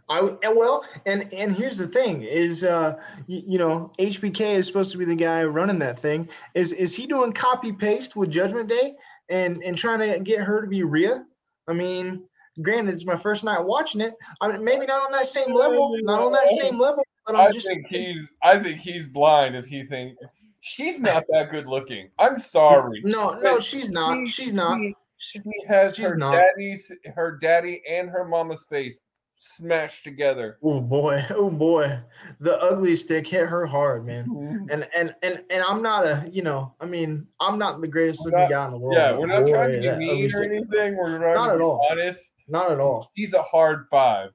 I 0.09 0.19
and 0.19 0.57
well, 0.57 0.84
and 1.05 1.32
and 1.34 1.55
here's 1.55 1.78
the 1.78 1.88
thing 1.88 2.24
is 2.24 2.63
uh 2.63 2.99
you, 3.28 3.43
you 3.47 3.57
know, 3.57 3.91
HBK 3.99 4.55
is 4.55 4.67
supposed 4.67 4.91
to 4.91 4.97
be 4.97 5.05
the 5.05 5.15
guy 5.15 5.43
running 5.43 5.80
that 5.80 5.97
thing. 5.99 6.28
Is 6.55 6.74
is 6.74 6.95
he 6.95 7.07
doing 7.07 7.32
copy 7.32 7.71
paste 7.71 8.15
with 8.15 8.30
Judgment 8.30 8.67
Day? 8.69 8.95
and 9.30 9.63
and 9.63 9.78
trying 9.78 9.99
to 9.99 10.19
get 10.19 10.41
her 10.41 10.61
to 10.61 10.67
be 10.67 10.84
Rhea. 10.84 11.26
I 11.69 11.74
mean, 11.74 12.24
granted, 12.61 12.91
it's 12.93 13.05
my 13.05 13.15
first 13.15 13.45
night 13.45 13.63
watching 13.63 14.01
it. 14.01 14.13
I 14.41 14.51
mean, 14.51 14.63
maybe 14.63 14.86
not 14.86 15.01
on 15.01 15.11
that 15.13 15.28
same 15.28 15.53
level, 15.53 15.95
not 16.01 16.21
on 16.21 16.34
that 16.34 16.49
same 16.49 16.78
level, 16.78 17.03
but 17.26 17.36
I 17.36 17.45
I'm 17.47 17.53
just 17.53 17.67
think 17.67 17.88
he's 17.88 18.34
I 18.43 18.59
think 18.59 18.82
he's 18.82 19.07
blind 19.07 19.55
if 19.55 19.65
he 19.65 19.86
thinks 19.86 20.21
she's 20.59 20.99
not 20.99 21.24
that 21.30 21.51
good 21.51 21.67
looking. 21.67 22.09
I'm 22.19 22.41
sorry. 22.41 23.01
no, 23.05 23.32
no, 23.41 23.59
she's 23.59 23.89
not. 23.89 24.28
She- 24.28 24.43
She's 24.43 24.53
not. 24.53 24.78
She, 25.17 25.39
she 25.39 25.41
has 25.69 25.95
She's 25.95 26.09
her 26.09 26.17
not. 26.17 26.34
daddy's 26.34 26.91
her 27.15 27.38
daddy 27.41 27.82
and 27.89 28.09
her 28.09 28.26
mama's 28.26 28.65
face 28.69 28.97
smashed 29.43 30.03
together. 30.03 30.57
Oh 30.63 30.79
boy, 30.79 31.25
oh 31.29 31.49
boy, 31.49 31.99
the 32.39 32.59
ugly 32.61 32.95
stick 32.95 33.27
hit 33.27 33.45
her 33.45 33.65
hard, 33.65 34.05
man. 34.05 34.25
Mm-hmm. 34.25 34.69
And 34.69 34.87
and 34.95 35.15
and 35.21 35.43
and 35.49 35.63
I'm 35.63 35.81
not 35.81 36.05
a, 36.05 36.29
you 36.31 36.41
know, 36.41 36.73
I 36.79 36.85
mean, 36.85 37.27
I'm 37.39 37.57
not 37.57 37.81
the 37.81 37.87
greatest 37.87 38.25
looking 38.25 38.49
guy 38.49 38.65
in 38.65 38.69
the 38.71 38.77
world. 38.77 38.95
Yeah, 38.95 39.17
we're 39.17 39.27
not 39.27 39.47
trying 39.47 39.73
to 39.73 39.79
boy, 39.79 39.97
be 39.97 40.05
mean 40.05 40.35
or 40.35 40.43
anything. 40.43 40.97
We're 40.97 41.33
Not 41.35 41.53
at 41.53 41.61
all. 41.61 41.85
honest. 41.89 42.31
Not 42.47 42.71
at 42.71 42.79
all. 42.79 43.11
He's 43.13 43.33
a 43.33 43.41
hard 43.41 43.85
five, 43.89 44.31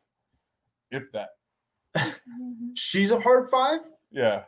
if 0.91 1.05
that. 1.13 1.31
She's 2.75 3.11
a 3.11 3.21
hard 3.21 3.51
five. 3.51 3.81
Yeah. 4.11 4.43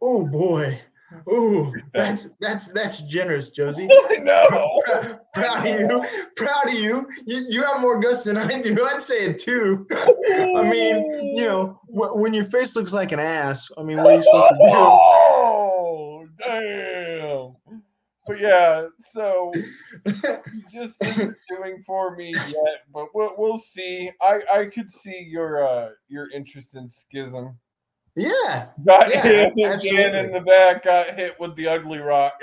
Oh 0.00 0.26
boy. 0.26 0.80
Oh, 1.28 1.72
that's 1.94 2.30
that's 2.40 2.72
that's 2.72 3.02
generous, 3.02 3.50
Josie. 3.50 3.86
no. 4.18 4.82
proud 5.34 5.66
of 5.66 5.80
you. 5.80 6.04
Proud 6.36 6.68
of 6.68 6.74
you. 6.74 7.08
You 7.24 7.46
you 7.48 7.62
have 7.62 7.80
more 7.80 8.00
guts 8.00 8.24
than 8.24 8.36
I 8.36 8.60
do. 8.60 8.84
I'd 8.84 9.00
say 9.00 9.26
it 9.26 9.38
too. 9.38 9.86
I 9.92 10.62
mean, 10.68 11.34
you 11.36 11.44
know, 11.44 11.80
wh- 11.86 12.16
when 12.16 12.34
your 12.34 12.44
face 12.44 12.74
looks 12.74 12.92
like 12.92 13.12
an 13.12 13.20
ass, 13.20 13.70
I 13.78 13.82
mean, 13.82 13.98
what 13.98 14.06
are 14.06 14.16
you 14.16 14.22
supposed 14.22 14.48
to 14.48 14.58
do? 14.58 14.62
Oh, 15.48 16.26
damn. 16.38 17.82
But 18.26 18.40
yeah, 18.40 18.86
so 19.12 19.52
just 20.72 20.96
isn't 21.00 21.36
doing 21.48 21.82
for 21.86 22.16
me 22.16 22.34
yet, 22.34 22.82
but 22.92 23.06
we'll, 23.14 23.34
we'll 23.38 23.58
see. 23.58 24.10
I, 24.20 24.40
I 24.52 24.64
could 24.66 24.92
see 24.92 25.26
your 25.30 25.62
uh 25.64 25.90
your 26.08 26.30
interest 26.32 26.74
in 26.74 26.88
schism. 26.88 27.56
Yeah. 28.16 28.68
Got 28.84 29.10
Yeah, 29.10 29.22
hit 29.22 29.52
Dan 29.56 29.72
absolutely. 29.74 30.18
in 30.18 30.32
the 30.32 30.40
back, 30.40 30.84
got 30.84 31.14
hit 31.14 31.38
with 31.38 31.54
the 31.56 31.68
ugly 31.68 31.98
rock. 31.98 32.42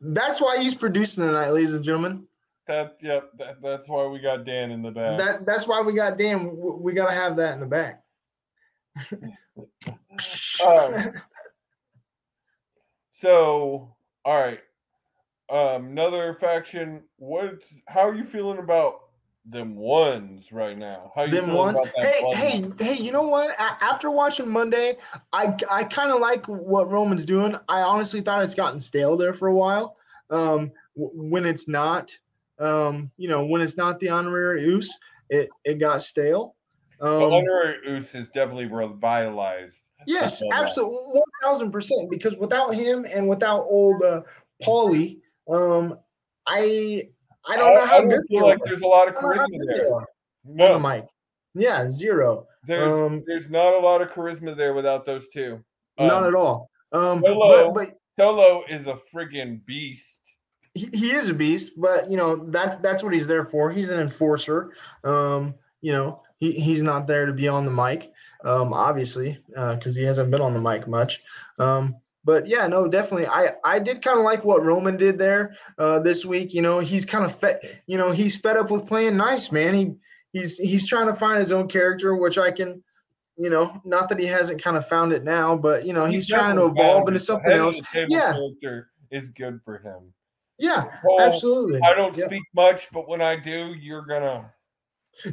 That's 0.00 0.40
why 0.40 0.58
he's 0.62 0.74
producing 0.74 1.24
tonight, 1.26 1.50
ladies 1.50 1.72
and 1.72 1.84
gentlemen. 1.84 2.26
That 2.66 2.96
yep, 3.02 3.30
that, 3.38 3.60
that's 3.62 3.88
why 3.88 4.06
we 4.06 4.18
got 4.20 4.44
Dan 4.44 4.70
in 4.70 4.82
the 4.82 4.90
back. 4.90 5.18
That 5.18 5.46
that's 5.46 5.68
why 5.68 5.82
we 5.82 5.92
got 5.92 6.16
Dan. 6.16 6.46
W- 6.46 6.78
We 6.80 6.92
gotta 6.94 7.12
have 7.14 7.36
that 7.36 7.54
in 7.54 7.60
the 7.60 7.66
back. 7.66 8.02
Um, 10.64 11.12
So, 13.14 13.94
all 14.24 14.40
right. 14.40 14.60
Um, 15.50 15.86
another 15.88 16.34
faction. 16.40 17.02
What? 17.16 17.62
How 17.88 18.08
are 18.08 18.14
you 18.14 18.24
feeling 18.24 18.58
about 18.58 19.00
them 19.46 19.76
ones 19.76 20.52
right 20.52 20.76
now? 20.76 21.12
How 21.14 21.24
you 21.24 21.32
them 21.32 21.52
ones. 21.52 21.78
that 21.78 21.92
Hey, 21.96 22.22
bloodline? 22.22 22.78
hey, 22.78 22.94
hey! 22.94 23.02
You 23.02 23.12
know 23.12 23.22
what? 23.28 23.54
After 23.58 24.10
watching 24.10 24.48
Monday, 24.48 24.96
I 25.32 25.54
I 25.70 25.84
kind 25.84 26.10
of 26.10 26.20
like 26.20 26.46
what 26.46 26.90
Roman's 26.90 27.24
doing. 27.24 27.56
I 27.68 27.80
honestly 27.82 28.20
thought 28.20 28.42
it's 28.42 28.54
gotten 28.54 28.78
stale 28.78 29.16
there 29.16 29.34
for 29.34 29.48
a 29.48 29.54
while. 29.54 29.96
Um, 30.30 30.72
w- 30.96 31.30
when 31.30 31.44
it's 31.44 31.68
not, 31.68 32.18
um, 32.58 33.10
you 33.16 33.28
know, 33.28 33.44
when 33.44 33.60
it's 33.60 33.76
not 33.76 34.00
the 34.00 34.08
honorary 34.08 34.64
Uce, 34.64 34.98
it 35.28 35.50
it 35.64 35.74
got 35.74 36.02
stale. 36.02 36.56
The 37.00 37.06
Um, 37.06 37.32
honorary 37.34 37.78
Uce 37.86 38.14
is 38.14 38.28
definitely 38.28 38.66
revitalized. 38.66 39.82
yes, 40.06 40.40
I 40.42 40.46
love 40.46 40.54
that. 40.54 40.62
absolutely, 40.62 41.18
one 41.20 41.22
thousand 41.42 41.70
percent. 41.70 42.10
Because 42.10 42.36
without 42.38 42.70
him 42.74 43.04
and 43.04 43.28
without 43.28 43.64
old 43.64 44.02
uh, 44.02 44.22
Paulie, 44.62 45.20
um, 45.50 45.98
I 46.46 47.10
I 47.48 47.56
don't 47.56 47.74
know 47.74 47.86
how 47.86 48.00
don't 48.00 48.08
good 48.08 48.20
feel 48.28 48.42
like 48.42 48.58
there's 48.64 48.80
a 48.80 48.86
lot 48.86 49.08
of 49.08 49.16
I 49.16 49.20
don't 49.20 49.36
know 49.36 49.42
how 49.42 49.46
charisma 49.46 49.74
there. 49.74 50.06
No, 50.44 50.72
the 50.74 50.78
mic. 50.78 51.06
Yeah, 51.54 51.88
zero. 51.88 52.46
there's 52.66 52.92
Um, 52.92 53.22
there's 53.26 53.48
not 53.50 53.74
a 53.74 53.78
lot 53.78 54.02
of 54.02 54.10
charisma 54.10 54.56
there 54.56 54.74
without 54.74 55.06
those 55.06 55.28
two. 55.28 55.62
Not 55.98 56.24
Um, 56.24 56.28
at 56.28 56.34
all. 56.34 56.70
Um, 56.92 57.22
Solo. 57.24 57.72
but, 57.72 57.74
but 57.74 57.98
Solo 58.18 58.64
is 58.68 58.86
a 58.86 58.98
friggin' 59.12 59.64
beast. 59.64 60.20
he, 60.74 60.88
he 60.92 61.12
is 61.12 61.28
a 61.28 61.34
beast. 61.34 61.72
But 61.76 62.10
you 62.10 62.16
know 62.16 62.46
that's 62.50 62.78
that's 62.78 63.02
what 63.02 63.12
he's 63.12 63.26
there 63.26 63.44
for. 63.44 63.70
He's 63.70 63.90
an 63.90 64.00
enforcer. 64.00 64.72
Um, 65.04 65.54
you 65.80 65.92
know 65.92 66.22
he, 66.38 66.52
he's 66.52 66.82
not 66.82 67.06
there 67.06 67.26
to 67.26 67.32
be 67.32 67.48
on 67.48 67.64
the 67.64 67.70
mic, 67.70 68.10
um, 68.44 68.72
obviously, 68.72 69.38
because 69.48 69.94
he 69.94 70.02
hasn't 70.02 70.30
been 70.30 70.40
on 70.40 70.54
the 70.54 70.60
mic 70.60 70.88
much. 70.88 71.22
Um, 71.58 71.96
but 72.24 72.46
yeah, 72.46 72.66
no, 72.66 72.88
definitely. 72.88 73.26
I 73.26 73.52
I 73.64 73.78
did 73.78 74.02
kind 74.02 74.18
of 74.18 74.24
like 74.24 74.44
what 74.44 74.64
Roman 74.64 74.96
did 74.96 75.18
there 75.18 75.56
uh, 75.78 75.98
this 75.98 76.24
week. 76.24 76.54
You 76.54 76.62
know, 76.62 76.78
he's 76.78 77.04
kind 77.04 77.24
of 77.24 77.38
fed. 77.38 77.80
You 77.86 77.98
know, 77.98 78.10
he's 78.10 78.36
fed 78.36 78.56
up 78.56 78.70
with 78.70 78.86
playing 78.86 79.16
nice, 79.16 79.52
man. 79.52 79.74
He 79.74 79.94
he's 80.32 80.58
he's 80.58 80.88
trying 80.88 81.06
to 81.06 81.14
find 81.14 81.38
his 81.38 81.52
own 81.52 81.68
character, 81.68 82.16
which 82.16 82.38
I 82.38 82.50
can. 82.50 82.82
You 83.36 83.50
know, 83.50 83.80
not 83.84 84.08
that 84.10 84.20
he 84.20 84.26
hasn't 84.26 84.62
kind 84.62 84.76
of 84.76 84.86
found 84.86 85.12
it 85.12 85.24
now, 85.24 85.56
but 85.56 85.84
you 85.84 85.92
know, 85.92 86.06
he's, 86.06 86.24
trying 86.28 86.54
to 86.54 86.66
evolve 86.66 87.08
into 87.08 87.18
something 87.18 87.50
else. 87.50 87.80
Yeah. 87.92 88.32
character 88.32 88.90
is 89.10 89.28
good 89.30 89.58
for 89.64 89.78
him. 89.78 90.12
Yeah, 90.58 90.88
absolutely. 91.18 91.80
I 91.82 91.94
don't 91.94 92.16
Yep. 92.16 92.26
speak 92.26 92.44
much, 92.54 92.88
but 92.92 93.08
when 93.08 93.20
I 93.20 93.34
do, 93.34 93.74
you're 93.74 94.06
gonna. 94.06 94.52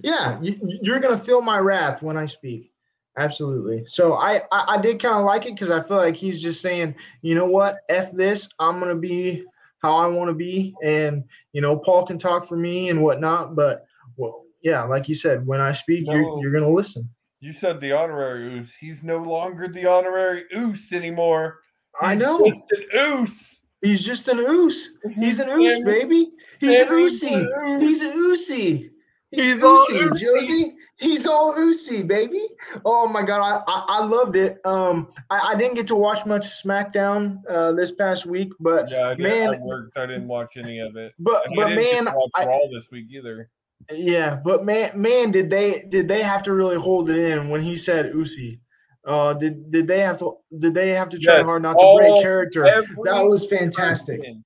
Yeah, 0.02 0.40
you, 0.42 0.60
you're 0.82 1.00
gonna 1.00 1.18
feel 1.18 1.44
my 1.44 1.60
wrath 1.60 2.02
when 2.02 2.18
I 2.18 2.26
speak. 2.26 2.71
Absolutely. 3.18 3.84
So 3.86 4.14
I 4.14 4.42
I, 4.52 4.76
I 4.76 4.82
did 4.82 5.02
kind 5.02 5.16
of 5.16 5.26
like 5.26 5.46
it 5.46 5.54
because 5.54 5.72
I 5.72 5.82
feel 5.82 5.98
like 5.98 6.16
he's 6.16 6.42
just 6.42 6.62
saying, 6.62 6.96
you 7.22 7.36
know 7.36 7.46
what, 7.46 7.80
f 7.90 8.12
this. 8.12 8.50
I'm 8.60 8.80
gonna 8.80 8.96
be 8.96 9.44
how 9.82 9.96
I 9.96 10.08
want 10.08 10.30
to 10.30 10.34
be, 10.34 10.74
and 10.84 11.24
you 11.54 11.62
know, 11.62 11.76
Paul 11.78 12.06
can 12.06 12.18
talk 12.18 12.46
for 12.46 12.56
me 12.56 12.90
and 12.90 13.02
whatnot. 13.02 13.56
But 13.56 13.86
well, 14.16 14.46
yeah, 14.62 14.84
like 14.84 15.10
you 15.10 15.16
said, 15.16 15.46
when 15.46 15.60
I 15.60 15.72
speak, 15.72 16.06
No. 16.06 16.14
you're 16.14 16.42
you're 16.42 16.52
gonna 16.54 16.72
listen. 16.72 17.10
You 17.42 17.54
said 17.54 17.82
the 17.82 17.92
honorary 17.92 18.54
Uce. 18.54 18.74
He's 18.80 19.04
no 19.04 19.18
longer 19.18 19.68
the 19.68 19.86
honorary 19.88 20.46
Uce 20.52 20.94
anymore. 20.94 21.60
I 22.00 22.16
know. 22.16 22.46
Just 22.46 22.72
an 22.72 22.86
Uce. 22.94 23.62
He's 23.82 24.06
just 24.06 24.28
an 24.28 24.38
uce. 24.38 24.90
He's 25.16 25.40
an 25.40 25.50
uce, 25.60 25.84
baby. 25.84 26.32
He's 26.60 26.80
an 26.80 26.88
oosie. 26.88 27.80
He's 27.80 28.02
an 28.02 28.12
oosie. 28.12 28.90
He's, 29.32 29.52
He's 29.54 29.60
oosie. 29.60 30.16
Josie. 30.16 30.76
He's 31.02 31.26
all 31.26 31.54
oosie, 31.56 32.06
baby. 32.06 32.48
Oh 32.86 33.08
my 33.08 33.24
god, 33.24 33.64
I, 33.68 33.72
I, 33.72 33.86
I 34.02 34.06
loved 34.06 34.36
it. 34.36 34.64
Um, 34.66 35.12
I, 35.32 35.50
I 35.54 35.56
didn't 35.56 35.74
get 35.74 35.88
to 35.88 35.96
watch 35.96 36.28
much 36.28 36.44
SmackDown 36.44 37.42
uh, 37.50 37.72
this 37.72 37.92
past 37.92 38.28
week, 38.28 38.54
but 38.60 38.92
Yeah, 38.92 39.08
I, 39.10 39.16
did, 39.16 39.24
Man- 39.24 39.56
I 39.56 39.58
worked. 39.60 39.98
I 39.98 40.06
didn't 40.06 40.28
watch 40.28 40.58
any 40.58 40.80
of 40.80 40.96
it. 40.98 41.14
but 41.18 41.46
And 41.48 41.56
but 41.56 41.70
didn't 41.70 42.06
man, 42.06 42.14
watch 42.14 42.32
I, 42.36 42.46
Raw 42.46 42.60
this 42.72 42.92
week 42.92 43.08
either. 43.10 43.50
yeah, 43.92 44.40
but 44.46 44.64
man, 44.64 44.92
man, 44.94 45.32
did 45.32 45.50
they 45.50 45.86
did 45.90 46.08
they 46.08 46.22
have 46.22 46.44
to 46.44 46.54
really 46.54 46.78
hold 46.78 47.10
it 47.10 47.18
in 47.18 47.50
when 47.50 47.62
he 47.62 47.76
said 47.76 48.14
oosie? 48.14 48.60
Uh, 49.04 49.34
did 49.34 49.72
did 49.72 49.88
they 49.88 50.02
have 50.02 50.18
to 50.18 50.38
did 50.60 50.76
they 50.76 50.90
have 50.92 51.10
to 51.10 51.18
try 51.18 51.38
Yes, 51.38 51.46
hard 51.46 51.64
not 51.64 51.80
to 51.80 51.94
break 51.98 52.22
character? 52.22 52.64
That 53.06 53.24
was 53.26 53.48
fantastic. 53.48 54.20
person 54.20 54.44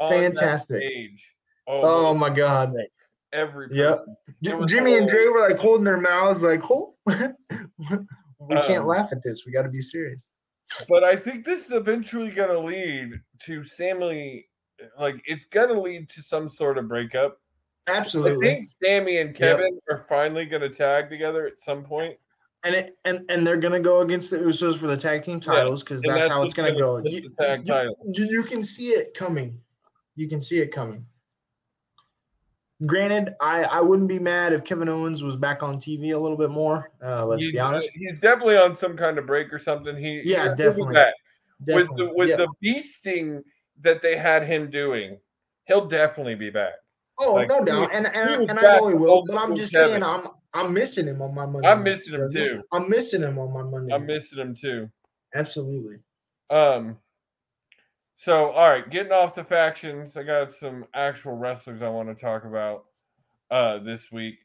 on 0.00 0.10
that 0.10 0.18
Fantastic. 0.20 0.82
Oh 1.66 2.12
my 2.12 2.28
my 2.28 2.36
god. 2.36 2.74
Every 3.32 3.68
Yep. 3.72 3.98
person. 4.42 4.58
Was 4.58 4.70
Jimmy 4.70 4.94
and 4.94 5.02
all- 5.02 5.08
Dre 5.08 5.28
were 5.28 5.40
like 5.40 5.58
holding 5.58 5.84
their 5.84 5.98
mouths, 5.98 6.42
like, 6.42 6.62
"Oh, 6.70 6.94
we 7.06 8.56
can't 8.56 8.80
Um, 8.82 8.86
laugh 8.86 9.08
at 9.12 9.22
this. 9.22 9.44
We 9.46 9.52
got 9.52 9.62
to 9.62 9.68
be 9.68 9.80
serious." 9.80 10.30
But 10.88 11.04
I 11.04 11.16
think 11.16 11.44
this 11.44 11.66
is 11.66 11.72
eventually 11.72 12.30
going 12.30 12.50
to 12.50 12.58
lead 12.60 13.20
to 13.46 13.64
Sami. 13.64 14.46
Like 14.98 15.20
it's 15.26 15.44
going 15.46 15.68
to 15.74 15.80
lead 15.80 16.08
to 16.10 16.22
some 16.22 16.48
sort 16.48 16.78
of 16.78 16.88
breakup. 16.88 17.40
Absolutely. 17.88 18.46
I 18.46 18.54
think 18.54 18.66
Sami 18.84 19.18
and 19.18 19.34
Kevin 19.34 19.78
are 19.90 20.04
finally 20.08 20.44
going 20.46 20.62
to 20.62 20.68
tag 20.70 21.08
together 21.08 21.46
at 21.46 21.58
some 21.58 21.84
point. 21.84 22.16
and 22.64 22.74
it 22.74 22.96
and 23.04 23.24
and 23.30 23.46
they're 23.46 23.56
gonna 23.56 23.78
go 23.78 24.00
against 24.00 24.30
the 24.32 24.38
Usos 24.38 24.76
for 24.76 24.88
the 24.88 24.96
tag 24.96 25.22
team 25.22 25.38
titles 25.38 25.82
because 25.84 26.02
and 26.02 26.12
that's, 26.16 26.26
how 26.26 26.42
it's 26.42 26.52
gonna 26.52 26.76
go. 26.76 26.98
You, 27.04 27.20
the 27.20 27.30
tag 27.38 27.66
you- 27.68 27.94
you- 28.12 28.26
you 28.30 28.42
can 28.42 28.62
see 28.64 28.88
it 28.88 29.14
coming. 29.14 29.60
You 30.16 30.28
can 30.28 30.40
see 30.40 30.58
it 30.58 30.72
coming. 30.72 31.06
Granted, 32.86 33.34
I 33.40 33.64
I 33.64 33.80
wouldn't 33.80 34.08
be 34.08 34.18
mad 34.20 34.52
if 34.52 34.62
Kevin 34.64 34.88
Owens 34.88 35.22
was 35.22 35.36
back 35.36 35.62
on 35.64 35.78
TV 35.78 36.14
a 36.14 36.18
little 36.18 36.36
bit 36.36 36.50
more. 36.50 36.90
Uh, 37.02 37.26
let's 37.26 37.42
He's- 37.42 37.52
be 37.52 37.58
honest. 37.58 37.90
He's 37.92 38.20
definitely 38.20 38.56
on 38.56 38.76
some 38.76 38.96
kind 38.96 39.18
of 39.18 39.26
break 39.26 39.52
or 39.52 39.58
something. 39.58 39.96
He 39.96 40.22
Yeah, 40.24 40.50
be 40.50 40.54
definitely. 40.56 40.96
With 41.66 41.88
the 41.96 42.10
with 42.14 42.28
Yeah. 42.28 42.36
the 42.36 42.48
beasting 42.64 43.42
that 43.80 44.00
they 44.00 44.16
had 44.16 44.46
him 44.46 44.70
doing, 44.70 45.18
he'll 45.66 45.86
definitely 45.88 46.36
be 46.36 46.50
back. 46.50 46.74
oh 47.18 47.34
like, 47.34 47.48
no 47.48 47.64
doubt, 47.64 47.90
and 47.92 48.06
and, 48.14 48.48
and 48.48 48.58
I 48.60 48.78
know 48.78 48.86
he 48.86 48.94
will, 48.94 49.24
but 49.26 49.36
I'm 49.36 49.56
just 49.56 49.72
Kevin. 49.72 49.90
saying 49.90 50.02
I'm 50.04 50.28
I'm 50.54 50.72
missing 50.72 51.06
him 51.06 51.20
on 51.20 51.34
my 51.34 51.46
Monday. 51.46 51.66
I'm 51.68 51.78
night, 51.82 51.90
missing 51.96 52.14
him 52.14 52.30
too. 52.30 52.62
I'm 52.72 52.88
missing 52.88 53.22
him 53.22 53.40
on 53.40 53.52
my 53.52 53.62
Monday. 53.64 53.92
I'm 53.92 54.02
night. 54.06 54.14
missing 54.14 54.38
him 54.38 54.54
too. 54.54 54.88
Absolutely. 55.34 55.96
Um. 56.48 56.96
So, 58.18 58.50
all 58.50 58.68
right, 58.68 58.90
getting 58.90 59.12
off 59.12 59.36
the 59.36 59.44
factions, 59.44 60.16
I 60.16 60.24
got 60.24 60.52
some 60.52 60.84
actual 60.92 61.36
wrestlers 61.36 61.82
I 61.82 61.88
want 61.88 62.08
to 62.08 62.14
talk 62.14 62.44
about 62.44 62.86
uh 63.50 63.78
this 63.78 64.10
week. 64.12 64.40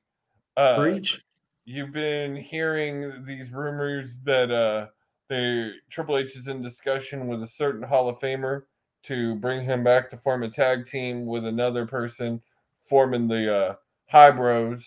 Uh 0.56 0.78
Breach. 0.78 1.22
you've 1.66 1.92
been 1.92 2.36
hearing 2.36 3.26
these 3.26 3.52
rumors 3.52 4.20
that 4.26 4.52
uh 4.52 4.88
the 5.28 5.72
Triple 5.90 6.20
H 6.20 6.36
is 6.36 6.48
in 6.48 6.62
discussion 6.62 7.28
with 7.28 7.42
a 7.42 7.48
certain 7.48 7.82
Hall 7.82 8.08
of 8.08 8.20
Famer 8.20 8.64
to 9.04 9.36
bring 9.36 9.66
him 9.66 9.84
back 9.84 10.10
to 10.12 10.18
form 10.18 10.44
a 10.44 10.50
tag 10.50 10.86
team 10.86 11.26
with 11.26 11.44
another 11.46 11.88
person, 11.88 12.42
forming 12.88 13.28
the 13.28 13.54
uh, 13.54 13.76
High 14.08 14.32
Bros, 14.32 14.86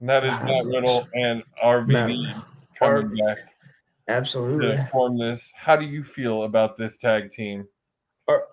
and 0.00 0.08
that 0.08 0.24
is 0.24 0.30
Matt 0.30 0.66
Riddle 0.66 1.08
and 1.14 1.42
RVD 1.64 1.88
Matt- 1.88 2.44
coming 2.74 3.16
back 3.16 3.38
Absolutely. 4.08 4.76
to 4.76 4.88
form 4.92 5.18
this. 5.18 5.50
How 5.56 5.76
do 5.76 5.86
you 5.86 6.04
feel 6.04 6.42
about 6.44 6.76
this 6.76 6.98
tag 6.98 7.30
team? 7.30 7.66
Are, 8.28 8.44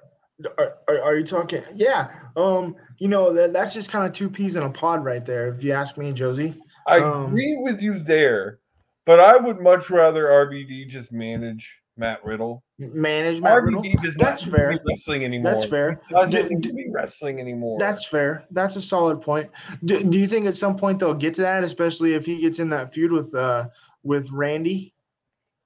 are, 0.87 1.01
are 1.01 1.17
you 1.17 1.23
talking? 1.25 1.63
Yeah. 1.73 2.09
Um. 2.35 2.75
You 2.99 3.07
know 3.07 3.33
that 3.33 3.53
that's 3.53 3.73
just 3.73 3.91
kind 3.91 4.05
of 4.05 4.11
two 4.13 4.29
peas 4.29 4.55
in 4.55 4.63
a 4.63 4.69
pod 4.69 5.03
right 5.03 5.23
there. 5.25 5.47
If 5.49 5.63
you 5.63 5.71
ask 5.73 5.97
me, 5.97 6.11
Josie. 6.13 6.53
I 6.87 6.99
Um, 6.99 7.25
agree 7.27 7.57
with 7.61 7.81
you 7.81 7.99
there, 7.99 8.59
but 9.05 9.19
I 9.19 9.37
would 9.37 9.59
much 9.59 9.89
rather 9.89 10.25
RVD 10.25 10.87
just 10.87 11.11
manage 11.11 11.73
Matt 11.97 12.23
Riddle. 12.23 12.63
Management. 12.77 13.53
RVD 13.53 14.01
does 14.03 14.15
That's 14.15 14.43
fair. 14.43 14.77
wrestling 14.87 15.23
anymore. 15.23 15.51
That's 15.51 15.65
fair. 15.65 16.01
Doesn't 16.11 16.61
Do- 16.61 16.73
be 16.73 16.87
wrestling 16.91 17.39
anymore. 17.39 17.77
That's 17.79 18.05
fair. 18.05 18.43
That's 18.51 18.75
a 18.75 18.81
solid 18.81 19.21
point. 19.21 19.49
Do, 19.85 20.03
do 20.03 20.19
you 20.19 20.27
think 20.27 20.45
at 20.45 20.55
some 20.55 20.75
point 20.77 20.99
they'll 20.99 21.13
get 21.13 21.33
to 21.35 21.41
that, 21.43 21.63
especially 21.63 22.13
if 22.13 22.25
he 22.25 22.39
gets 22.41 22.59
in 22.59 22.69
that 22.69 22.93
feud 22.93 23.11
with 23.11 23.33
uh 23.33 23.67
with 24.03 24.29
Randy 24.31 24.93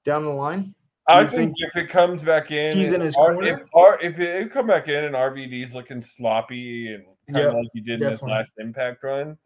down 0.05 0.23
the 0.23 0.29
line? 0.31 0.73
I 1.09 1.25
think, 1.25 1.55
think 1.55 1.55
if 1.75 1.83
it 1.83 1.89
comes 1.89 2.21
back 2.23 2.51
in, 2.51 2.77
he's 2.77 2.91
in 2.91 3.01
his 3.01 3.15
R- 3.15 3.33
corner? 3.33 3.47
If, 3.47 3.59
R, 3.73 3.99
if 4.01 4.19
it 4.19 4.51
come 4.51 4.67
back 4.67 4.87
in 4.87 5.03
and 5.05 5.15
RVD's 5.15 5.73
looking 5.73 6.03
sloppy 6.03 6.93
and 6.93 7.03
kind 7.33 7.47
of 7.47 7.53
Yep, 7.53 7.53
like 7.55 7.67
he 7.73 7.81
did 7.81 8.01
in 8.01 8.09
his 8.11 8.21
last 8.23 8.51
Impact 8.59 9.03
run, 9.03 9.37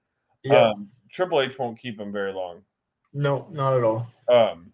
Yeah. 0.43 0.69
um, 0.69 0.89
Triple 1.11 1.41
H 1.41 1.57
won't 1.57 1.79
keep 1.79 1.99
him 1.99 2.11
very 2.11 2.33
long. 2.33 2.61
no, 3.13 3.47
not 3.51 3.77
at 3.77 3.83
all. 3.83 4.07
Um, 4.27 4.73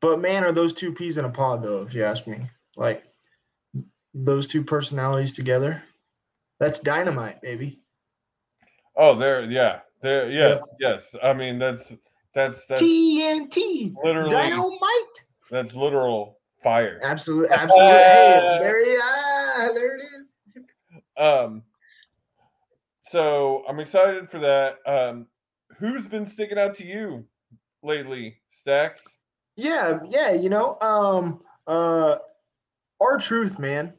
But 0.00 0.20
man, 0.20 0.44
are 0.44 0.52
those 0.52 0.72
two 0.72 0.92
peas 0.92 1.18
in 1.18 1.24
a 1.24 1.30
pod 1.30 1.62
though? 1.62 1.82
If 1.82 1.94
you 1.94 2.04
ask 2.04 2.26
me, 2.26 2.48
like 2.76 3.04
those 4.12 4.46
two 4.48 4.64
personalities 4.64 5.32
together, 5.32 5.82
that's 6.58 6.78
dynamite, 6.80 7.40
baby. 7.40 7.80
oh, 8.96 9.14
there, 9.16 9.44
yeah, 9.44 9.80
there, 10.02 10.30
yes, 10.30 10.60
yes. 10.80 11.14
I 11.22 11.32
mean, 11.32 11.58
that's 11.58 11.92
that's 12.34 12.64
that's 12.66 12.80
TNT, 12.82 13.94
literally 14.02 14.30
dynamite. 14.30 14.80
That's 15.50 15.74
literal 15.74 16.38
fire. 16.62 17.00
Absolutely, 17.02 17.54
absolutely. 17.54 17.92
hey, 17.92 18.58
there 18.60 18.84
he, 18.84 18.96
ah, 19.02 19.70
there 19.74 19.96
it 19.96 20.04
is. 20.20 20.34
Um, 21.16 21.62
so 23.10 23.64
I'm 23.68 23.80
excited 23.80 24.30
for 24.30 24.38
that. 24.40 24.78
Um, 24.86 25.26
who's 25.78 26.06
been 26.06 26.26
sticking 26.26 26.58
out 26.58 26.76
to 26.76 26.86
you 26.86 27.24
lately, 27.82 28.40
Stacks? 28.52 29.02
Yeah, 29.56 29.98
yeah, 30.08 30.32
you 30.32 30.48
know, 30.48 30.78
um, 30.80 31.40
uh, 31.66 32.16
R-Truth, 33.00 33.58
man. 33.58 33.92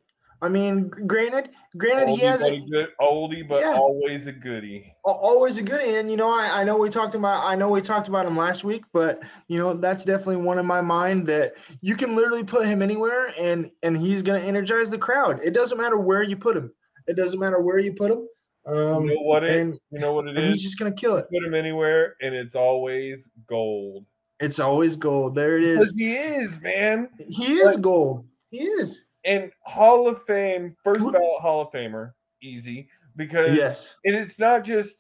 I 0.44 0.50
mean, 0.50 0.88
granted, 0.89 1.52
granted, 1.78 2.10
he 2.10 2.18
has 2.22 2.42
a, 2.42 2.60
good 2.60 2.89
oldie, 3.00 3.48
but 3.48 3.62
Yeah. 3.62 3.76
always 3.76 4.26
a 4.26 4.32
goodie. 4.32 4.92
always 5.04 5.60
a 5.60 5.64
good 5.64 5.82
and 5.82 6.10
You 6.10 6.18
know, 6.18 6.30
I, 6.30 6.62
I 6.62 6.64
know 6.64 6.78
we 6.78 6.89
talked 6.89 7.14
about 7.14 7.46
I 7.46 7.56
know 7.56 7.70
we 7.70 7.82
talked 7.82 8.08
about 8.08 8.26
him 8.26 8.36
last 8.36 8.64
week, 8.64 8.84
but 8.92 9.22
you 9.48 9.60
know 9.60 9.74
that's 9.74 10.04
definitely 10.04 10.38
one 10.38 10.58
in 10.58 10.66
my 10.66 10.82
mind 10.82 11.28
that 11.28 11.54
you 11.82 11.96
can 11.96 12.16
literally 12.16 12.44
put 12.44 12.66
him 12.66 12.82
anywhere 12.82 13.34
and 13.39 13.70
and 13.84 13.96
he's 13.96 14.24
gonna 14.24 14.39
energize 14.39 14.89
the 14.89 14.98
crowd. 14.98 15.39
It 15.44 15.52
doesn't 15.52 15.78
matter 15.78 15.98
where 15.98 16.24
you 16.24 16.36
put 16.36 16.58
him. 16.58 16.74
It 17.06 17.16
doesn't 17.16 17.39
matter 17.39 17.62
where 17.62 17.78
you 17.78 17.94
put 17.94 18.12
him. 18.12 18.28
Um, 18.66 19.06
you 19.06 19.16
know 19.16 19.22
what 19.22 19.44
it? 19.44 19.60
and, 19.60 19.80
you 19.92 20.00
know 20.00 20.14
what 20.14 20.28
it 20.28 20.38
and 20.38 20.46
he's 20.48 20.64
just 20.64 20.80
gonna 20.80 20.92
kill 20.92 21.18
it. 21.18 21.28
Put 21.32 21.44
him 21.44 21.54
anywhere, 21.54 22.16
and 22.22 22.34
it's 22.34 22.56
always 22.56 23.28
gold. 23.48 24.06
It's 24.39 24.60
always 24.60 24.96
gold. 24.96 25.36
There 25.36 25.58
it 25.58 25.64
is. 25.64 25.78
Because 25.78 25.98
he 25.98 26.14
is, 26.16 26.62
man. 26.62 27.10
He 27.28 27.58
is 27.58 27.78
gold. 27.78 28.26
He 28.50 28.64
is. 28.64 29.06
And 29.26 29.51
Hall 29.65 30.07
of 30.07 30.24
Fame, 30.26 30.76
first 30.84 31.01
ballot 31.01 31.41
Hall 31.41 31.61
of 31.61 31.72
Famer, 31.72 32.13
easy. 32.41 32.88
Because 33.17 33.55
Yes. 33.55 33.97
and 34.05 34.15
it's 34.15 34.39
not 34.39 34.63
just 34.63 34.95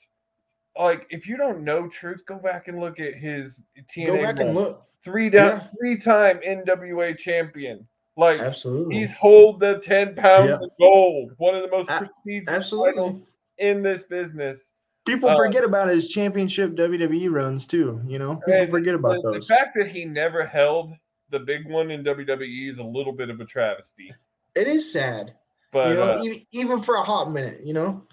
like 0.77 1.07
if 1.09 1.27
you 1.27 1.37
don't 1.37 1.63
know 1.63 1.87
truth, 1.87 2.21
go 2.25 2.37
back 2.37 2.67
and 2.67 2.79
look 2.79 2.99
at 2.99 3.13
his 3.15 3.61
TNA. 3.89 4.05
Go 4.07 4.21
back 4.23 4.39
and 4.39 4.53
look. 4.55 4.85
Three 5.03 5.29
down, 5.29 5.49
Yeah. 5.59 5.67
three 5.79 5.97
time 5.97 6.39
NWA 6.45 7.13
champion. 7.17 7.87
Like 8.17 8.41
Absolutely. 8.41 8.97
he's 8.99 9.13
hold 9.13 9.59
the 9.61 9.79
ten 9.79 10.13
pounds 10.15 10.49
Yeah. 10.49 10.55
of 10.55 10.69
gold. 10.79 11.31
One 11.37 11.55
of 11.55 11.63
the 11.63 11.69
most 11.69 11.89
A- 11.89 11.97
prestigious 11.99 12.49
Absolutely. 12.53 12.91
titles 12.93 13.21
in 13.57 13.81
this 13.81 14.03
business. 14.03 14.71
People 15.07 15.29
Uh, 15.29 15.37
forget 15.37 15.63
about 15.63 15.87
his 15.87 16.09
championship 16.09 16.75
WWE 16.75 17.27
runs 17.29 17.65
too. 17.65 18.01
You 18.05 18.19
know, 18.19 18.35
people 18.45 18.67
forget 18.67 18.93
about 18.93 19.21
the, 19.23 19.31
those. 19.31 19.47
The 19.47 19.55
fact 19.55 19.75
that 19.77 19.87
he 19.87 20.05
never 20.05 20.45
held 20.45 20.93
the 21.31 21.39
big 21.39 21.69
one 21.69 21.91
in 21.91 22.03
WWE 22.03 22.69
is 22.69 22.77
a 22.79 22.83
little 22.83 23.13
bit 23.13 23.29
of 23.29 23.39
a 23.39 23.45
travesty. 23.45 24.13
it 24.55 24.67
is 24.67 24.91
sad. 24.91 25.33
But 25.71 25.89
you 25.89 25.93
know, 25.95 26.01
uh, 26.03 26.21
even, 26.23 26.45
even 26.51 26.81
for 26.81 26.95
a 26.95 27.01
hot 27.01 27.31
minute, 27.31 27.61
you 27.63 27.73
know, 27.73 28.03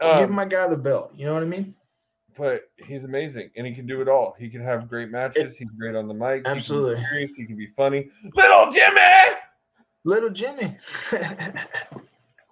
um, 0.00 0.18
give 0.18 0.30
my 0.30 0.44
guy 0.44 0.66
the 0.68 0.76
belt. 0.76 1.12
You 1.14 1.26
know 1.26 1.34
what 1.34 1.42
I 1.42 1.46
mean? 1.46 1.74
but 2.36 2.62
he's 2.76 3.04
amazing 3.04 3.50
and 3.56 3.66
he 3.66 3.74
can 3.74 3.86
do 3.86 4.00
it 4.00 4.08
all. 4.08 4.34
He 4.38 4.48
can 4.48 4.60
have 4.62 4.88
great 4.88 5.10
matches. 5.10 5.56
he's 5.56 5.70
great 5.70 5.94
on 5.94 6.08
the 6.08 6.14
mic. 6.14 6.38
He 6.38 6.42
can 6.42 6.56
Absolutely. 6.56 7.02
serious. 7.04 7.34
He 7.34 7.46
can 7.46 7.56
be 7.56 7.68
funny. 7.76 8.10
Little 8.34 8.70
Jimmy. 8.70 9.00
Little 10.04 10.30
Jimmy. 10.30 10.76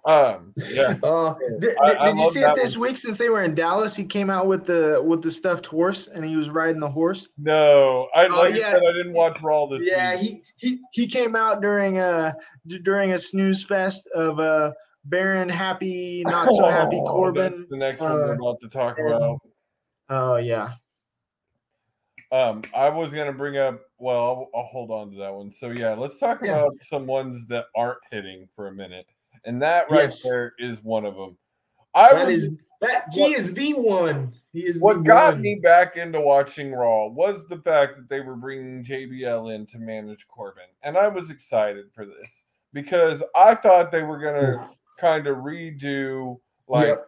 Um, 0.05 0.53
yeah. 0.71 0.97
Uh, 1.03 1.33
did, 1.59 1.75
I- 1.81 1.89
did- 1.89 1.97
I 1.97 2.11
you 2.13 2.29
see 2.31 2.41
it 2.41 2.55
this 2.55 2.75
week 2.77 2.97
since 2.97 3.17
they 3.17 3.29
were 3.29 3.43
in 3.43 3.55
Dallas? 3.55 3.95
He 3.95 4.03
came 4.05 4.29
out 4.29 4.47
with 4.47 4.65
the 4.65 5.01
with 5.03 5.21
the 5.21 5.31
stuffed 5.31 5.65
horse 5.65 6.07
and 6.07 6.25
he 6.25 6.35
was 6.35 6.49
riding 6.49 6.79
the 6.81 6.89
horse. 6.89 7.29
No, 7.37 8.09
I 8.13 8.25
Oh, 8.25 8.35
like 8.41 8.55
yeah. 8.55 8.73
said, 8.73 8.81
I 8.87 8.91
didn't 8.91 9.13
watch 9.13 9.41
Raw 9.41 9.65
this 9.67 9.83
Yeah, 9.85 10.15
week. 10.19 10.43
he 10.57 10.67
he 10.67 10.79
he 10.91 11.07
came 11.07 11.35
out 11.37 11.61
during 11.61 11.99
a 11.99 12.35
d- 12.67 12.79
during 12.79 13.13
a 13.13 13.17
snooze 13.17 13.63
fest 13.63 14.09
of 14.13 14.39
uh 14.39 14.71
Baron 15.05 15.47
happy, 15.49 16.23
not 16.25 16.49
so 16.51 16.65
happy 16.67 16.97
Oh, 17.01 17.05
Corbin. 17.05 17.53
That's 17.53 17.63
the 17.69 17.77
next 17.77 18.01
one 18.01 18.13
we're 18.13 18.31
uh, 18.33 18.35
about 18.35 18.59
to 18.61 18.69
talk 18.69 18.97
and- 18.97 19.07
about. 19.13 19.39
Oh 20.09 20.35
yeah. 20.35 20.73
Um, 22.31 22.61
I 22.75 22.89
was 22.89 23.13
gonna 23.13 23.31
bring 23.33 23.57
up. 23.57 23.79
Well, 23.99 24.17
I'll, 24.17 24.49
I'll 24.55 24.65
hold 24.65 24.91
on 24.91 25.11
to 25.11 25.17
that 25.19 25.33
one. 25.33 25.53
So 25.53 25.69
yeah, 25.69 25.93
let's 25.93 26.17
talk 26.17 26.39
Yeah. 26.43 26.57
about 26.59 26.73
some 26.89 27.05
ones 27.05 27.45
that 27.49 27.65
aren't 27.75 27.99
hitting 28.11 28.47
for 28.55 28.67
a 28.67 28.71
minute, 28.73 29.05
and 29.45 29.61
that 29.61 29.89
right 29.91 30.03
Yes. 30.05 30.21
there 30.23 30.53
is 30.59 30.77
one 30.83 31.05
of 31.05 31.15
them. 31.15 31.37
I 31.95 32.13
That 32.13 32.27
was, 32.27 32.43
is 32.45 32.57
that 32.81 33.05
he 33.11 33.21
what- 33.21 33.37
is 33.37 33.53
the 33.53 33.73
one. 33.73 34.33
He 34.51 34.61
is 34.67 34.81
what 34.81 35.03
got 35.03 35.33
one. 35.33 35.41
me 35.41 35.55
back 35.55 35.97
into 35.97 36.21
watching 36.21 36.71
Raw 36.73 37.07
was 37.07 37.47
the 37.49 37.57
fact 37.57 37.95
that 37.97 38.07
they 38.09 38.19
were 38.19 38.35
bringing 38.35 38.83
JBL 38.83 39.49
in 39.55 39.65
to 39.67 39.79
manage 39.79 40.27
Corbin, 40.27 40.63
and 40.83 40.95
I 40.97 41.07
was 41.07 41.29
excited 41.31 41.85
for 41.93 42.05
this 42.05 42.27
because 42.71 43.23
I 43.35 43.55
thought 43.55 43.91
they 43.91 44.03
were 44.03 44.19
gonna 44.19 44.69
kind 44.99 45.25
of 45.27 45.37
redo 45.37 46.39
like 46.67 46.87
Yep. 46.87 47.07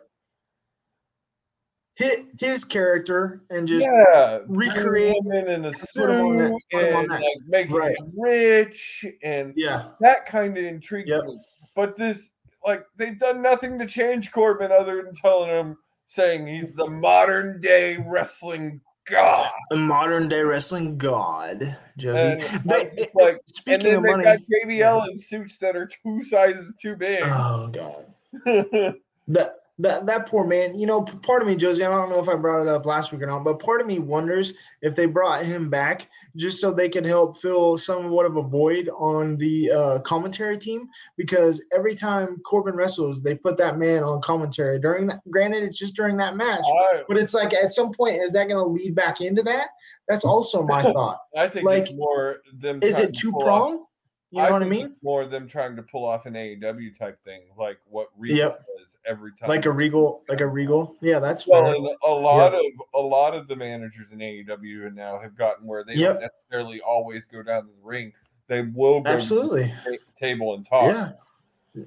Hit 1.97 2.25
his 2.41 2.65
character 2.65 3.43
and 3.49 3.65
just 3.65 3.86
yeah, 3.86 4.39
recreate- 4.47 5.15
him 5.15 5.31
in 5.47 5.63
a 5.65 5.71
put 5.95 6.09
him 6.09 6.25
on 6.25 6.38
that- 6.38 6.49
suit 6.49 6.61
put 6.73 6.83
him 6.83 6.95
on 6.97 7.01
and 7.03 7.11
like 7.11 7.23
make 7.47 7.69
right. 7.71 7.97
him 7.97 8.11
rich 8.17 9.05
and 9.23 9.53
yeah. 9.55 9.91
that 10.01 10.25
kind 10.25 10.57
of 10.57 10.65
intrigued 10.65 11.07
Yep. 11.07 11.23
me. 11.23 11.39
But 11.76 11.95
this, 11.97 12.32
like, 12.65 12.86
they've 12.97 13.19
done 13.19 13.41
nothing 13.41 13.78
to 13.80 13.86
change 13.86 14.32
Corbin 14.32 14.71
other 14.71 15.03
than 15.03 15.13
telling 15.15 15.49
him, 15.49 15.78
saying 16.07 16.47
he's 16.47 16.71
the 16.73 16.88
modern 16.88 17.59
day 17.61 17.97
wrestling 18.07 18.80
god. 19.07 19.49
The 19.69 19.78
modern 19.78 20.30
day 20.30 20.41
wrestling 20.41 20.97
god, 20.97 21.78
Josie. 21.97 22.43
And 22.45 22.63
They- 22.63 22.76
I 22.76 22.84
was 22.84 22.95
just 22.95 22.99
it- 23.09 23.15
like, 23.15 23.39
speaking 23.47 23.73
and 23.73 23.84
then 23.88 23.95
of 23.97 24.03
money, 24.03 24.23
got 24.23 24.39
JBL 24.39 25.09
in 25.11 25.19
suits 25.19 25.57
that 25.59 25.76
are 25.76 25.88
two 26.03 26.23
sizes 26.23 26.73
too 26.82 26.95
big. 26.95 27.21
oh 27.23 27.67
god, 27.67 28.05
that 29.28 29.55
that 29.80 30.05
that 30.05 30.26
poor 30.28 30.45
man. 30.45 30.80
You 30.80 30.86
know, 30.86 31.01
part 31.01 31.41
of 31.41 31.47
me, 31.47 31.55
Josie. 31.55 31.84
I 31.84 31.89
don't 31.89 32.09
know 32.09 32.19
if 32.19 32.30
I 32.30 32.36
brought 32.36 32.61
it 32.61 32.67
up 32.67 32.86
last 32.86 33.11
week 33.11 33.21
or 33.21 33.26
not, 33.26 33.43
but 33.43 33.59
part 33.59 33.82
of 33.82 33.88
me 33.88 33.99
wonders 33.99 34.53
if 34.82 34.95
they 34.95 35.05
brought 35.05 35.45
him 35.45 35.69
back 35.69 36.09
just 36.36 36.61
so 36.61 36.71
they 36.71 36.88
could 36.88 37.05
help 37.05 37.38
fill 37.38 37.78
somewhat 37.78 38.26
of 38.26 38.38
a 38.38 38.41
void 38.41 38.89
on 38.97 39.36
the 39.38 39.71
uh, 39.71 39.99
commentary 39.99 40.57
team. 40.57 40.88
Because 41.17 41.61
every 41.73 41.95
time 41.95 42.39
Corbin 42.45 42.76
wrestles, 42.76 43.21
they 43.21 43.36
put 43.36 43.57
that 43.57 43.78
man 43.78 44.03
on 44.03 44.21
commentary 44.21 44.80
during. 44.80 45.07
That, 45.07 45.19
granted, 45.30 45.63
it's 45.63 45.78
just 45.78 45.95
during 45.95 46.15
that 46.17 46.38
match. 46.38 46.63
I, 46.65 47.03
But 47.07 47.17
it's 47.17 47.34
like 47.34 47.53
at 47.53 47.71
some 47.71 47.93
point, 47.93 48.21
is 48.21 48.32
that 48.34 48.47
going 48.47 48.59
to 48.59 48.65
lead 48.65 48.95
back 48.95 49.19
into 49.19 49.43
that? 49.43 49.69
That's 50.07 50.23
also 50.23 50.63
my 50.63 50.82
thought. 50.93 51.19
I 51.36 51.49
think 51.49 51.65
like, 51.65 51.84
it's 51.84 51.93
more 51.93 52.38
them. 52.61 52.80
Is 52.82 52.99
it 52.99 53.13
two 53.13 53.34
prong? 53.34 53.86
You 54.32 54.41
know 54.41 54.51
what 54.51 54.63
I 54.63 54.67
mean? 54.67 54.95
More 55.01 55.26
them 55.26 55.47
trying 55.47 55.78
to 55.78 55.84
pull 55.84 56.03
off 56.03 56.26
an 56.26 56.34
AEW 56.34 56.97
type 56.97 57.23
thing, 57.23 57.43
like 57.57 57.78
what 57.86 58.09
Regal 58.17 58.38
Yep. 58.38 58.65
Every 59.07 59.31
time. 59.39 59.49
Like 59.49 59.65
a 59.65 59.71
regal, 59.71 60.23
like 60.29 60.41
a 60.41 60.47
regal. 60.47 60.95
Yeah, 61.01 61.19
that's 61.19 61.47
Well, 61.47 61.65
a 62.03 62.09
lot 62.09 62.53
of 62.53 62.61
a 62.93 62.99
lot 62.99 63.33
of 63.35 63.47
the 63.47 63.55
managers 63.55 64.07
in 64.11 64.19
AEW 64.19 64.87
and 64.87 64.95
now 64.95 65.19
have 65.19 65.37
gotten 65.37 65.65
where 65.65 65.83
they 65.83 65.93
Yep. 65.95 66.13
don't 66.13 66.21
necessarily 66.21 66.81
always 66.81 67.25
go 67.25 67.43
down 67.43 67.63
to 67.63 67.67
the 67.69 67.83
ring. 67.87 68.13
They 68.47 68.61
will 68.63 69.01
go 69.01 69.09
Absolutely. 69.11 69.73
to 69.85 69.97
table 70.19 70.55
and 70.55 70.65
talk. 70.65 70.87
Yeah. 70.91 71.83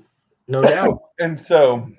No 0.48 0.62
doubt. 0.62 1.00
And 1.20 1.40
so 1.40 1.90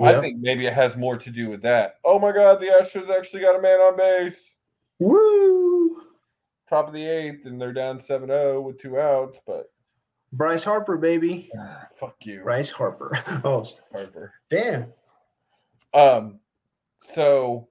I 0.00 0.20
think 0.20 0.38
maybe 0.38 0.66
it 0.66 0.72
has 0.72 0.96
more 0.96 1.16
to 1.18 1.30
do 1.30 1.48
with 1.50 1.62
that. 1.62 1.96
Oh 2.04 2.18
my 2.18 2.30
God, 2.30 2.60
the 2.60 2.66
Astros 2.66 3.10
actually 3.10 3.40
got 3.42 3.58
a 3.58 3.60
man 3.60 3.80
on 3.80 3.96
base. 3.96 4.54
Woo! 5.00 6.02
top 6.68 6.88
of 6.88 6.94
the 6.94 7.04
eighth, 7.04 7.46
and 7.46 7.60
they're 7.60 7.72
down 7.72 7.98
7-0 8.00 8.62
with 8.62 8.78
two 8.78 8.98
outs. 9.00 9.38
But 9.46 9.70
Bryce 10.32 10.64
Harper, 10.64 10.96
baby. 10.96 11.50
ah, 11.58 11.86
fuck 11.96 12.16
you, 12.22 12.40
Bryce 12.42 12.70
Harper. 12.70 13.12
Oh, 13.44 13.64
Harper. 13.92 14.32
damn. 14.50 14.86
Um, 15.94 16.40
so, 17.14 17.68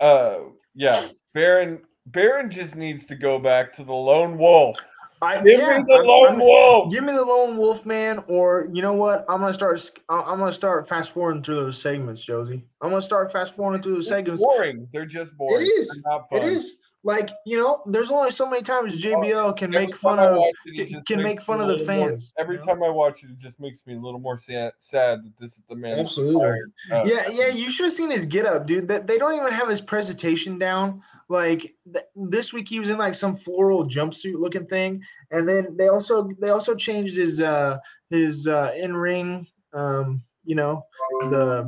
uh, 0.00 0.38
yeah, 0.74 1.06
Baron. 1.34 1.80
Baron 2.06 2.50
just 2.50 2.74
needs 2.76 3.06
to 3.06 3.14
go 3.14 3.38
back 3.38 3.74
to 3.76 3.84
the 3.84 3.92
lone 3.92 4.36
wolf. 4.38 4.78
I, 5.22 5.36
Give 5.42 5.60
yeah, 5.60 5.78
me 5.78 5.84
the 5.86 5.94
I'm- 5.96 6.06
lone 6.06 6.28
I'm- 6.28 6.38
wolf. 6.38 6.90
Give 6.90 7.04
me 7.04 7.12
the 7.12 7.24
lone 7.24 7.56
wolf 7.56 7.84
man, 7.84 8.24
or 8.26 8.68
you 8.72 8.80
know 8.82 8.94
what? 8.94 9.24
I'm 9.28 9.40
gonna 9.40 9.52
start. 9.52 9.80
I'm 10.08 10.38
gonna 10.38 10.50
start 10.50 10.88
fast 10.88 11.12
forwarding 11.12 11.42
through 11.42 11.56
those 11.56 11.80
segments, 11.80 12.24
Josie. 12.24 12.64
I'm 12.80 12.88
gonna 12.90 13.02
start 13.02 13.30
fast 13.30 13.54
forwarding 13.54 13.82
through 13.82 13.94
those 13.94 14.06
It's 14.06 14.16
segments. 14.16 14.42
boring. 14.42 14.88
They're 14.92 15.04
just 15.06 15.36
boring. 15.36 15.66
is. 15.78 15.88
They're 15.90 16.02
not 16.12 16.28
fun. 16.30 16.42
is 16.42 16.76
like 17.02 17.30
you 17.46 17.56
know, 17.56 17.82
there's 17.86 18.10
only 18.10 18.30
so 18.30 18.48
many 18.48 18.62
times 18.62 19.02
JBL 19.02 19.56
can 19.56 19.74
Every 19.74 19.86
make 19.86 19.96
fun 19.96 20.18
of 20.18 20.36
it, 20.36 20.54
it 20.66 20.76
can- 20.86 20.94
just 20.94 21.06
can 21.06 21.16
makes 21.22 21.26
make 21.26 21.42
fun 21.42 21.60
of 21.60 21.66
the 21.68 21.74
little 21.76 21.94
more- 21.96 22.08
fans, 22.10 22.34
every 22.38 22.56
you 22.56 22.60
know? 22.60 22.66
time 22.66 22.82
I 22.82 22.88
watch 22.90 23.22
it, 23.24 23.30
it 23.30 23.38
just 23.38 23.58
makes 23.58 23.86
me 23.86 23.94
a 23.94 23.98
little 23.98 24.20
more 24.20 24.36
sad, 24.38 24.72
sad 24.80 25.24
that 25.24 25.32
this 25.38 25.52
is 25.52 25.62
the 25.68 25.76
man. 25.76 25.98
Absolutely. 25.98 26.48
Uh, 26.92 27.04
yeah, 27.04 27.28
yeah. 27.30 27.46
You 27.48 27.70
should 27.70 27.84
have 27.84 27.92
seen 27.94 28.10
his 28.10 28.26
get 28.26 28.44
up, 28.44 28.66
dude. 28.66 28.86
That 28.88 29.06
they 29.06 29.16
don't 29.18 29.34
even 29.34 29.50
have 29.52 29.68
his 29.68 29.80
presentation 29.80 30.58
down. 30.58 31.02
Like 31.30 31.74
th- 31.92 32.04
this 32.16 32.52
week, 32.52 32.68
he 32.68 32.80
was 32.80 32.88
in 32.90 32.98
like 32.98 33.14
some 33.14 33.34
floral 33.36 33.84
jumpsuit 33.86 34.34
looking 34.34 34.66
thing, 34.66 35.00
and 35.30 35.48
then 35.48 35.76
they 35.76 35.88
also 35.88 36.28
they 36.40 36.50
also 36.50 36.74
changed 36.74 37.16
his 37.16 37.40
uh 37.40 37.78
his 38.10 38.46
uh 38.48 38.72
in 38.76 38.94
ring 38.96 39.46
um 39.72 40.20
you 40.44 40.56
know 40.56 40.82
the 41.30 41.62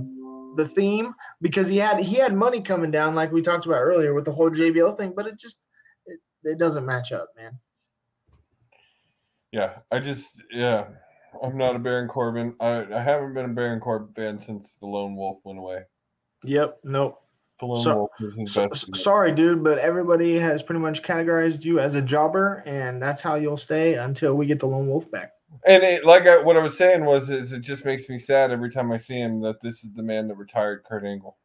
the 0.57 0.67
theme 0.67 1.15
because 1.41 1.69
he 1.69 1.77
had 1.77 2.01
he 2.01 2.17
had 2.17 2.35
money 2.35 2.61
coming 2.61 2.91
down 2.91 3.15
like 3.15 3.33
we 3.33 3.43
talked 3.43 3.67
about 3.67 3.81
earlier 3.81 4.15
with 4.15 4.25
the 4.25 4.33
whole 4.33 4.51
JBL 4.51 4.97
thing, 4.97 5.13
but 5.17 5.27
it 5.27 5.39
just 5.39 5.69
it, 6.07 6.21
it 6.45 6.59
doesn't 6.59 6.87
match 6.87 7.13
up, 7.13 7.29
man. 7.37 7.59
Yeah, 9.51 9.79
I 9.91 9.99
just 10.01 10.31
yeah, 10.51 10.87
I'm 11.43 11.57
not 11.59 11.77
a 11.77 11.79
Baron 11.79 12.09
Corbin. 12.09 12.55
I, 12.61 12.85
I 12.93 13.03
haven't 13.03 13.35
been 13.35 13.45
a 13.47 13.55
Baron 13.55 13.81
Corbin 13.81 14.15
fan 14.15 14.41
since 14.41 14.77
the 14.81 14.87
Lone 14.87 15.15
Wolf 15.15 15.39
went 15.45 15.59
away. 15.59 15.83
Yep. 16.45 16.79
Nope. 16.85 17.19
So- 17.61 17.97
Wolf 17.97 18.11
is 18.21 18.35
his 18.35 18.53
So, 18.53 18.69
sorry, 18.95 19.33
dude, 19.33 19.63
but 19.63 19.79
everybody 19.79 20.37
has 20.39 20.63
pretty 20.65 20.81
much 20.81 21.03
categorized 21.03 21.65
you 21.65 21.79
as 21.79 21.95
a 21.95 22.03
jobber, 22.03 22.65
and 22.67 23.01
that's 23.01 23.21
how 23.21 23.37
you'll 23.37 23.57
stay 23.57 23.95
until 23.95 24.35
we 24.35 24.47
get 24.47 24.59
the 24.59 24.67
lone 24.67 24.89
wolf 24.89 25.09
back. 25.13 25.31
And 25.67 25.83
it, 25.83 26.05
like 26.05 26.27
I, 26.27 26.43
what 26.43 26.57
I 26.57 26.63
was 26.63 26.77
saying 26.77 27.05
was, 27.05 27.31
is 27.31 27.53
it 27.53 27.61
just 27.61 27.85
makes 27.85 28.09
me 28.09 28.19
sad 28.19 28.51
every 28.51 28.71
time 28.71 28.91
I 28.91 28.97
see 28.97 29.21
him 29.21 29.41
that 29.43 29.61
this 29.63 29.85
is 29.85 29.93
the 29.95 30.03
man 30.03 30.29
that 30.29 30.37
retired 30.37 30.85
Kurt 30.85 31.05
Angle. 31.05 31.37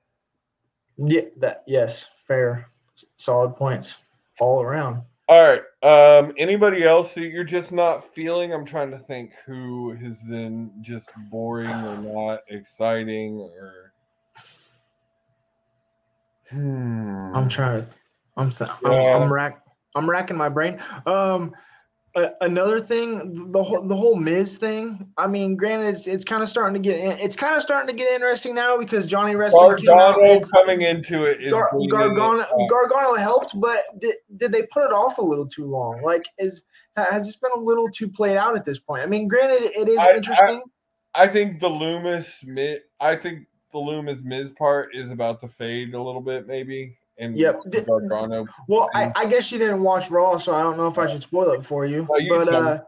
Yeah, 0.98 1.22
that 1.38 1.64
yes, 1.68 2.10
fair, 2.26 2.70
solid 3.18 3.56
points 3.56 3.98
all 4.40 4.62
around. 4.62 5.02
All 5.30 5.44
right. 5.44 5.62
Um, 5.84 6.34
anybody 6.38 6.84
else 6.84 7.14
that 7.16 7.28
you're 7.28 7.44
just 7.44 7.72
not 7.72 8.14
feeling? 8.16 8.54
I'm 8.54 8.66
trying 8.66 8.92
to 8.92 9.00
think 9.00 9.34
who 9.46 9.92
has 9.96 10.18
been 10.30 10.72
just 10.82 11.10
boring 11.30 11.70
or 11.70 11.98
not 11.98 12.40
exciting 12.48 13.40
or. 13.40 13.92
Hmm. 16.50 17.36
I'm 17.36 17.50
trying 17.50 17.82
to, 17.82 17.88
I'm, 18.38 18.50
th-. 18.50 18.70
I'm, 18.86 18.94
I'm 18.94 19.34
rack, 19.34 19.64
I'm 19.96 20.10
racking 20.10 20.38
my 20.38 20.48
brain. 20.48 20.80
Um, 21.06 21.54
another 22.42 22.80
thing, 22.80 23.52
the 23.52 23.64
whole 23.64 23.82
the 23.88 23.96
whole 23.96 24.16
Miz 24.16 24.58
thing. 24.58 25.08
I 25.18 25.28
mean, 25.28 25.56
granted, 25.56 25.90
it's 25.90 26.08
it's 26.08 26.24
kind 26.24 26.42
of 26.42 26.50
starting 26.50 26.82
to 26.82 26.90
get 26.90 27.00
in- 27.00 27.20
it's 27.20 27.36
kind 27.36 27.56
of 27.56 27.62
starting 27.62 27.88
to 27.88 27.94
get 27.96 28.12
interesting 28.12 28.56
now 28.56 28.78
because 28.78 29.06
Johnny 29.06 29.36
Wrestling 29.36 29.78
came 29.78 29.90
out. 29.90 30.16
Gargano 30.16 30.42
coming 30.54 30.82
into 30.82 31.26
it 31.26 31.42
is 31.42 31.52
Gar- 31.52 31.72
Gargano, 31.90 32.40
it. 32.42 32.70
Gargano 32.70 33.14
helped, 33.16 33.60
but 33.60 33.80
did, 34.00 34.16
did 34.38 34.52
they 34.52 34.64
put 34.72 34.84
it 34.86 34.94
off 34.94 35.18
a 35.18 35.22
little 35.22 35.48
too 35.48 35.66
long? 35.66 36.02
Like, 36.04 36.26
is 36.38 36.64
has 36.96 37.26
this 37.26 37.36
been 37.36 37.52
a 37.56 37.60
little 37.60 37.90
too 37.90 38.10
played 38.10 38.38
out 38.38 38.56
at 38.56 38.64
this 38.64 38.80
point? 38.80 39.04
I 39.04 39.06
mean, 39.06 39.28
granted, 39.28 39.72
it 39.76 39.88
is 39.88 39.98
I- 39.98 40.12
I- 40.12 40.16
interesting. 40.16 40.64
I 41.16 41.28
think 41.28 41.60
the 41.60 41.70
Lumis 41.70 42.44
Mi- 42.44 42.80
I 43.00 43.16
think 43.16 43.48
the 43.74 43.80
Lumis 43.80 44.24
Miz 44.24 44.52
part 44.52 44.90
is 44.96 45.10
about 45.10 45.42
to 45.42 45.48
fade 45.48 45.94
a 45.96 46.02
little 46.02 46.22
bit, 46.22 46.48
maybe. 46.48 46.98
And 47.20 47.38
Yep. 47.38 47.62
Gargano. 47.88 48.46
well, 48.68 48.90
I, 48.94 49.12
I 49.16 49.26
guess 49.26 49.52
you 49.52 49.58
didn't 49.58 49.82
watch 49.82 50.12
Raw, 50.12 50.38
so 50.38 50.54
I 50.54 50.62
don't 50.62 50.78
know 50.78 50.88
if 50.88 51.00
I 51.00 51.08
should 51.08 51.24
spoil 51.24 51.52
it 51.52 51.66
for 51.66 51.86
you. 51.86 52.06
Well, 52.08 52.20
you 52.20 52.30
but 52.30 52.48
uh, 52.54 52.80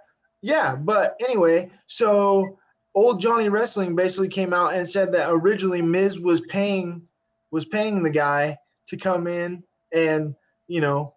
yeah, 0.42 0.76
but 0.76 1.16
anyway, 1.20 1.72
so 1.88 2.60
old 2.94 3.20
Johnny 3.20 3.50
Wrestling 3.50 3.96
basically 3.96 4.28
came 4.28 4.54
out 4.54 4.74
and 4.74 4.88
said 4.88 5.12
that 5.14 5.30
originally 5.32 5.82
Miz 5.82 6.20
was 6.20 6.42
paying 6.42 7.02
was 7.52 7.66
paying 7.66 8.04
the 8.04 8.10
guy 8.10 8.58
to 8.88 8.98
come 8.98 9.28
in 9.28 9.64
and 9.94 10.36
you 10.68 10.82
know 10.82 11.14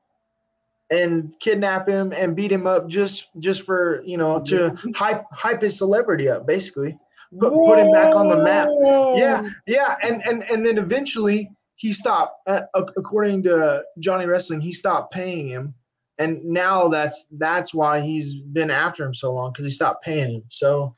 and 0.91 1.35
kidnap 1.41 1.89
him 1.89 2.13
and 2.13 2.37
beat 2.37 2.53
him 2.53 2.67
up 2.67 2.89
just 2.89 3.29
just 3.39 3.63
for 3.63 4.03
you 4.05 4.17
know 4.17 4.41
to 4.41 4.77
hype 4.95 5.25
hype 5.33 5.63
his 5.63 5.77
celebrity 5.77 6.29
up 6.29 6.47
basically 6.47 6.97
put, 7.39 7.53
put 7.53 7.79
him 7.79 7.91
back 7.93 8.15
on 8.15 8.29
the 8.29 8.37
map 8.37 8.69
yeah 9.17 9.49
yeah 9.67 9.97
and 10.03 10.23
and 10.27 10.51
and 10.51 10.65
then 10.65 10.79
eventually 10.79 11.51
he 11.83 11.93
stopped 11.93 12.49
uh, 12.49 12.62
according 12.97 13.43
to 13.43 13.83
johnny 13.99 14.24
wrestling 14.24 14.61
he 14.61 14.72
stopped 14.72 15.12
paying 15.12 15.49
him. 15.49 15.74
And 16.18 16.45
now 16.45 16.87
that's 16.87 17.26
that's 17.33 17.74
why 17.74 18.01
he's 18.01 18.35
been 18.35 18.70
after 18.70 19.05
him 19.05 19.12
so 19.12 19.33
long 19.35 19.51
because 19.51 19.64
he 19.64 19.70
stopped 19.70 20.05
paying 20.05 20.35
him. 20.37 20.43
So 20.49 20.95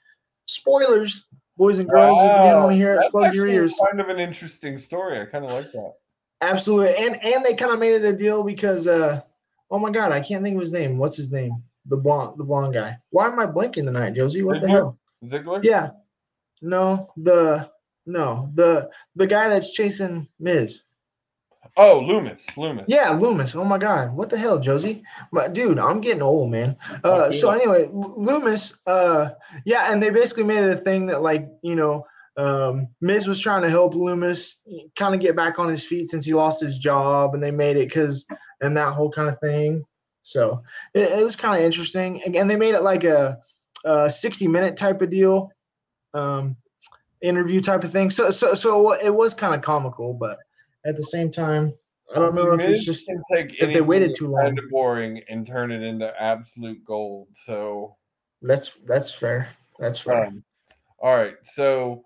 spoilers 0.47 1.27
boys 1.57 1.79
and 1.79 1.89
girls 1.89 2.19
if 2.19 2.25
you 2.25 2.55
want 2.57 2.73
to 2.73 2.77
hear 2.77 3.01
it 3.01 3.11
plug 3.11 3.33
your 3.33 3.49
ears. 3.49 3.81
Kind 3.89 4.01
of 4.01 4.11
an 4.11 4.19
interesting 4.19 4.79
story. 4.79 5.19
I 5.19 5.25
kind 5.25 5.47
of 5.47 5.53
like 5.53 5.73
that. 5.73 5.95
absolutely. 6.43 6.95
And 7.03 7.25
and 7.25 7.43
they 7.43 7.55
kind 7.55 7.73
of 7.73 7.79
made 7.79 7.95
it 7.95 8.05
a 8.05 8.13
deal 8.13 8.43
because 8.43 8.87
uh 8.87 9.23
oh 9.71 9.79
my 9.79 9.91
god 9.91 10.13
i 10.13 10.21
can't 10.21 10.45
think 10.45 10.57
of 10.57 10.61
his 10.61 10.73
name. 10.73 10.99
What's 10.99 11.17
his 11.17 11.33
name? 11.33 11.63
The 11.87 11.97
blonde 11.97 12.37
the 12.37 12.45
blonde 12.45 12.75
guy. 12.75 12.99
Why 13.09 13.29
am 13.29 13.41
i 13.41 13.47
blinking 13.47 13.87
tonight 13.87 14.15
josie? 14.15 14.43
What 14.43 14.61
the 14.61 14.69
hell? 14.69 14.99
Ziggler? 15.25 15.65
yeah. 15.65 15.93
No 16.61 17.11
the 17.17 17.71
no 18.07 18.51
the 18.55 18.91
the 19.17 19.27
guy 19.27 19.49
that's 19.49 19.73
chasing 19.73 20.29
miz 20.39 20.83
Oh, 21.77 22.01
Lumis. 22.01 22.45
Lumis. 22.57 22.85
Yeah, 22.87 23.19
Lumis. 23.19 23.57
Oh 23.57 23.65
my 23.65 23.79
God, 23.79 24.15
what 24.15 24.31
the 24.31 24.39
hell, 24.39 24.61
Josie? 24.61 25.03
But 25.33 25.55
dude, 25.55 25.79
I'm 25.81 26.01
getting 26.01 26.23
old, 26.23 26.51
man. 26.53 26.77
Uh, 27.03 27.33
so 27.33 27.51
anyway, 27.51 27.87
L- 27.87 28.15
Lumis. 28.17 28.75
Uh, 28.87 29.31
yeah, 29.65 29.91
and 29.91 30.01
they 30.01 30.11
basically 30.11 30.45
made 30.45 30.63
it 30.63 30.71
a 30.71 30.81
thing 30.81 31.07
that 31.07 31.23
like 31.23 31.49
you 31.63 31.75
know, 31.75 32.07
um, 32.37 32.87
Miz 33.01 33.27
was 33.27 33.41
trying 33.41 33.63
to 33.63 33.71
help 33.71 33.95
Lumis 33.95 34.57
kind 34.95 35.15
of 35.15 35.21
get 35.21 35.35
back 35.35 35.59
on 35.59 35.69
his 35.69 35.85
feet 35.85 36.07
since 36.07 36.25
he 36.25 36.33
lost 36.33 36.63
his 36.63 36.79
job, 36.79 37.35
and 37.35 37.43
they 37.43 37.51
made 37.51 37.77
it 37.77 37.89
because 37.89 38.25
and 38.61 38.77
that 38.77 38.93
whole 38.93 39.11
kind 39.11 39.29
of 39.29 39.41
thing. 39.41 39.85
So 40.23 40.63
it, 40.95 41.11
it 41.11 41.25
was 41.25 41.35
kind 41.35 41.57
of 41.59 41.65
interesting, 41.65 42.23
and, 42.25 42.37
and 42.37 42.49
they 42.49 42.57
made 42.57 42.75
it 42.77 42.83
like 42.83 43.03
a, 43.03 43.39
a 43.85 44.09
60 44.09 44.47
minute 44.47 44.77
type 44.77 45.03
of 45.03 45.11
deal, 45.11 45.51
um, 46.13 46.57
interview 47.23 47.61
type 47.61 47.85
of 47.85 47.93
thing. 47.93 48.11
So 48.11 48.31
so 48.31 48.55
so 48.55 48.93
it 48.93 49.15
was 49.15 49.35
kind 49.35 49.55
of 49.55 49.63
comical, 49.63 50.15
but 50.15 50.39
at 50.87 50.97
the 50.97 51.03
same 51.03 51.31
time, 51.31 51.75
I 52.15 52.19
don't 52.19 52.35
know 52.35 52.53
if 52.53 52.61
it's 52.63 52.85
just 52.85 53.11
take 53.33 53.55
if 53.59 53.73
they 53.73 53.81
waited 53.81 54.15
too 54.15 54.29
long. 54.29 54.45
Kind 54.45 54.59
of 54.59 54.71
boring 54.71 55.23
and 55.29 55.47
turn 55.47 55.73
it 55.73 55.83
into 55.83 56.13
absolute 56.21 56.85
gold. 56.85 57.29
So, 57.45 57.97
that's 58.43 58.73
that's 58.87 59.13
fair. 59.13 59.49
That's 59.79 59.99
fair. 59.99 60.27
um, 60.27 60.45
all 60.99 61.17
right. 61.17 61.35
So, 61.55 62.05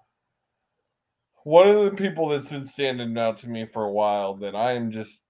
one 1.44 1.68
of 1.68 1.84
the 1.84 1.90
people 1.90 2.28
that's 2.28 2.48
been 2.48 2.66
standing 2.66 3.18
out 3.18 3.38
to 3.38 3.48
me 3.48 3.66
for 3.66 3.84
a 3.84 3.92
while 3.92 4.34
that 4.36 4.54
I 4.54 4.72
am 4.72 4.90
just, 4.90 5.20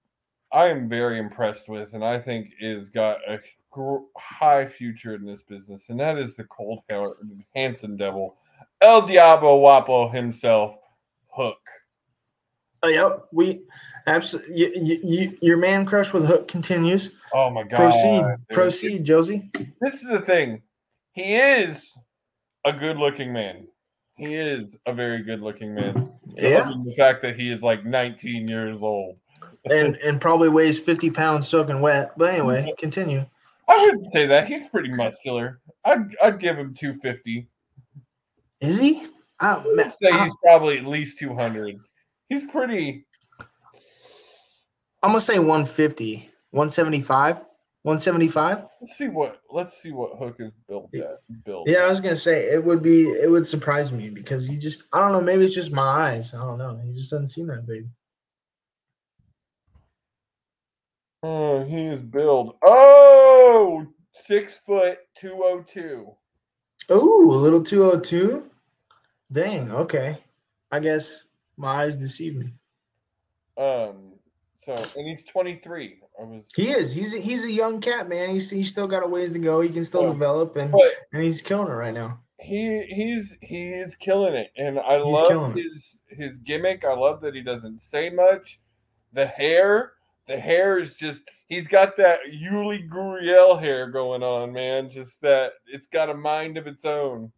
I 0.51 0.67
am 0.67 0.87
very 0.87 1.19
impressed 1.19 1.67
with, 1.67 1.93
and 1.93 2.05
I 2.05 2.19
think 2.19 2.51
is 2.59 2.89
got 2.89 3.17
a 3.27 3.39
gr- 3.71 4.05
high 4.17 4.67
future 4.67 5.15
in 5.15 5.25
this 5.25 5.43
business, 5.43 5.89
and 5.89 5.99
that 5.99 6.17
is 6.17 6.35
the 6.35 6.45
cold 6.45 6.83
Hanson 7.55 7.97
Devil, 7.97 8.37
El 8.81 9.01
Diablo 9.07 9.59
Wapo 9.59 10.13
himself, 10.13 10.75
Hook. 11.27 11.57
Uh, 12.83 12.87
yep, 12.87 13.25
we 13.33 13.61
absolutely. 14.07 14.55
You, 14.57 14.71
you, 14.75 14.99
you, 15.03 15.37
your 15.41 15.57
man 15.57 15.85
crush 15.85 16.13
with 16.13 16.25
Hook 16.25 16.47
continues. 16.47 17.11
Oh 17.33 17.49
my 17.49 17.63
god! 17.63 17.75
Proceed, 17.75 18.21
dude. 18.21 18.47
proceed, 18.49 19.03
Josie. 19.03 19.51
This 19.81 19.95
is 19.95 20.07
the 20.07 20.21
thing. 20.21 20.61
He 21.11 21.35
is 21.35 21.97
a 22.65 22.71
good-looking 22.71 23.33
man. 23.33 23.67
He 24.15 24.33
is 24.35 24.77
a 24.85 24.93
very 24.93 25.23
good-looking 25.23 25.73
man. 25.75 26.13
Yeah, 26.37 26.71
The 26.85 26.93
fact 26.95 27.21
that 27.23 27.37
he 27.39 27.49
is 27.49 27.61
like 27.61 27.85
19 27.85 28.47
years 28.47 28.77
old. 28.81 29.17
and 29.69 29.95
and 29.97 30.21
probably 30.21 30.47
weighs 30.49 30.79
fifty 30.79 31.09
pounds 31.09 31.47
soaking 31.49 31.81
wet. 31.81 32.13
But 32.17 32.33
anyway, 32.33 32.71
continue. 32.79 33.25
I 33.67 33.85
wouldn't 33.85 34.11
say 34.13 34.25
that. 34.27 34.47
He's 34.47 34.69
pretty 34.69 34.89
muscular. 34.93 35.59
I'd 35.83 36.15
I'd 36.23 36.39
give 36.39 36.57
him 36.57 36.73
250. 36.73 37.47
Is 38.61 38.79
he? 38.79 39.07
I, 39.39 39.55
I'd 39.55 39.75
man, 39.75 39.91
say 39.91 40.09
I, 40.11 40.25
he's 40.25 40.33
probably 40.43 40.77
at 40.77 40.85
least 40.85 41.17
200. 41.19 41.79
He's 42.27 42.43
pretty. 42.45 43.05
I'm 45.01 45.11
gonna 45.11 45.21
say 45.21 45.39
150, 45.39 46.29
175, 46.51 47.37
175. 47.37 48.65
Let's 48.81 48.97
see 48.97 49.07
what 49.07 49.39
let's 49.49 49.81
see 49.81 49.91
what 49.91 50.17
Hook 50.19 50.35
is 50.39 50.51
built 50.67 50.93
at. 50.93 51.19
Built. 51.45 51.69
Yeah, 51.69 51.79
I 51.79 51.87
was 51.87 52.01
gonna 52.01 52.17
say 52.17 52.49
it 52.51 52.63
would 52.63 52.83
be 52.83 53.03
it 53.09 53.31
would 53.31 53.45
surprise 53.45 53.93
me 53.93 54.09
because 54.09 54.45
he 54.45 54.57
just 54.57 54.87
I 54.91 54.99
don't 54.99 55.13
know 55.13 55.21
maybe 55.21 55.45
it's 55.45 55.55
just 55.55 55.71
my 55.71 55.81
eyes 56.11 56.33
I 56.33 56.39
don't 56.39 56.57
know 56.57 56.77
he 56.83 56.93
just 56.93 57.11
doesn't 57.11 57.27
seem 57.27 57.47
that 57.47 57.65
big. 57.65 57.87
Oh, 61.23 61.63
he 61.63 61.85
is 61.85 62.01
billed. 62.01 62.55
Oh, 62.63 63.85
six 64.13 64.59
foot 64.65 64.99
two 65.17 65.41
oh 65.43 65.63
two. 65.67 66.13
Ooh, 66.91 67.31
a 67.31 67.33
little 67.35 67.61
202. 67.63 68.43
Dang, 69.31 69.71
okay. 69.71 70.17
I 70.71 70.79
guess 70.79 71.23
my 71.57 71.83
eyes 71.83 71.95
deceive 71.95 72.35
me. 72.35 72.53
Um, 73.57 74.13
so 74.65 74.73
and 74.95 75.07
he's 75.07 75.23
twenty 75.23 75.59
three. 75.63 75.99
I 76.19 76.23
was, 76.23 76.43
He 76.55 76.69
is. 76.69 76.93
He's 76.93 77.13
a, 77.13 77.17
he's 77.19 77.43
a 77.45 77.51
young 77.51 77.81
cat, 77.81 78.07
man. 78.07 78.29
He's 78.29 78.49
he's 78.49 78.71
still 78.71 78.87
got 78.87 79.03
a 79.03 79.07
ways 79.07 79.31
to 79.31 79.39
go. 79.39 79.59
He 79.61 79.69
can 79.69 79.83
still 79.83 80.03
Yeah. 80.03 80.11
develop 80.13 80.55
and 80.55 80.71
but 80.71 80.81
and 81.11 81.21
he's 81.23 81.41
killing 81.41 81.67
it 81.67 81.75
right 81.75 81.93
now. 81.93 82.19
he 82.39 82.83
he's 82.87 83.33
he 83.41 83.69
is 83.69 83.95
killing 83.95 84.33
it, 84.33 84.51
and 84.57 84.79
I 84.79 85.03
He's 85.03 85.13
love 85.13 85.27
killing 85.27 85.57
it. 85.57 85.63
his 85.63 85.97
his 86.07 86.37
gimmick. 86.37 86.85
I 86.85 86.93
love 86.93 87.19
that 87.21 87.35
he 87.35 87.41
doesn't 87.41 87.81
say 87.81 88.09
much. 88.09 88.59
The 89.13 89.25
hair, 89.27 89.93
the 90.27 90.39
hair 90.39 90.79
is 90.79 90.95
just. 90.95 91.23
He's 91.49 91.67
got 91.67 91.97
that 91.97 92.19
Yuli 92.31 92.87
Gurriel 92.87 93.59
hair 93.59 93.89
going 93.89 94.21
on, 94.23 94.53
man. 94.53 94.89
Just 94.89 95.19
that 95.21 95.53
it's 95.67 95.87
got 95.87 96.09
a 96.09 96.13
mind 96.13 96.57
of 96.57 96.67
its 96.67 96.85
own. 96.85 97.31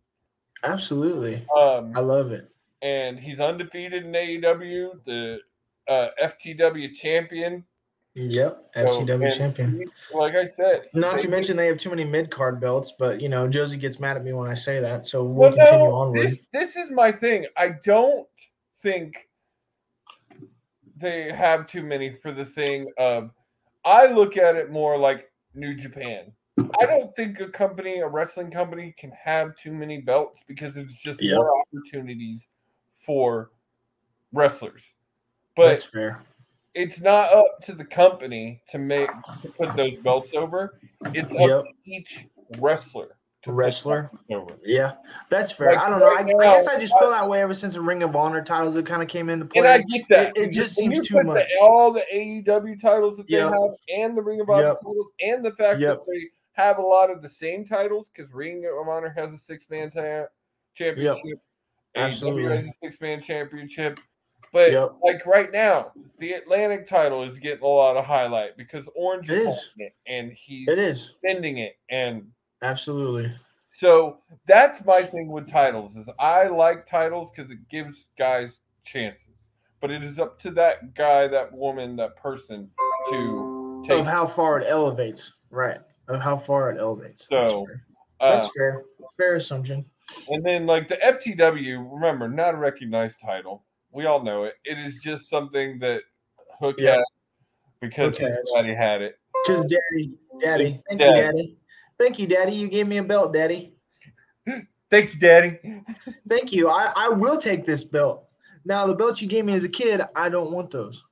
Absolutely. 0.64 1.46
Um, 1.58 1.94
I 1.96 2.02
love 2.02 2.32
it. 2.32 2.50
and 2.82 3.18
he's 3.20 3.40
undefeated 3.40 4.06
in 4.06 4.12
AEW, 4.12 5.04
the 5.06 5.40
uh, 5.88 6.10
FTW 6.22 6.94
champion. 6.94 7.64
Yep. 8.14 8.74
FTW 8.76 9.24
and 9.28 9.34
champion. 9.34 9.86
like 10.14 10.36
I 10.36 10.46
said, 10.46 10.90
Not 10.94 11.18
to 11.20 11.30
mention 11.30 11.56
they 11.56 11.68
have 11.68 11.78
too 11.78 11.90
many 11.90 12.04
mid 12.04 12.30
card 12.30 12.60
belts, 12.60 12.94
but 13.00 13.22
you 13.22 13.30
know, 13.30 13.48
Josie 13.48 13.78
gets 13.78 14.00
mad 14.02 14.18
at 14.18 14.24
me 14.26 14.34
when 14.34 14.50
I 14.50 14.54
say 14.54 14.82
that, 14.82 15.06
so 15.06 15.24
we'll 15.24 15.50
Well, 15.50 15.56
continue 15.56 15.86
no, 15.86 15.94
onward. 15.96 16.28
this 16.28 16.44
this 16.52 16.76
is 16.76 16.92
my 16.92 17.12
thing. 17.14 17.46
I 17.56 17.70
don't 17.86 18.28
think 18.84 19.30
they 20.98 21.32
have 21.32 21.68
too 21.68 21.84
many 21.84 22.14
for 22.22 22.32
the 22.34 22.46
thing 22.46 22.92
of. 22.98 23.32
I 23.86 24.08
look 24.08 24.38
at 24.38 24.56
it 24.56 24.72
more 24.72 24.98
like 24.98 25.32
New 25.54 25.74
Japan. 25.76 26.32
I 26.80 26.86
don't 26.86 27.16
think 27.16 27.40
a 27.40 27.48
company, 27.48 28.00
a 28.00 28.08
wrestling 28.08 28.52
company, 28.52 28.94
can 28.98 29.12
have 29.12 29.56
too 29.58 29.74
many 29.74 30.00
belts 30.00 30.42
because 30.48 30.78
it's 30.78 30.94
just 30.96 31.22
more 31.22 31.52
opportunities 31.62 32.48
for 33.06 33.52
wrestlers. 34.34 34.84
But 35.56 35.70
That's 35.70 35.84
fair. 35.86 36.22
it's 36.76 37.02
not 37.02 37.32
up 37.34 37.62
to 37.64 37.74
the 37.74 37.86
company 37.86 38.62
to 38.70 38.78
make 38.78 39.10
to 39.42 39.50
put 39.50 39.76
those 39.76 39.98
belts 40.04 40.34
over. 40.36 40.80
It's 41.14 41.34
up 41.34 41.40
Yep. 41.40 41.62
to 41.64 41.70
each 41.86 42.26
wrestler 42.60 43.18
Wrestler. 43.48 44.12
Yeah, 44.64 44.94
that's 45.30 45.52
fair. 45.52 45.74
Like, 45.74 45.82
I 45.84 45.90
don't 45.90 46.00
know. 46.00 46.08
I, 46.08 46.22
right 46.22 46.50
I 46.50 46.54
guess 46.54 46.68
I 46.68 46.80
just 46.80 46.94
feel 47.00 47.08
uh, 47.08 47.12
that 47.22 47.28
way 47.30 47.42
ever 47.42 47.54
since 47.54 47.74
the 47.74 47.82
Ring 47.82 48.04
of 48.04 48.16
Honor 48.16 48.44
titles 48.44 48.76
that 48.76 48.86
kind 48.86 49.02
of 49.02 49.08
came 49.08 49.30
into 49.30 49.46
play. 49.46 49.60
And 49.62 49.68
I 49.68 49.78
get 49.82 50.08
that. 50.10 50.38
It- 50.38 50.50
it 50.50 50.52
just 50.54 50.80
When 50.80 50.92
seems 50.94 50.98
you 50.98 51.04
too 51.04 51.14
put 51.16 51.34
the- 51.34 51.40
much. 51.40 51.52
all 51.62 51.92
the 51.92 52.04
AEW 52.14 52.80
titles 52.80 53.18
that 53.18 53.28
they 53.28 53.38
have, 53.38 53.54
and 53.94 54.16
the 54.18 54.22
Ring 54.22 54.42
of 54.42 54.50
Honor 54.50 54.68
Yep. 54.68 54.78
titles, 54.82 55.08
and 55.22 55.44
the 55.46 55.52
fact 55.52 55.80
Yep. 55.80 55.98
that 55.98 56.06
they 56.08 56.28
have 56.54 56.78
a 56.78 56.82
lot 56.82 57.10
of 57.10 57.22
the 57.22 57.30
same 57.30 57.66
titles 57.66 58.10
because 58.10 58.32
Ring 58.34 58.64
of 58.66 58.88
Honor 58.88 59.10
has 59.18 59.34
a 59.34 59.38
six 59.38 59.70
man 59.70 59.90
ta- 59.90 60.28
championship, 60.76 61.40
Absolutely. 61.96 62.44
AEW 62.44 62.56
has 62.58 62.66
a 62.68 62.74
six 62.86 63.02
man 63.02 63.22
championship. 63.22 64.00
But 64.54 64.74
Yep. 64.74 64.92
like 65.02 65.26
right 65.26 65.50
now, 65.52 65.94
the 66.20 66.34
Atlantic 66.34 66.86
title 66.86 67.24
is 67.24 67.40
getting 67.40 67.64
a 67.64 67.68
lot 67.68 67.96
of 67.98 68.04
highlight 68.06 68.58
because 68.58 68.88
Orange 68.96 69.30
It 69.30 69.38
is 69.38 69.42
is. 69.42 69.46
holding 69.48 69.88
it 69.88 69.94
and 70.06 70.32
he's 70.34 70.68
It 70.68 70.78
is 70.78 71.14
defending 71.22 71.58
it 71.60 71.78
and 71.90 72.30
absolutely. 72.62 73.34
so 73.74 74.20
that's 74.48 74.84
my 74.86 75.04
thing 75.04 75.30
with 75.32 75.50
titles 75.50 75.96
is 75.96 76.08
I 76.20 76.48
like 76.48 76.86
titles 76.88 77.32
because 77.36 77.52
it 77.52 77.68
gives 77.70 78.08
guys 78.18 78.60
chances. 78.84 79.22
But 79.80 79.90
it 79.90 80.04
is 80.04 80.20
up 80.20 80.40
to 80.44 80.52
that 80.52 80.94
guy, 80.94 81.28
that 81.28 81.52
woman, 81.52 81.96
that 81.96 82.16
person 82.16 82.70
to 83.10 83.84
take. 83.88 84.00
Of 84.00 84.06
how 84.06 84.28
far 84.28 84.60
it 84.60 84.68
elevates, 84.68 85.32
right? 85.50 85.80
Of 86.08 86.22
how 86.22 86.38
far 86.38 86.70
it 86.70 86.80
elevates. 86.80 87.28
That's 87.32 87.50
So, 87.50 87.66
fair. 87.66 87.86
uh, 88.20 88.32
That's 88.36 88.50
fair. 88.56 88.84
Fair 89.18 89.36
assumption. 89.36 89.84
and 90.28 90.46
then 90.46 90.68
like 90.68 90.88
the 90.88 90.98
FTW, 90.98 91.92
remember, 91.92 92.28
not 92.30 92.54
a 92.54 92.58
recognized 92.58 93.20
title. 93.20 93.64
We 93.92 94.06
all 94.06 94.22
know 94.24 94.44
it. 94.44 94.54
It 94.64 94.78
is 94.78 95.00
just 95.00 95.30
something 95.30 95.80
that 95.80 96.04
Hook 96.60 96.76
Yeah. 96.78 96.98
had 96.98 97.04
because 97.82 98.18
daddy 98.54 98.76
had 98.76 99.02
it. 99.02 99.18
Because 99.44 99.66
daddy, 99.66 100.14
daddy, 100.40 100.82
thank 100.88 101.02
Dad. 101.02 101.16
you, 101.16 101.24
daddy. 101.24 101.58
Thank 102.02 102.18
you, 102.18 102.26
daddy. 102.26 102.54
You 102.54 102.68
gave 102.68 102.88
me 102.88 102.98
a 102.98 103.04
belt, 103.04 103.32
daddy. 103.32 103.76
Thank 104.90 105.14
you, 105.14 105.20
Daddy. 105.20 105.60
Thank 106.28 106.52
you. 106.52 106.68
I, 106.68 106.92
I 106.96 107.10
will 107.10 107.38
take 107.38 107.64
this 107.64 107.84
belt. 107.84 108.28
Now 108.66 108.88
the 108.88 108.96
belts 108.96 109.22
you 109.22 109.28
gave 109.28 109.46
me 109.46 109.54
as 109.54 109.64
a 109.66 109.70
kid, 109.70 110.02
I 110.16 110.28
don't 110.28 110.52
want 110.52 110.72
those. 110.72 111.06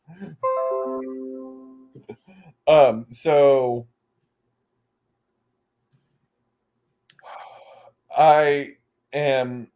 Um, 2.67 3.05
so 3.13 3.85
I 8.17 8.71
am 9.13 9.67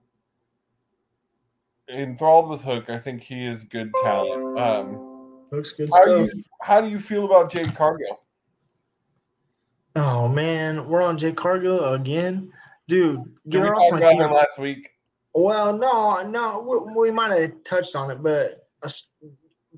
enthralled 1.87 2.49
with 2.49 2.61
Hook. 2.61 2.89
I 2.89 2.97
think 2.97 3.21
he 3.21 3.45
is 3.45 3.65
good 3.65 3.91
talent. 4.01 4.57
Um, 4.59 5.45
Looks 5.51 5.73
good 5.73 5.89
how 5.93 6.05
do 6.05 6.25
stuff. 6.25 6.37
you 6.37 6.43
how 6.61 6.81
do 6.81 6.89
you 6.89 6.99
feel 6.99 7.25
about 7.25 7.51
Jade 7.51 7.75
Cargill? 7.75 8.22
Oh 9.95 10.27
man, 10.27 10.87
we're 10.87 11.01
on 11.03 11.17
Jay 11.17 11.31
Cargill 11.31 11.93
again, 11.93 12.51
dude. 12.87 13.17
Get 13.49 13.51
Did 13.51 13.61
we 13.61 13.67
her 13.67 13.73
talk 13.73 13.83
off 13.83 13.91
my 13.91 13.97
about 13.99 14.09
team. 14.11 14.21
him 14.21 14.31
last 14.31 14.57
week? 14.57 14.89
Well, 15.35 15.77
no, 15.77 16.27
no, 16.27 16.59
we, 16.93 17.09
we 17.09 17.11
might 17.11 17.31
have 17.39 17.63
touched 17.63 17.95
on 17.95 18.09
it, 18.11 18.21
but 18.23 18.67
uh, 18.83 18.89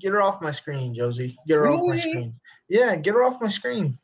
get 0.00 0.12
her 0.12 0.22
off 0.22 0.40
my 0.42 0.50
screen, 0.50 0.94
Josie. 0.94 1.36
Get 1.46 1.56
her 1.56 1.68
off 1.68 1.86
my 1.86 1.96
screen. 1.96 2.34
Yeah, 2.68 2.96
get 2.96 3.14
her 3.14 3.24
off 3.24 3.40
my 3.40 3.48
screen. 3.48 3.98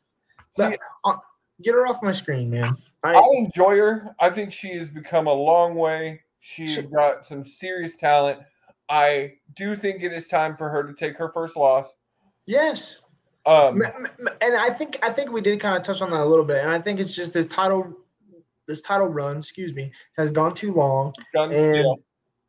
See, 0.55 0.63
But, 0.63 0.79
uh, 1.03 1.17
get 1.63 1.73
her 1.73 1.87
off 1.87 2.01
my 2.03 2.11
screen, 2.11 2.49
man. 2.49 2.75
I, 3.03 3.13
I 3.15 3.23
enjoy 3.35 3.77
her. 3.77 4.15
I 4.19 4.29
think 4.29 4.53
she 4.53 4.69
has 4.77 4.89
become 4.89 5.27
a 5.27 5.33
long 5.33 5.75
way. 5.75 6.21
She's 6.39 6.75
She- 6.75 6.81
got 6.83 7.25
some 7.25 7.43
serious 7.43 7.95
talent. 7.95 8.39
I 8.89 9.33
do 9.55 9.75
think 9.75 10.03
it 10.03 10.11
is 10.13 10.27
time 10.27 10.57
for 10.57 10.69
her 10.69 10.83
to 10.83 10.93
take 10.93 11.17
her 11.17 11.31
first 11.33 11.55
loss. 11.55 11.87
yes, 12.45 12.97
Um, 13.45 13.81
and 14.41 14.55
I 14.55 14.69
think 14.69 14.99
I 15.03 15.11
think 15.11 15.31
we 15.31 15.41
did 15.41 15.59
kind 15.59 15.75
of 15.75 15.83
touch 15.83 16.01
on 16.01 16.11
that 16.11 16.21
a 16.21 16.25
little 16.25 16.45
bit, 16.45 16.57
and 16.57 16.69
I 16.69 16.79
think 16.79 16.99
it's 16.99 17.15
just 17.15 17.33
this 17.33 17.45
title, 17.47 17.93
this 18.67 18.81
title 18.81 19.07
run, 19.07 19.37
excuse 19.37 19.73
me, 19.73 19.91
has 20.17 20.31
gone 20.31 20.53
too 20.53 20.71
long, 20.73 21.13
and 21.35 21.85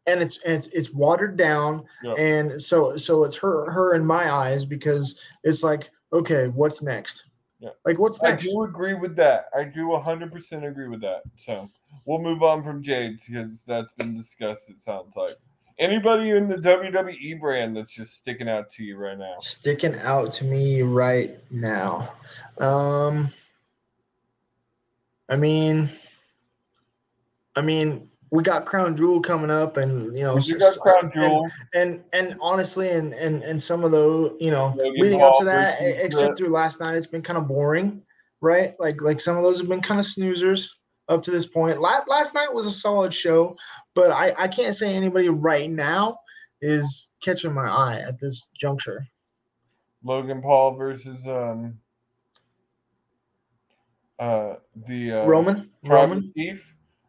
and 0.06 0.22
it's 0.22 0.38
and 0.44 0.54
it's 0.54 0.68
it's 0.68 0.92
watered 0.92 1.36
down, 1.36 1.84
and 2.16 2.60
so 2.60 2.96
so 2.96 3.24
it's 3.24 3.36
her 3.36 3.70
her 3.70 3.94
in 3.94 4.06
my 4.06 4.32
eyes 4.32 4.64
because 4.64 5.18
it's 5.42 5.64
like 5.64 5.90
okay, 6.12 6.46
what's 6.48 6.80
next? 6.80 7.26
Yeah. 7.58 7.70
Like 7.84 7.98
what's 7.98 8.22
next? 8.22 8.46
I 8.46 8.50
do 8.50 8.62
agree 8.62 8.94
with 8.94 9.16
that. 9.16 9.48
I 9.56 9.64
do 9.64 9.86
100% 9.86 10.68
agree 10.68 10.88
with 10.88 11.00
that. 11.00 11.22
So 11.44 11.68
we'll 12.04 12.20
move 12.20 12.42
on 12.42 12.62
from 12.62 12.82
Jade 12.82 13.18
because 13.26 13.58
that's 13.66 13.92
been 13.94 14.16
discussed, 14.16 14.68
it 14.68 14.82
sounds 14.82 15.16
like. 15.16 15.36
Anybody 15.78 16.30
in 16.30 16.48
the 16.48 16.56
WWE 16.56 17.40
brand 17.40 17.76
that's 17.76 17.92
just 17.92 18.14
sticking 18.14 18.48
out 18.48 18.70
to 18.72 18.84
you 18.84 18.96
right 18.96 19.18
now? 19.18 19.34
Sticking 19.40 19.96
out 19.96 20.30
to 20.32 20.44
me 20.44 20.82
right 20.82 21.36
now. 21.50 22.14
Um, 22.58 23.28
I 25.28 25.36
mean, 25.36 25.88
I 27.56 27.62
mean, 27.62 28.08
we 28.30 28.42
got 28.42 28.66
Crown 28.66 28.96
Jewel 28.96 29.20
coming 29.20 29.50
up, 29.50 29.76
and 29.76 30.16
you 30.16 30.24
know, 30.24 30.38
do 30.38 30.58
got 30.58 30.78
Crown 30.78 30.96
and- 31.02 31.12
Jewel. 31.12 31.50
and 31.74 32.04
and 32.12 32.36
honestly 32.40 32.90
and 32.90 33.12
and 33.14 33.42
and 33.42 33.60
some 33.60 33.84
of 33.84 33.90
those 33.90 34.36
you 34.40 34.50
know 34.50 34.74
Logan 34.76 34.94
leading 34.98 35.22
up 35.22 35.38
to 35.38 35.44
that 35.44 35.78
except 35.80 36.38
through 36.38 36.48
last 36.48 36.80
night 36.80 36.94
it's 36.96 37.06
been 37.06 37.22
kind 37.22 37.38
of 37.38 37.46
boring 37.46 38.02
right 38.40 38.74
like 38.80 39.00
like 39.02 39.20
some 39.20 39.36
of 39.36 39.42
those 39.44 39.58
have 39.58 39.68
been 39.68 39.80
kind 39.80 40.00
of 40.00 40.06
snoozers 40.06 40.68
up 41.08 41.22
to 41.22 41.30
this 41.30 41.46
point 41.46 41.80
last, 41.80 42.08
last 42.08 42.34
night 42.34 42.52
was 42.52 42.66
a 42.66 42.70
solid 42.70 43.12
show 43.12 43.56
but 43.94 44.10
i 44.10 44.32
i 44.38 44.48
can't 44.48 44.74
say 44.74 44.94
anybody 44.94 45.28
right 45.28 45.70
now 45.70 46.18
is 46.60 47.08
catching 47.22 47.52
my 47.52 47.68
eye 47.68 48.02
at 48.06 48.18
this 48.18 48.48
juncture 48.58 49.06
Logan 50.02 50.42
Paul 50.42 50.76
versus 50.76 51.26
um 51.26 51.78
uh 54.18 54.54
the 54.86 55.12
uh, 55.12 55.26
roman 55.26 55.70
roman 55.82 56.32
Chief. 56.36 56.62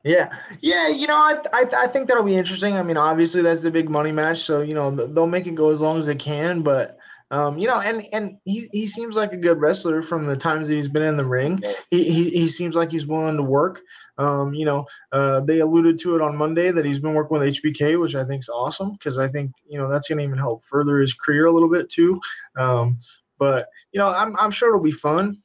Yeah, 0.05 0.37
yeah. 0.59 0.87
You 0.87 1.07
know, 1.07 1.15
I, 1.15 1.39
I 1.51 1.65
I 1.75 1.87
think 1.87 2.07
that'll 2.07 2.23
be 2.23 2.35
interesting. 2.35 2.77
I 2.77 2.83
mean, 2.83 2.95
obviously 2.95 3.41
that's 3.41 3.63
the 3.63 3.71
big 3.71 3.89
money 3.89 4.11
match, 4.11 4.37
so 4.37 4.61
you 4.61 4.75
know 4.75 4.91
they'll 4.91 5.25
make 5.25 5.47
it 5.47 5.55
go 5.55 5.71
as 5.71 5.81
long 5.81 5.97
as 5.97 6.05
they 6.05 6.13
can. 6.15 6.61
But 6.61 6.99
um, 7.31 7.57
you 7.57 7.67
know, 7.67 7.79
and 7.79 8.07
and 8.11 8.37
he, 8.45 8.69
he 8.71 8.87
seems 8.87 9.15
like 9.15 9.33
a 9.33 9.37
good 9.37 9.59
wrestler 9.59 10.01
from 10.01 10.25
the 10.25 10.37
times 10.37 10.67
that 10.67 10.75
he's 10.75 10.87
been 10.87 11.03
in 11.03 11.17
the 11.17 11.25
ring. 11.25 11.61
He 11.89 12.03
he, 12.03 12.29
he 12.29 12.47
seems 12.47 12.75
like 12.75 12.91
he's 12.91 13.07
willing 13.07 13.37
to 13.37 13.43
work. 13.43 13.81
Um, 14.17 14.53
you 14.53 14.65
know, 14.65 14.85
uh, 15.11 15.41
they 15.41 15.59
alluded 15.59 15.97
to 15.99 16.15
it 16.15 16.21
on 16.21 16.37
Monday 16.37 16.71
that 16.71 16.85
he's 16.85 16.99
been 16.99 17.13
working 17.13 17.37
with 17.37 17.55
HBK, 17.55 17.99
which 17.99 18.15
I 18.15 18.23
think 18.23 18.43
is 18.43 18.49
awesome 18.49 18.93
because 18.93 19.17
I 19.17 19.27
think 19.27 19.51
you 19.67 19.77
know 19.77 19.89
that's 19.89 20.07
going 20.07 20.19
to 20.19 20.23
even 20.23 20.37
help 20.37 20.63
further 20.63 20.99
his 20.99 21.13
career 21.13 21.47
a 21.47 21.51
little 21.51 21.69
bit 21.69 21.89
too. 21.89 22.19
Um, 22.57 22.97
but 23.37 23.69
you 23.91 23.99
know, 23.99 24.07
I'm 24.07 24.35
I'm 24.37 24.51
sure 24.51 24.69
it'll 24.69 24.81
be 24.81 24.91
fun, 24.91 25.41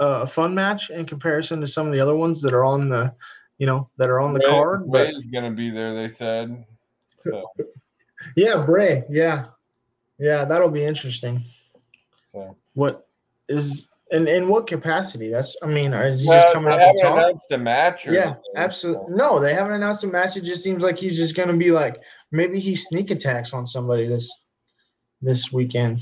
uh, 0.00 0.20
a 0.22 0.26
fun 0.26 0.54
match 0.54 0.90
in 0.90 1.04
comparison 1.04 1.60
to 1.60 1.66
some 1.66 1.86
of 1.86 1.92
the 1.92 2.00
other 2.00 2.16
ones 2.16 2.40
that 2.42 2.54
are 2.54 2.64
on 2.64 2.88
the 2.88 3.14
you 3.60 3.66
know, 3.66 3.90
that 3.98 4.08
are 4.08 4.20
on 4.20 4.32
the 4.32 4.40
Ray- 4.40 4.48
card. 4.48 4.90
But 4.90 5.10
is 5.10 5.28
gonna 5.28 5.50
be 5.50 5.70
there, 5.70 5.94
they 5.94 6.08
said. 6.08 6.64
So, 7.22 7.44
yeah, 8.36 8.64
Bray, 8.64 9.04
yeah, 9.10 9.44
yeah, 10.20 10.44
that'll 10.44 10.70
be 10.70 10.84
interesting. 10.84 11.42
so 12.32 12.56
What 12.74 13.08
is 13.48 13.88
in 14.12 14.28
in 14.28 14.48
what 14.48 14.66
capacity? 14.66 15.30
That's 15.30 15.56
I 15.62 15.66
mean, 15.66 15.92
is 15.94 16.20
he 16.20 16.28
Well, 16.28 16.42
just 16.42 16.52
coming 16.54 16.72
out 16.72 16.78
to 16.78 17.02
talk? 17.02 17.18
announced 17.18 17.50
a 17.52 17.58
match. 17.58 18.06
Or 18.06 18.12
Yeah, 18.12 18.34
absolutely. 18.56 19.14
No, 19.14 19.40
they 19.40 19.54
haven't 19.54 19.72
announced 19.72 20.04
a 20.04 20.08
match. 20.08 20.36
It 20.36 20.42
just 20.42 20.62
seems 20.62 20.82
like 20.82 20.98
he's 20.98 21.16
just 21.16 21.36
gonna 21.36 21.56
be 21.56 21.70
like 21.70 22.00
maybe 22.32 22.58
he 22.60 22.74
sneak 22.76 23.10
attacks 23.10 23.52
on 23.52 23.66
somebody 23.66 24.06
this 24.06 24.46
this 25.22 25.52
weekend. 25.52 26.00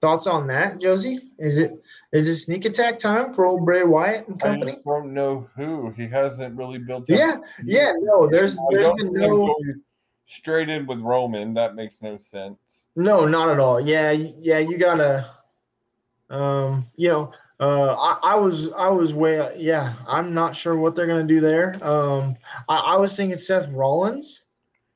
Thoughts 0.00 0.26
on 0.26 0.46
that, 0.46 0.80
Josie? 0.80 1.30
Is 1.38 1.58
it 1.58 1.72
is 2.12 2.26
it 2.26 2.36
sneak 2.36 2.64
attack 2.64 2.96
time 2.96 3.34
for 3.34 3.44
old 3.44 3.66
Bray 3.66 3.84
Wyatt 3.84 4.28
and 4.28 4.40
company? 4.40 4.72
just 4.72 4.84
don't 4.84 5.12
know 5.12 5.46
who. 5.56 5.90
He 5.90 6.08
hasn't 6.08 6.56
really 6.56 6.78
built. 6.78 7.04
Yeah, 7.06 7.36
yeah, 7.64 7.92
no, 8.00 8.26
there's 8.26 8.58
I 8.58 8.62
there's 8.70 8.90
been 8.92 9.12
no 9.12 9.54
straight 10.24 10.70
in 10.70 10.86
with 10.86 11.00
Roman. 11.00 11.52
That 11.52 11.74
makes 11.74 12.00
no 12.00 12.16
sense. 12.16 12.56
No, 12.96 13.26
not 13.26 13.48
at 13.50 13.58
all. 13.58 13.80
Yeah, 13.80 14.10
yeah, 14.10 14.58
you 14.58 14.76
gotta, 14.78 15.30
um, 16.28 16.86
you 16.96 17.08
know, 17.08 17.32
uh, 17.60 17.94
I, 17.94 18.32
I 18.32 18.36
was, 18.36 18.70
I 18.72 18.88
was 18.88 19.14
way, 19.14 19.54
yeah, 19.58 19.94
I'm 20.06 20.34
not 20.34 20.56
sure 20.56 20.76
what 20.76 20.94
they're 20.94 21.06
gonna 21.06 21.24
do 21.24 21.40
there. 21.40 21.74
Um, 21.82 22.36
I, 22.68 22.76
I 22.76 22.96
was 22.96 23.16
thinking 23.16 23.36
Seth 23.36 23.68
Rollins. 23.68 24.44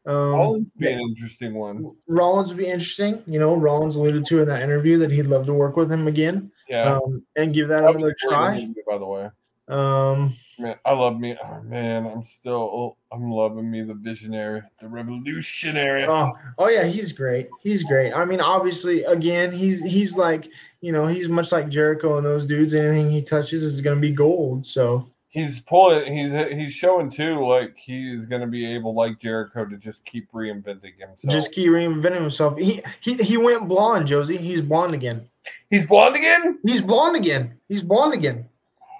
Um, 0.06 0.14
Rollins 0.32 0.66
would 0.74 0.80
be 0.80 0.92
an 0.92 1.00
interesting 1.00 1.54
one. 1.54 1.94
Rollins 2.08 2.48
would 2.48 2.58
be 2.58 2.66
interesting. 2.66 3.22
You 3.26 3.38
know, 3.38 3.54
Rollins 3.54 3.96
alluded 3.96 4.24
to 4.26 4.40
in 4.40 4.48
that 4.48 4.62
interview 4.62 4.98
that 4.98 5.10
he'd 5.10 5.26
love 5.26 5.46
to 5.46 5.54
work 5.54 5.76
with 5.76 5.90
him 5.90 6.08
again, 6.08 6.50
Yeah. 6.68 6.96
um, 6.96 7.24
and 7.36 7.54
give 7.54 7.68
that 7.68 7.82
That 7.82 7.96
another 7.96 8.14
try. 8.18 8.68
by 8.88 8.98
the 8.98 9.06
way. 9.06 9.30
Um, 9.68 10.34
Man, 10.64 10.76
I 10.86 10.92
love 10.92 11.20
me. 11.20 11.36
Oh 11.44 11.60
man, 11.62 12.06
I'm 12.06 12.24
still. 12.24 12.54
Oh, 12.54 12.96
I'm 13.12 13.30
loving 13.30 13.70
me 13.70 13.82
the 13.82 13.92
visionary, 13.92 14.62
the 14.80 14.88
revolutionary. 14.88 16.06
Oh, 16.08 16.32
oh 16.58 16.68
yeah, 16.68 16.84
he's 16.84 17.12
great. 17.12 17.50
He's 17.60 17.82
great. 17.82 18.14
I 18.14 18.24
mean, 18.24 18.40
obviously, 18.40 19.04
again, 19.04 19.52
he's 19.52 19.82
he's 19.82 20.16
like 20.16 20.48
you 20.80 20.90
know 20.90 21.06
he's 21.06 21.28
much 21.28 21.52
like 21.52 21.68
Jericho 21.68 22.16
and 22.16 22.24
those 22.26 22.46
dudes. 22.46 22.72
Anything 22.72 23.10
he 23.10 23.20
touches 23.20 23.62
is 23.62 23.82
gonna 23.82 24.00
be 24.00 24.10
gold. 24.10 24.64
So 24.64 25.06
He's 25.34 25.58
pulling. 25.58 26.16
He's 26.16 26.30
he's 26.30 26.72
showing 26.72 27.10
too. 27.10 27.44
Like 27.44 27.76
he's 27.76 28.24
gonna 28.24 28.46
be 28.46 28.64
able, 28.72 28.94
like 28.94 29.18
Jericho, 29.18 29.64
to 29.64 29.76
just 29.76 30.04
keep 30.04 30.30
reinventing 30.30 30.96
himself. 30.96 31.30
just 31.30 31.52
keep 31.52 31.68
reinventing 31.68 32.22
himself. 32.22 32.56
He 32.56 32.80
he 33.00 33.14
he 33.14 33.36
went 33.36 33.68
blonde, 33.68 34.06
Josie. 34.06 34.36
He's 34.38 34.62
blonde 34.62 34.94
again. 34.94 35.28
he's 35.70 35.86
blonde 35.86 36.14
again. 36.14 36.60
He's 36.62 36.80
blonde 36.80 37.16
again. 37.16 37.58
He's 37.68 37.82
blonde 37.82 38.14
again. 38.14 38.48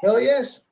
Hell 0.02 0.20
yes. 0.20 0.63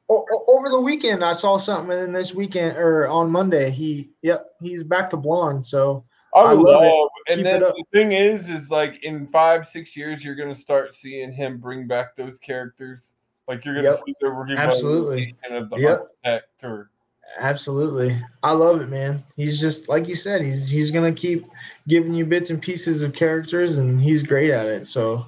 Over 0.49 0.69
the 0.69 0.81
weekend, 0.81 1.25
I 1.25 1.33
saw 1.33 1.57
something, 1.57 1.97
and 1.97 2.15
this 2.15 2.35
weekend 2.35 2.77
or 2.77 3.09
on 3.09 3.31
Monday, 3.31 3.71
he 3.71 4.11
yep, 4.23 4.47
he's 4.61 4.83
back 4.83 5.09
to 5.11 5.17
blonde. 5.17 5.65
So 5.65 6.05
I, 6.35 6.41
I 6.41 6.53
love 6.53 6.63
love. 6.63 6.85
it. 6.85 7.09
And 7.29 7.37
Keep 7.37 7.45
then 7.45 7.63
it 7.63 7.75
the 7.75 7.85
thing 7.93 8.13
is, 8.13 8.49
is 8.49 8.71
like 8.71 9.03
in 9.03 9.27
five, 9.29 9.69
six 9.69 9.97
years, 9.97 10.25
you're 10.25 10.35
gonna 10.35 10.55
start 10.55 10.95
seeing 10.95 11.33
him 11.33 11.59
bring 11.59 11.87
back 11.87 12.17
those 12.17 12.39
characters. 12.39 13.15
Like 13.49 13.65
you're 13.65 13.75
gonna 13.75 13.89
Yep. 13.89 14.01
see 14.05 14.15
the 14.21 14.29
review 14.29 14.57
Absolutely. 14.57 15.35
of 15.51 15.71
the 15.71 15.77
Yep. 15.77 16.09
architect 16.25 16.65
or 16.65 16.91
absolutely, 17.39 18.21
I 18.43 18.53
love 18.53 18.81
it, 18.81 18.89
man. 18.89 19.23
He's 19.37 19.61
just 19.61 19.89
like 19.89 20.09
you 20.09 20.15
said. 20.15 20.43
He's 20.43 20.69
he's 20.69 20.91
gonna 20.91 21.13
keep 21.13 21.45
giving 21.89 22.15
you 22.15 22.27
bits 22.27 22.51
and 22.51 22.61
pieces 22.61 23.03
of 23.03 23.15
characters, 23.15 23.79
and 23.79 24.01
he's 24.01 24.23
great 24.23 24.51
at 24.51 24.67
it. 24.67 24.87
So 24.87 25.27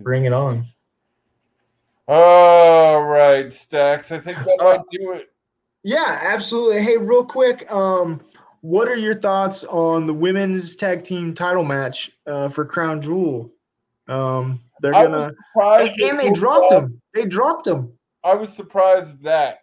bring 0.00 0.24
it 0.24 0.32
on. 0.32 0.66
All 2.06 3.02
right, 3.02 3.52
Stacks. 3.52 4.12
I 4.12 4.20
think 4.20 4.38
that 4.38 4.58
Uh, 4.60 4.76
might 4.76 4.84
do 4.90 5.12
it. 5.12 5.30
Yeah, 5.82 6.20
absolutely. 6.22 6.82
Hey, 6.82 6.96
real 6.96 7.24
quick, 7.24 7.70
um, 7.72 8.20
what 8.60 8.88
are 8.88 8.96
your 8.96 9.14
thoughts 9.14 9.64
on 9.64 10.06
the 10.06 10.14
women's 10.14 10.76
tag 10.76 11.04
team 11.04 11.34
title 11.34 11.64
match 11.64 12.10
uh, 12.26 12.48
for 12.48 12.64
Crown 12.64 13.00
Jewel? 13.00 13.50
Um, 14.08 14.60
they're 14.80 14.92
gonna 14.92 15.32
and, 15.54 16.00
and 16.00 16.18
they 16.18 16.30
dropped 16.30 16.72
off. 16.72 16.84
him. 16.84 17.00
They 17.14 17.24
dropped 17.24 17.64
them. 17.64 17.92
I 18.22 18.34
was 18.34 18.52
surprised 18.52 19.22
that. 19.22 19.60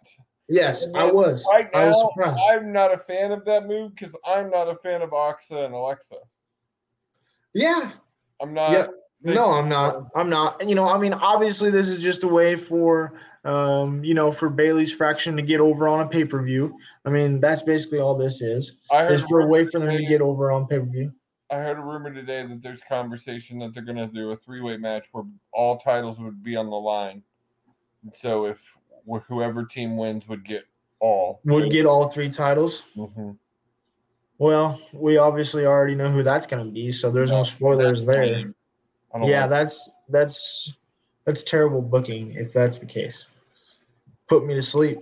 Yes, 0.48 0.86
I 0.94 1.04
was. 1.04 1.46
Right 1.50 1.68
now, 1.72 1.78
I 1.78 1.86
was 1.86 2.00
surprised. 2.00 2.40
I'm 2.50 2.72
not 2.72 2.92
a 2.92 2.98
fan 2.98 3.32
of 3.32 3.44
that 3.44 3.66
move 3.66 3.94
because 3.94 4.14
I'm 4.26 4.50
not 4.50 4.68
a 4.68 4.76
fan 4.76 5.00
of 5.02 5.10
Oxa 5.10 5.64
and 5.64 5.74
Alexa. 5.74 6.16
yeah. 7.54 7.92
I'm 8.40 8.52
not. 8.52 8.72
Yeah. 8.72 8.86
No, 9.24 9.52
I'm 9.52 9.68
not. 9.68 10.08
I'm 10.14 10.28
not. 10.28 10.60
And, 10.60 10.68
You 10.68 10.76
know, 10.76 10.88
I 10.88 10.98
mean, 10.98 11.12
obviously, 11.12 11.70
this 11.70 11.88
is 11.88 12.00
just 12.00 12.24
a 12.24 12.28
way 12.28 12.56
for, 12.56 13.14
um, 13.44 14.02
you 14.04 14.14
know, 14.14 14.32
for 14.32 14.48
Bayley's 14.48 14.92
fraction 14.92 15.36
to 15.36 15.42
get 15.42 15.60
over 15.60 15.88
on 15.88 16.00
a 16.00 16.08
pay 16.08 16.24
per 16.24 16.42
view. 16.42 16.76
I 17.04 17.10
mean, 17.10 17.40
that's 17.40 17.62
basically 17.62 18.00
all 18.00 18.16
this 18.16 18.42
is. 18.42 18.80
I 18.90 19.02
heard 19.02 19.12
Is 19.12 19.24
for 19.24 19.40
a 19.40 19.46
way 19.46 19.64
for 19.64 19.78
them 19.78 19.96
to 19.96 20.04
get 20.06 20.20
over 20.20 20.50
on 20.50 20.66
pay 20.66 20.78
per 20.78 20.84
view. 20.86 21.12
I 21.50 21.56
heard 21.56 21.78
a 21.78 21.82
rumor 21.82 22.12
today 22.12 22.46
that 22.46 22.62
there's 22.62 22.80
conversation 22.88 23.58
that 23.58 23.74
they're 23.74 23.82
going 23.82 23.98
to 23.98 24.06
do 24.06 24.30
a 24.30 24.36
three-way 24.36 24.78
match 24.78 25.08
where 25.12 25.24
all 25.52 25.76
titles 25.76 26.18
would 26.18 26.42
be 26.42 26.56
on 26.56 26.70
the 26.70 26.76
line. 26.76 27.22
So 28.14 28.46
if 28.46 28.58
whoever 29.28 29.64
team 29.64 29.96
wins 29.96 30.26
would 30.28 30.44
get 30.46 30.64
all. 30.98 31.40
Would 31.44 31.70
get 31.70 31.84
all 31.84 32.08
three 32.08 32.30
titles. 32.30 32.84
Mhm. 32.96 33.36
Well, 34.38 34.80
we 34.92 35.18
obviously 35.18 35.66
already 35.66 35.94
know 35.94 36.10
who 36.10 36.22
that's 36.22 36.46
going 36.46 36.64
to 36.64 36.72
be, 36.72 36.90
so 36.90 37.10
there's 37.10 37.30
no 37.30 37.42
spoilers 37.42 38.04
there. 38.04 38.52
I 39.14 39.18
don't 39.18 39.28
Yeah, 39.28 39.42
like- 39.42 39.50
that's 39.50 39.90
that's 40.08 40.72
that's 41.24 41.42
terrible 41.44 41.82
booking 41.82 42.32
if 42.34 42.52
that's 42.52 42.78
the 42.78 42.86
case. 42.86 43.28
Put 44.28 44.46
me 44.46 44.54
to 44.54 44.62
sleep. 44.62 45.00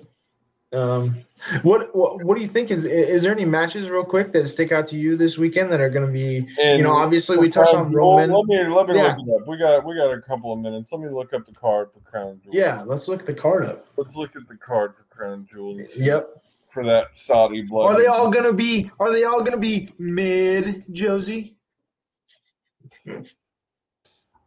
Um, 0.73 1.25
what 1.63 1.95
what 1.97 2.23
what 2.23 2.37
do 2.37 2.43
you 2.43 2.49
think 2.49 2.71
is 2.71 2.85
is 2.85 3.23
there 3.25 3.33
any 3.33 3.45
matches 3.45 3.91
real 3.91 4.05
quick 4.05 4.31
that 4.33 4.47
stick 4.49 4.71
out 4.71 4.87
to 4.89 4.97
you 4.97 5.17
this 5.17 5.37
weekend 5.37 5.73
that 5.73 5.81
are 5.81 5.91
going 5.91 6.07
to 6.07 6.13
be 6.13 6.47
And 6.63 6.79
you 6.79 6.85
know 6.85 6.93
obviously 6.93 7.39
we 7.39 7.49
touched 7.49 7.75
on 7.75 7.91
Jewel, 7.91 8.19
Roman. 8.19 8.31
Let 8.31 8.47
me 8.47 8.69
let 8.69 8.87
me 8.89 8.95
Yeah. 8.97 9.17
look 9.17 9.27
it 9.27 9.41
up. 9.43 9.49
We 9.49 9.57
got 9.59 9.85
we 9.85 9.97
got 9.97 10.13
a 10.13 10.21
couple 10.21 10.53
of 10.53 10.61
minutes. 10.61 10.93
Let 10.93 11.01
me 11.01 11.09
look 11.09 11.33
up 11.33 11.45
the 11.47 11.53
card 11.53 11.91
for 11.93 11.99
Crown 12.01 12.41
Jewel. 12.45 12.55
Yeah, 12.55 12.83
let's 12.87 13.09
look 13.09 13.25
the 13.25 13.35
card 13.35 13.65
up. 13.67 13.87
Let's 13.97 14.15
look 14.15 14.37
at 14.37 14.47
the 14.47 14.57
card 14.57 14.95
for 14.95 15.03
Crown 15.15 15.49
Jewel. 15.51 15.81
Yep. 15.97 16.41
For 16.73 16.85
that 16.85 17.17
Saudi 17.17 17.63
blood. 17.63 17.87
Are 17.93 17.99
they 17.99 18.07
all 18.07 18.31
gonna 18.31 18.53
be? 18.53 18.89
Are 19.01 19.11
they 19.11 19.25
all 19.25 19.43
gonna 19.43 19.57
be 19.57 19.89
mid, 19.99 20.85
Josie? 20.93 21.57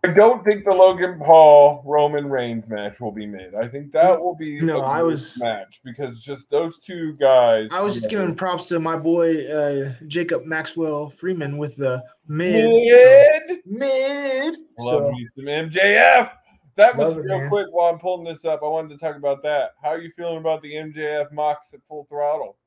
I 0.06 0.10
don't 0.10 0.43
think 0.43 0.66
the 0.66 0.72
Logan 0.72 1.18
Paul 1.18 1.82
Roman 1.86 2.30
Reigns 2.30 2.68
match 2.68 2.99
will 2.99 3.14
be 3.14 3.26
made. 3.26 3.56
I 3.56 3.70
think 3.70 3.93
that 3.93 4.20
will 4.20 4.36
be 4.36 4.60
No, 4.60 4.80
a 4.80 4.82
I 4.82 5.01
was- 5.01 5.38
match 5.38 5.80
because 5.86 6.20
just 6.20 6.49
those 6.49 6.78
two 6.80 7.14
guys. 7.14 7.70
I 7.72 7.80
was 7.82 7.93
just 7.95 8.10
giving 8.10 8.36
props 8.36 8.68
to 8.68 8.82
my 8.82 8.97
boy 8.97 9.47
uh, 9.47 9.93
Jacob 10.08 10.43
Maxwell 10.45 11.10
Freeman 11.10 11.58
with 11.58 11.78
the 11.78 12.04
mid. 12.28 12.70
mid. 12.70 13.60
Mid. 13.66 14.56
Love 14.78 15.04
So, 15.04 15.12
me 15.12 15.26
some 15.36 15.45
MJF. 15.45 16.32
That 16.76 16.97
was 16.97 17.14
it, 17.16 17.20
real 17.22 17.38
man. 17.39 17.49
quick 17.49 17.68
while 17.72 17.93
I'm 17.93 17.99
pulling 17.99 18.26
this 18.26 18.43
up. 18.43 18.62
I 18.62 18.68
wanted 18.68 18.89
to 18.89 18.97
talk 18.97 19.16
about 19.16 19.41
that. 19.43 19.76
How 19.82 19.89
are 19.89 20.01
you 20.01 20.12
feeling 20.18 20.38
about 20.39 20.62
the 20.64 20.74
MJF 20.74 21.32
mocks 21.32 21.68
at 21.74 21.80
full 21.88 22.06
throttle? 22.10 22.58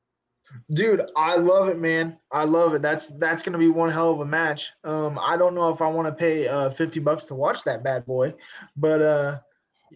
Dude, 0.73 1.01
I 1.15 1.35
love 1.35 1.69
it, 1.69 1.79
man. 1.79 2.17
I 2.31 2.43
love 2.45 2.73
it. 2.73 2.81
That's 2.81 3.09
that's 3.17 3.43
gonna 3.43 3.57
be 3.57 3.69
one 3.69 3.89
hell 3.89 4.11
of 4.11 4.19
a 4.19 4.25
match. 4.25 4.71
Um, 4.83 5.19
I 5.21 5.37
don't 5.37 5.55
know 5.55 5.69
if 5.69 5.81
I 5.81 5.87
want 5.87 6.07
to 6.07 6.13
pay 6.13 6.47
uh 6.47 6.69
50 6.69 6.99
bucks 7.01 7.25
to 7.27 7.35
watch 7.35 7.63
that 7.63 7.83
bad 7.83 8.05
boy, 8.05 8.33
but 8.75 9.01
uh, 9.01 9.39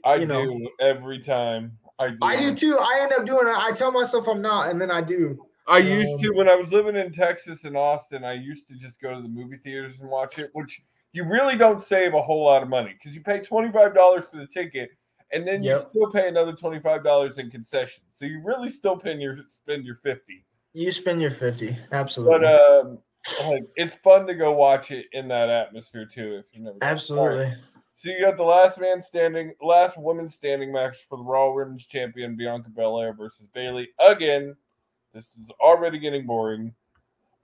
I 0.05 0.15
You 0.15 0.25
know. 0.25 0.45
do 0.45 0.69
every 0.79 1.19
time. 1.19 1.77
I 1.99 2.09
do. 2.09 2.17
I 2.21 2.35
do 2.35 2.55
too. 2.55 2.77
I 2.79 2.99
end 3.01 3.13
up 3.13 3.25
doing 3.25 3.47
it. 3.47 3.55
I 3.55 3.71
tell 3.71 3.91
myself 3.91 4.27
I'm 4.27 4.41
not, 4.41 4.69
and 4.69 4.81
then 4.81 4.89
I 4.91 5.01
do. 5.01 5.45
I 5.67 5.77
used 5.77 6.19
to 6.21 6.29
Um, 6.29 6.37
when 6.37 6.49
I 6.49 6.55
was 6.55 6.73
living 6.73 6.95
in 6.95 7.11
Texas 7.13 7.63
and 7.63 7.77
Austin. 7.77 8.23
I 8.23 8.33
used 8.33 8.67
to 8.69 8.75
just 8.75 8.99
go 8.99 9.13
to 9.15 9.21
the 9.21 9.27
movie 9.27 9.57
theaters 9.57 9.99
and 9.99 10.09
watch 10.09 10.39
it, 10.39 10.49
which 10.53 10.81
you 11.13 11.23
really 11.23 11.55
don't 11.55 11.81
save 11.81 12.13
a 12.13 12.21
whole 12.21 12.43
lot 12.45 12.63
of 12.63 12.69
money 12.69 12.93
because 12.97 13.13
you 13.15 13.21
pay 13.21 13.39
twenty 13.39 13.71
five 13.71 13.93
dollars 13.93 14.25
for 14.31 14.37
the 14.37 14.47
ticket, 14.47 14.89
and 15.33 15.47
then 15.47 15.63
you 15.63 15.79
still 15.79 16.11
pay 16.11 16.27
another 16.27 16.53
twenty 16.53 16.79
five 16.79 17.03
dollars 17.03 17.37
in 17.37 17.49
concessions. 17.49 18.07
So 18.13 18.25
you 18.25 18.41
really 18.43 18.69
still 18.69 18.97
paying 18.97 19.21
your 19.21 19.37
spend 19.47 19.85
your 19.85 19.95
fifty. 19.97 20.45
You 20.73 20.91
spend 20.91 21.21
your 21.21 21.31
50. 21.31 21.77
Absolutely. 21.91 22.39
But 22.39 22.45
um, 22.45 22.99
like 23.45 23.63
it's 23.75 23.95
fun 23.97 24.25
to 24.27 24.33
go 24.33 24.53
watch 24.53 24.91
it 24.91 25.07
in 25.11 25.27
that 25.27 25.49
atmosphere 25.49 26.05
too. 26.05 26.35
If 26.37 26.45
you 26.53 26.63
never 26.63 26.77
Absolutely. 26.81 27.53
So 27.97 28.09
you 28.09 28.21
got 28.21 28.37
the 28.37 28.43
last 28.43 28.79
man 28.79 29.01
standing, 29.01 29.53
last 29.61 29.97
woman 29.97 30.27
standing 30.27 30.71
match 30.71 30.97
for 31.07 31.17
the 31.17 31.23
Raw 31.23 31.53
Women's 31.53 31.85
Champion 31.85 32.35
Bianca 32.35 32.69
Belair 32.69 33.13
versus 33.13 33.47
Bayley 33.53 33.89
again. 33.99 34.55
This 35.13 35.25
is 35.25 35.49
already 35.59 35.99
getting 35.99 36.25
boring. 36.25 36.73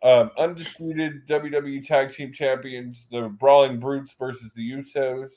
Um, 0.03 0.31
undisputed 0.37 1.27
WWE 1.27 1.85
Tag 1.85 2.15
Team 2.15 2.31
Champions, 2.31 3.07
the 3.11 3.23
Brawling 3.23 3.79
Brutes 3.79 4.15
versus 4.17 4.51
the 4.55 4.71
Usos. 4.71 5.31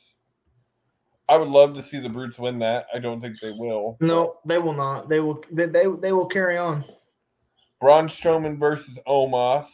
I 1.30 1.36
would 1.36 1.48
love 1.48 1.74
to 1.74 1.82
see 1.82 2.00
the 2.00 2.08
Brutes 2.08 2.40
win 2.40 2.58
that. 2.58 2.86
I 2.92 2.98
don't 2.98 3.20
think 3.20 3.38
they 3.38 3.52
will. 3.52 3.96
No, 4.00 4.38
they 4.44 4.58
will 4.58 4.74
not. 4.74 5.08
They 5.08 5.20
will. 5.20 5.44
They 5.52 5.66
they, 5.66 5.86
they 5.86 6.12
will 6.12 6.26
carry 6.26 6.58
on. 6.58 6.84
Braun 7.80 8.08
Strowman 8.08 8.58
versus 8.58 8.98
Omos. 9.06 9.68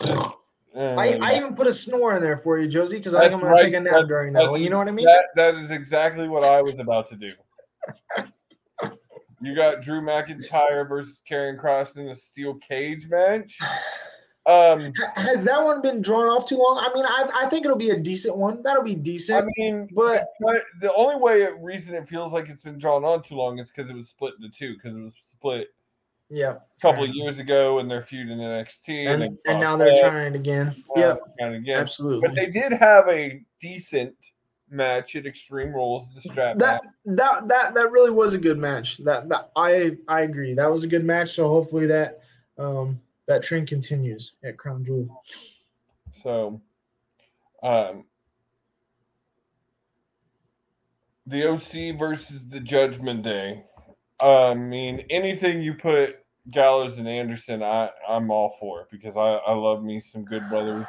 I, 0.00 1.18
I 1.20 1.36
even 1.36 1.54
put 1.54 1.66
a 1.66 1.74
snore 1.74 2.14
in 2.14 2.22
there 2.22 2.38
for 2.38 2.58
you, 2.58 2.68
Josie, 2.68 2.96
because 2.96 3.14
I 3.14 3.20
think 3.20 3.34
I'm 3.34 3.40
gonna 3.40 3.52
right. 3.52 3.64
take 3.64 3.74
a 3.74 3.80
nap 3.80 3.92
That's- 3.92 4.08
during 4.08 4.32
that 4.32 4.50
one. 4.50 4.62
You 4.62 4.70
know 4.70 4.78
what 4.78 4.88
I 4.88 4.92
mean? 4.92 5.04
That 5.04 5.26
that 5.36 5.54
is 5.56 5.70
exactly 5.70 6.26
what 6.26 6.42
I 6.42 6.62
was 6.62 6.78
about 6.78 7.10
to 7.10 7.16
do. 7.16 7.28
You 9.42 9.54
got 9.54 9.82
Drew 9.82 10.00
McIntyre 10.00 10.88
versus 10.88 11.20
Karrion 11.30 11.60
Kross 11.60 11.98
in 11.98 12.08
a 12.08 12.16
steel 12.16 12.54
cage 12.54 13.06
match. 13.06 13.58
Um, 14.46 14.92
Has 15.16 15.42
that 15.44 15.62
one 15.62 15.82
been 15.82 16.00
drawn 16.00 16.28
off 16.28 16.46
too 16.46 16.56
long? 16.56 16.78
I 16.78 16.94
mean, 16.94 17.04
I, 17.04 17.44
I 17.44 17.48
think 17.48 17.64
it'll 17.64 17.76
be 17.76 17.90
a 17.90 17.98
decent 17.98 18.36
one. 18.36 18.62
That'll 18.62 18.84
be 18.84 18.94
decent. 18.94 19.44
I 19.44 19.48
mean, 19.56 19.88
but 19.92 20.28
the 20.80 20.94
only 20.94 21.16
way 21.16 21.42
it, 21.42 21.54
reason 21.60 21.94
it 21.94 22.08
feels 22.08 22.32
like 22.32 22.48
it's 22.48 22.62
been 22.62 22.78
drawn 22.78 23.04
on 23.04 23.24
too 23.24 23.34
long 23.34 23.58
is 23.58 23.70
because 23.70 23.90
it 23.90 23.96
was 23.96 24.08
split 24.08 24.34
into 24.40 24.56
two. 24.56 24.74
Because 24.74 24.96
it 24.96 25.00
was 25.00 25.14
split 25.32 25.68
yeah, 26.30 26.54
a 26.54 26.80
couple 26.80 27.04
of 27.04 27.10
years 27.12 27.38
ago, 27.38 27.80
and 27.80 27.90
they're 27.90 28.02
feuding 28.02 28.38
in 28.38 28.38
NXT, 28.38 29.08
and, 29.08 29.22
they 29.22 29.50
and 29.50 29.60
now 29.60 29.76
they're 29.76 29.92
up, 29.92 30.00
trying 30.00 30.34
it 30.34 30.36
again. 30.36 30.74
Yeah, 30.94 31.16
trying 31.38 31.54
again. 31.54 31.78
absolutely. 31.78 32.28
But 32.28 32.36
they 32.36 32.46
did 32.46 32.72
have 32.72 33.08
a 33.08 33.40
decent 33.60 34.14
match 34.70 35.14
at 35.16 35.26
Extreme 35.26 35.72
Rules, 35.72 36.06
the 36.14 36.20
strap 36.20 36.58
that 36.58 36.82
match. 37.04 37.16
that 37.16 37.48
that 37.48 37.74
that 37.74 37.90
really 37.90 38.10
was 38.10 38.34
a 38.34 38.38
good 38.38 38.58
match. 38.58 38.98
That 38.98 39.28
that 39.28 39.50
I 39.56 39.96
I 40.08 40.22
agree. 40.22 40.54
That 40.54 40.70
was 40.70 40.82
a 40.82 40.88
good 40.88 41.04
match. 41.04 41.30
So 41.30 41.48
hopefully 41.48 41.86
that 41.86 42.20
um 42.58 43.00
that 43.28 43.42
trend 43.42 43.68
continues 43.68 44.34
at 44.44 44.56
Crown 44.56 44.84
Jewel. 44.84 45.22
So, 46.22 46.60
um, 47.62 48.04
the 51.26 51.44
OC 51.44 51.98
versus 51.98 52.48
the 52.48 52.60
Judgment 52.60 53.22
Day. 53.22 53.64
I 54.22 54.54
mean, 54.54 55.04
anything 55.10 55.60
you 55.60 55.74
put 55.74 56.16
Gallows 56.50 56.98
and 56.98 57.08
Anderson, 57.08 57.62
I 57.62 57.90
I'm 58.08 58.30
all 58.30 58.56
for 58.60 58.86
because 58.90 59.16
I 59.16 59.20
I 59.20 59.52
love 59.52 59.82
me 59.82 60.00
some 60.00 60.24
Good 60.24 60.42
Brothers. 60.48 60.86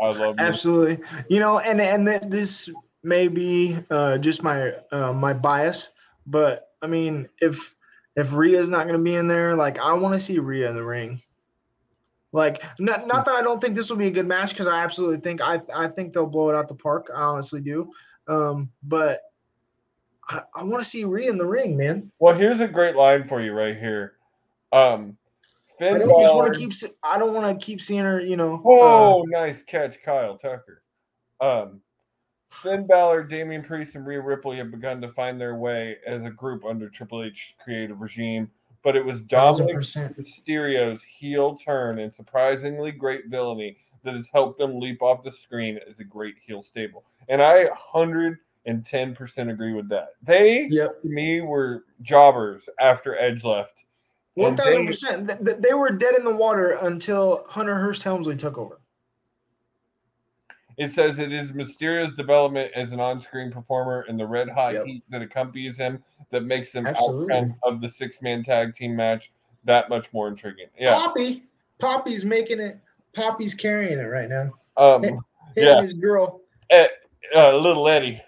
I 0.00 0.10
love 0.10 0.36
me. 0.36 0.42
Absolutely. 0.42 1.04
You 1.28 1.40
know, 1.40 1.58
and 1.58 1.80
and 1.80 2.06
this 2.06 2.70
may 3.02 3.28
be 3.28 3.78
uh, 3.90 4.18
just 4.18 4.42
my 4.42 4.72
uh, 4.92 5.12
my 5.12 5.32
bias, 5.32 5.90
but 6.26 6.68
I 6.82 6.86
mean, 6.86 7.28
if 7.40 7.74
if 8.16 8.32
Rhea's 8.32 8.70
not 8.70 8.86
going 8.86 8.98
to 8.98 9.02
be 9.04 9.16
in 9.16 9.28
there, 9.28 9.54
like 9.54 9.78
I 9.78 9.92
want 9.94 10.14
to 10.14 10.20
see 10.20 10.38
Rhea 10.38 10.68
in 10.68 10.76
the 10.76 10.84
ring. 10.84 11.20
Like, 12.34 12.64
not 12.80 13.06
not 13.06 13.24
that 13.26 13.36
I 13.36 13.42
don't 13.42 13.60
think 13.60 13.76
this 13.76 13.88
will 13.88 13.96
be 13.96 14.08
a 14.08 14.10
good 14.10 14.26
match 14.26 14.50
because 14.50 14.66
I 14.66 14.82
absolutely 14.82 15.18
think 15.18 15.40
I 15.40 15.62
I 15.72 15.86
think 15.86 16.12
they'll 16.12 16.26
blow 16.26 16.50
it 16.50 16.56
out 16.56 16.66
the 16.66 16.74
park. 16.74 17.08
I 17.14 17.22
honestly 17.22 17.60
do. 17.60 17.92
Um, 18.26 18.70
but 18.82 19.20
I, 20.28 20.42
I 20.52 20.64
want 20.64 20.82
to 20.82 20.88
see 20.88 21.04
Rhea 21.04 21.30
in 21.30 21.38
the 21.38 21.46
ring, 21.46 21.76
man. 21.76 22.10
Well, 22.18 22.34
here's 22.34 22.58
a 22.58 22.66
great 22.66 22.96
line 22.96 23.28
for 23.28 23.40
you 23.40 23.52
right 23.52 23.78
here. 23.78 24.14
Um, 24.72 25.16
Finn 25.78 25.94
I 25.94 25.98
don't 25.98 26.20
just 26.20 26.34
want 26.34 26.52
to 26.52 26.58
keep. 26.58 26.72
I 27.04 27.18
don't 27.18 27.34
want 27.34 27.60
to 27.60 27.64
keep 27.64 27.80
seeing 27.80 28.02
her. 28.02 28.20
You 28.20 28.36
know. 28.36 28.54
uh, 28.64 28.68
Oh, 28.68 29.24
nice 29.28 29.62
catch, 29.62 30.02
Kyle 30.02 30.36
Tucker. 30.36 30.82
Um, 31.40 31.82
Finn 32.50 32.84
Balor, 32.88 33.24
Damian 33.24 33.62
Priest, 33.62 33.94
and 33.94 34.04
Rhea 34.04 34.20
Ripley 34.20 34.56
have 34.56 34.72
begun 34.72 35.00
to 35.02 35.12
find 35.12 35.40
their 35.40 35.54
way 35.54 35.98
as 36.04 36.24
a 36.24 36.30
group 36.30 36.64
under 36.64 36.88
Triple 36.88 37.22
H's 37.22 37.54
creative 37.62 38.00
regime, 38.00 38.50
but 38.84 38.94
it 38.94 39.04
was 39.04 39.20
Dominic 39.22 39.74
percent. 39.74 40.16
Mysterio's 40.16 41.02
heel 41.02 41.56
turn 41.56 41.98
and 41.98 42.12
surprisingly 42.14 42.92
great 42.92 43.26
villainy 43.28 43.78
that 44.04 44.14
has 44.14 44.28
helped 44.32 44.58
them 44.58 44.78
leap 44.78 45.02
off 45.02 45.24
the 45.24 45.32
screen 45.32 45.80
as 45.90 45.98
a 45.98 46.04
great 46.04 46.34
heel 46.46 46.62
stable. 46.62 47.04
And 47.28 47.42
I 47.42 47.68
110% 47.92 49.50
agree 49.50 49.72
with 49.72 49.88
that. 49.88 50.08
They, 50.22 50.66
Yep. 50.70 51.02
to 51.02 51.08
me, 51.08 51.40
were 51.40 51.84
jobbers 52.02 52.68
after 52.78 53.18
Edge 53.18 53.42
left. 53.44 53.84
One 54.34 54.48
And 54.50 54.58
they- 54.58 54.64
thousand 54.64 54.86
percent. 54.86 55.28
Th- 55.28 55.40
th- 55.44 55.56
They 55.58 55.74
were 55.74 55.90
dead 55.90 56.16
in 56.16 56.24
the 56.24 56.34
water 56.34 56.72
until 56.82 57.44
Hunter 57.48 57.76
Hearst 57.76 58.02
Helmsley 58.02 58.36
took 58.36 58.58
over. 58.58 58.80
It 60.78 60.90
says 60.90 61.18
it 61.18 61.32
is 61.32 61.52
Mysterio's 61.52 62.14
development 62.14 62.72
as 62.74 62.92
an 62.92 63.00
on-screen 63.00 63.50
performer 63.52 64.04
and 64.08 64.18
the 64.18 64.26
red 64.26 64.48
hot 64.48 64.74
Yep. 64.74 64.86
heat 64.86 65.02
that 65.10 65.22
accompanies 65.22 65.76
him 65.76 66.02
that 66.30 66.42
makes 66.44 66.72
him 66.72 66.86
outcome 66.86 67.54
of 67.62 67.80
the 67.80 67.88
six-man 67.88 68.42
tag 68.42 68.74
team 68.74 68.96
match 68.96 69.32
that 69.64 69.88
much 69.88 70.12
more 70.12 70.28
intriguing. 70.28 70.66
Yeah. 70.78 70.92
Poppy, 70.94 71.44
Poppy's 71.78 72.24
making 72.24 72.60
it. 72.60 72.78
Poppy's 73.14 73.54
carrying 73.54 73.98
it 73.98 74.02
right 74.04 74.28
now. 74.28 74.50
Um 74.76 75.04
Him 75.04 75.20
Yeah. 75.56 75.80
his 75.80 75.92
girl, 75.94 76.40
eh, 76.70 76.88
uh, 77.36 77.56
little 77.56 77.88
Eddie. 77.88 78.20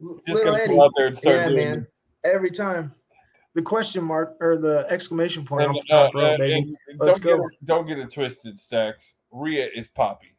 Just 0.00 0.28
little 0.28 0.52
gonna 0.52 0.62
Eddie. 0.64 0.78
out 0.80 0.92
there 0.96 1.06
and 1.06 1.16
start 1.18 1.36
Yeah, 1.36 1.48
doing 1.48 1.56
man. 1.56 1.86
Every 2.24 2.50
time, 2.50 2.94
the 3.54 3.62
question 3.62 4.04
mark 4.04 4.36
or 4.40 4.58
the 4.58 4.86
exclamation 4.90 5.44
point 5.44 5.64
And, 5.66 5.74
off 5.76 5.82
the 5.82 5.88
top 5.88 6.14
uh, 6.14 6.18
rope, 6.18 6.34
uh, 6.34 6.36
baby. 6.36 6.74
Let's 6.98 7.18
don't 7.18 7.38
go. 7.38 7.42
Get, 7.48 7.52
it- 7.54 7.66
don't 7.66 7.86
get 7.86 7.98
it 7.98 8.12
twisted, 8.12 8.60
Stacks. 8.60 9.16
Rhea 9.30 9.68
is 9.74 9.88
Poppy. 9.88 10.34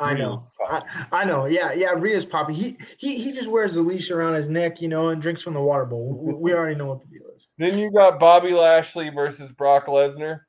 I 0.00 0.14
know. 0.14 0.48
I, 0.68 0.82
I 1.12 1.24
know. 1.24 1.46
Yeah, 1.46 1.72
yeah. 1.72 1.92
Rhea's 1.92 2.24
Poppy. 2.24 2.54
He 2.54 2.76
he 2.98 3.16
he 3.16 3.30
just 3.30 3.48
wears 3.48 3.74
the 3.74 3.82
leash 3.82 4.10
around 4.10 4.34
his 4.34 4.48
neck, 4.48 4.82
you 4.82 4.88
know, 4.88 5.10
and 5.10 5.22
drinks 5.22 5.42
from 5.42 5.54
the 5.54 5.60
water 5.60 5.84
bowl. 5.84 6.18
We, 6.20 6.34
we 6.34 6.52
already 6.52 6.74
know 6.74 6.86
what 6.86 7.00
the 7.00 7.06
deal 7.06 7.28
is. 7.36 7.50
Then 7.56 7.78
you 7.78 7.92
got 7.92 8.18
Bobby 8.18 8.52
Lashley 8.52 9.10
versus 9.10 9.52
Brock 9.52 9.86
Lesnar. 9.86 10.40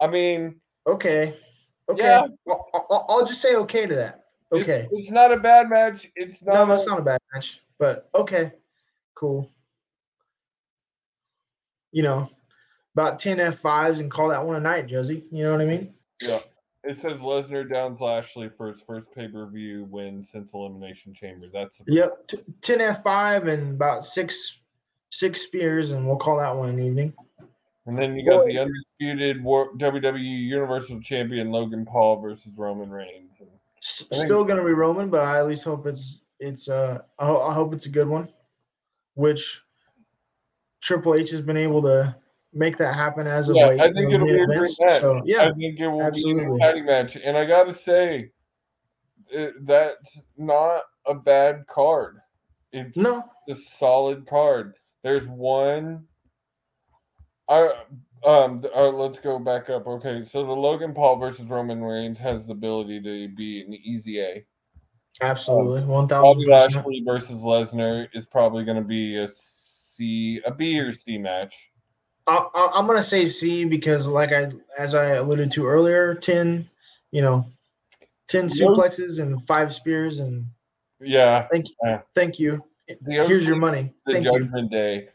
I 0.00 0.06
mean, 0.06 0.60
Okay. 0.86 1.34
Okay. 1.88 2.02
Yeah. 2.02 2.26
I'll, 2.48 3.06
I'll, 3.08 3.26
just 3.26 3.40
say 3.40 3.56
okay 3.56 3.86
to 3.86 3.94
that. 3.94 4.20
Okay. 4.52 4.88
it's, 4.90 5.10
not 5.10 5.32
a 5.32 5.36
bad 5.36 5.68
match. 5.68 6.10
It's 6.16 6.42
not. 6.42 6.54
No, 6.54 6.62
a- 6.64 6.66
that's 6.66 6.86
not 6.86 6.98
a 6.98 7.02
bad 7.02 7.20
match, 7.34 7.60
but 7.78 8.08
okay, 8.14 8.52
cool. 9.14 9.50
You 11.92 12.02
know, 12.02 12.30
about 12.94 13.18
10 13.18 13.38
F5s 13.38 14.00
and 14.00 14.10
call 14.10 14.28
that 14.28 14.44
one 14.44 14.56
a 14.56 14.60
night, 14.60 14.86
Josie. 14.86 15.24
You 15.30 15.44
know 15.44 15.52
what 15.52 15.60
I 15.60 15.66
mean? 15.66 15.94
Yeah. 16.20 16.38
It 16.84 16.98
says 17.00 17.20
Lesnar 17.20 17.68
downs 17.70 18.00
Lashley 18.00 18.48
for 18.56 18.66
his 18.72 18.80
first 18.80 19.12
pay 19.14 19.28
per 19.28 19.46
view 19.46 19.86
win 19.90 20.24
since 20.24 20.52
Elimination 20.52 21.14
Chamber. 21.14 21.46
That's 21.52 21.80
Yep. 21.86 22.26
T- 22.28 22.38
10 22.60 22.78
F5 22.80 23.46
and 23.48 23.74
about 23.74 24.04
six 24.04 24.58
six 25.10 25.42
spears, 25.42 25.90
and 25.92 26.06
we'll 26.06 26.16
call 26.16 26.38
that 26.38 26.56
one 26.56 26.70
an 26.70 26.80
evening. 26.82 27.12
And 27.86 27.98
then 27.98 28.16
you 28.16 28.24
got 28.28 28.46
the 28.46 28.58
undisputed 28.58 29.42
War- 29.44 29.72
WWE 29.76 30.20
Universal 30.48 31.00
Champion 31.02 31.50
Logan 31.50 31.84
Paul 31.84 32.20
versus 32.20 32.50
Roman 32.56 32.90
Reigns. 32.90 33.30
S- 33.82 34.04
I 34.10 34.14
think- 34.14 34.24
Still 34.26 34.44
gonna 34.44 34.64
be 34.64 34.72
Roman, 34.72 35.10
but 35.10 35.20
I 35.20 35.38
at 35.38 35.46
least 35.46 35.64
hope 35.64 35.86
it's 35.86 36.22
it's 36.40 36.68
uh 36.68 37.00
I, 37.18 37.26
ho- 37.26 37.42
I 37.42 37.54
hope 37.54 37.72
it's 37.74 37.86
a 37.86 37.90
good 37.90 38.08
one, 38.08 38.28
which 39.14 39.62
Triple 40.80 41.14
H 41.14 41.30
has 41.30 41.42
been 41.42 41.56
able 41.56 41.82
to 41.82 42.16
make 42.52 42.76
that 42.76 42.94
happen 42.94 43.26
as 43.26 43.48
of 43.48 43.56
Yeah, 43.56 43.68
late. 43.68 43.80
I 43.80 43.92
think 43.92 44.12
it'll 44.12 44.26
be 44.26 44.40
a 44.40 44.46
great 44.46 44.76
match. 44.80 45.00
So 45.00 45.22
yeah, 45.24 45.42
I 45.42 45.52
think 45.52 45.80
it 45.80 45.88
will 45.88 46.10
be 46.10 46.30
an 46.30 46.40
exciting 46.40 46.86
match. 46.86 47.16
And 47.16 47.36
I 47.36 47.44
got 47.44 47.64
to 47.64 47.72
say, 47.72 48.30
it, 49.28 49.54
that's 49.66 50.20
not 50.36 50.82
a 51.06 51.14
bad 51.14 51.66
card. 51.66 52.18
It's 52.72 52.96
no, 52.96 53.24
a 53.48 53.54
solid 53.54 54.26
card. 54.26 54.74
There's 55.02 55.26
one. 55.26 56.04
I 57.48 57.72
um. 58.24 58.64
Uh, 58.74 58.88
let's 58.88 59.18
go 59.18 59.38
back 59.38 59.68
up. 59.68 59.86
Okay, 59.86 60.24
so 60.24 60.44
the 60.44 60.52
Logan 60.52 60.94
Paul 60.94 61.16
versus 61.16 61.46
Roman 61.46 61.82
Reigns 61.82 62.18
has 62.18 62.46
the 62.46 62.52
ability 62.52 63.00
to 63.00 63.34
be 63.34 63.62
an 63.62 63.74
easy 63.74 64.20
A. 64.20 64.44
absolutely, 65.20 65.84
one 65.84 66.06
thousand. 66.06 66.44
Lashley 66.46 67.02
versus 67.04 67.38
Lesnar 67.38 68.08
is 68.14 68.26
probably 68.26 68.64
going 68.64 68.78
to 68.78 68.84
be 68.84 69.18
a 69.18 69.28
C, 69.28 70.40
a 70.46 70.52
B 70.52 70.78
or 70.78 70.92
C 70.92 71.18
match. 71.18 71.71
I, 72.26 72.46
I, 72.54 72.70
I'm 72.74 72.86
gonna 72.86 73.02
say 73.02 73.26
C 73.26 73.64
because, 73.64 74.06
like 74.08 74.32
I, 74.32 74.48
as 74.78 74.94
I 74.94 75.14
alluded 75.14 75.50
to 75.52 75.66
earlier, 75.66 76.14
ten, 76.14 76.68
you 77.10 77.20
know, 77.22 77.44
ten 78.28 78.46
suplexes 78.46 79.20
and 79.20 79.42
five 79.46 79.72
spears, 79.72 80.18
and 80.20 80.46
Yeah, 81.00 81.46
thank 81.50 81.68
you, 81.68 81.74
Yeah. 81.84 82.00
thank 82.14 82.38
you. 82.38 82.64
the 82.88 83.24
Here's 83.26 83.46
your 83.46 83.56
money. 83.56 83.92
the 84.06 84.12
Thank 84.14 84.24
you. 84.26 84.38
Judgment 84.38 84.70
Day 84.70 85.08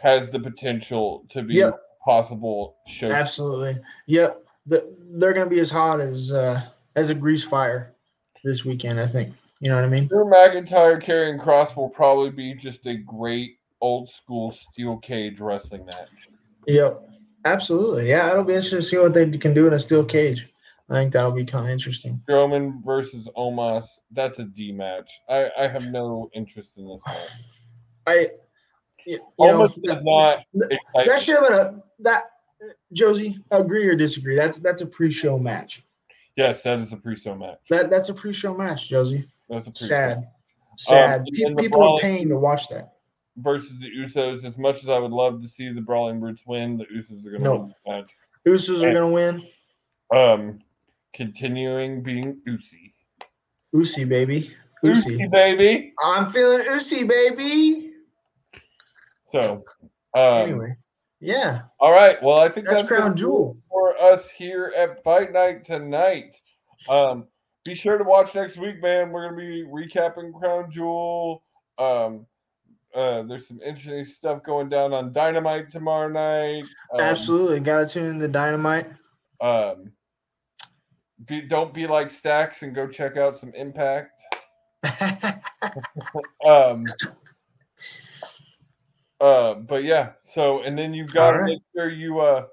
has 0.00 0.30
the 0.30 0.40
potential 0.40 1.24
to 1.30 1.42
be 1.42 1.54
Yep. 1.54 1.80
possible 2.04 2.76
show. 2.86 3.10
Absolutely. 3.10 3.78
Yep. 4.06 4.44
The, 4.66 4.96
they're 5.12 5.32
gonna 5.32 5.50
be 5.50 5.60
as 5.60 5.70
hot 5.70 6.00
as 6.00 6.32
uh, 6.32 6.62
as 6.96 7.10
a 7.10 7.14
grease 7.14 7.44
fire 7.44 7.94
this 8.44 8.64
weekend. 8.64 9.00
I 9.00 9.06
think. 9.06 9.34
You 9.60 9.70
know 9.70 9.76
what 9.76 9.84
I 9.84 9.88
mean? 9.88 10.06
Drew 10.06 10.24
McIntyre 10.24 11.02
Karrion 11.02 11.40
Kross 11.42 11.76
will 11.76 11.88
probably 11.88 12.30
be 12.30 12.54
just 12.54 12.86
a 12.86 12.94
great 12.96 13.58
old 13.80 14.08
school 14.08 14.50
steel 14.52 14.96
cage 14.98 15.40
wrestling 15.40 15.84
match. 15.84 16.28
Yep. 16.68 17.02
Absolutely. 17.44 18.08
Yeah, 18.10 18.30
it'll 18.30 18.44
be 18.44 18.52
interesting 18.52 18.78
to 18.80 18.84
see 18.84 18.98
what 18.98 19.14
they 19.14 19.28
can 19.38 19.54
do 19.54 19.66
in 19.66 19.72
a 19.72 19.78
steel 19.78 20.04
cage. 20.04 20.48
I 20.90 20.94
think 20.94 21.12
that'll 21.12 21.32
be 21.32 21.44
kind 21.44 21.66
of 21.66 21.70
interesting. 21.72 22.22
Strowman 22.28 22.84
versus 22.84 23.28
Omos, 23.36 23.86
that's 24.10 24.38
a 24.38 24.44
D 24.44 24.72
match. 24.72 25.10
I, 25.28 25.50
I 25.58 25.68
have 25.68 25.86
no 25.86 26.30
interest 26.34 26.78
in 26.78 26.86
this 26.88 27.00
match. 27.06 27.28
I. 28.06 28.30
You 29.06 29.18
you 29.38 29.46
know, 29.46 29.60
Omos 29.60 29.80
does 29.82 30.02
not 30.02 30.44
that- 30.54 30.78
that 31.06 31.20
should 31.20 31.38
have 31.38 31.48
been 31.48 31.58
a 31.58 31.82
that. 32.00 32.24
Josie, 32.92 33.38
agree 33.52 33.86
or 33.86 33.94
disagree? 33.94 34.34
That's 34.34 34.58
that's 34.58 34.80
a 34.82 34.86
pre-show 34.86 35.38
match. 35.38 35.84
Yes, 36.36 36.62
that 36.64 36.80
is 36.80 36.92
a 36.92 36.96
pre-show 36.96 37.34
match. 37.36 37.58
That 37.70 37.88
that's 37.88 38.08
a 38.08 38.14
pre-show 38.14 38.52
match, 38.56 38.88
Josie. 38.88 39.28
That's 39.48 39.68
a 39.68 39.70
pre-show. 39.70 39.86
Sad, 39.86 40.28
sad. 40.76 41.20
Um, 41.20 41.26
and 41.26 41.56
Pe- 41.56 41.62
people 41.62 41.82
are 41.82 41.98
paying 42.00 42.28
to 42.30 42.36
watch 42.36 42.68
that. 42.70 42.94
Versus 43.38 43.78
the 43.78 43.90
Usos. 43.90 44.44
As 44.44 44.56
much 44.58 44.82
as 44.82 44.88
I 44.88 44.98
would 44.98 45.10
love 45.12 45.42
to 45.42 45.48
see 45.48 45.72
the 45.72 45.80
Brawling 45.80 46.20
Brutes 46.20 46.42
win, 46.46 46.76
the 46.76 46.84
Usos 46.86 47.24
are 47.26 47.30
going 47.30 47.44
to 47.44 47.48
No. 47.50 47.56
win 47.56 47.68
this 47.68 47.76
match. 47.86 48.10
Usos 48.46 48.82
are 48.86 48.92
gonna 48.92 49.08
win. 49.08 49.42
Um, 50.14 50.60
continuing 51.14 52.02
being 52.02 52.40
Usi. 52.46 52.94
Usi 53.72 54.04
baby. 54.04 54.54
Usi. 54.82 55.12
Usi, 55.14 55.26
baby. 55.26 55.92
I'm 56.02 56.26
feeling 56.30 56.64
Usi 56.66 57.04
baby. 57.04 57.92
So, 59.32 59.64
um, 60.14 60.22
Anyway, 60.42 60.76
Yeah, 61.20 61.62
All 61.80 61.90
right. 61.92 62.22
Well, 62.22 62.38
I 62.38 62.48
think 62.48 62.66
that's, 62.66 62.78
that's, 62.78 62.88
Crown 62.88 63.16
Jewel. 63.16 63.56
for 63.68 64.00
us 64.00 64.30
here 64.30 64.72
at 64.76 65.02
Fight 65.02 65.32
Night 65.32 65.64
tonight. 65.64 66.36
Um, 66.88 67.26
be 67.64 67.74
sure 67.74 67.98
to 67.98 68.04
watch 68.04 68.34
next 68.36 68.56
week, 68.56 68.80
man. 68.80 69.10
We're 69.10 69.24
gonna 69.28 69.36
be 69.36 69.64
recapping 69.64 70.32
Crown 70.32 70.70
Jewel. 70.70 71.42
Um, 71.76 72.24
uh, 72.94 73.22
there's 73.22 73.46
some 73.46 73.60
interesting 73.64 74.04
stuff 74.04 74.42
going 74.42 74.68
down 74.68 74.92
on 74.92 75.12
Dynamite 75.12 75.70
tomorrow 75.70 76.08
night. 76.08 76.64
Um, 76.92 77.00
Absolutely, 77.00 77.60
got 77.60 77.86
to 77.86 77.86
tune 77.86 78.06
in 78.06 78.18
to 78.18 78.28
Dynamite. 78.28 78.90
Um, 79.40 79.92
be, 81.26 81.42
don't 81.42 81.74
be 81.74 81.86
like 81.86 82.10
Stacks 82.10 82.62
and 82.62 82.74
go 82.74 82.86
check 82.86 83.16
out 83.16 83.38
some 83.38 83.52
Impact. 83.54 84.22
Um, 86.46 86.86
uh, 89.20 89.54
but 89.54 89.84
yeah. 89.84 90.12
So 90.24 90.62
and 90.62 90.78
then 90.78 90.94
you've 90.94 91.12
got 91.12 91.32
to 91.32 91.38
right. 91.38 91.46
make 91.46 91.62
sure 91.74 91.90
you 91.90 92.20
uh, 92.20 92.46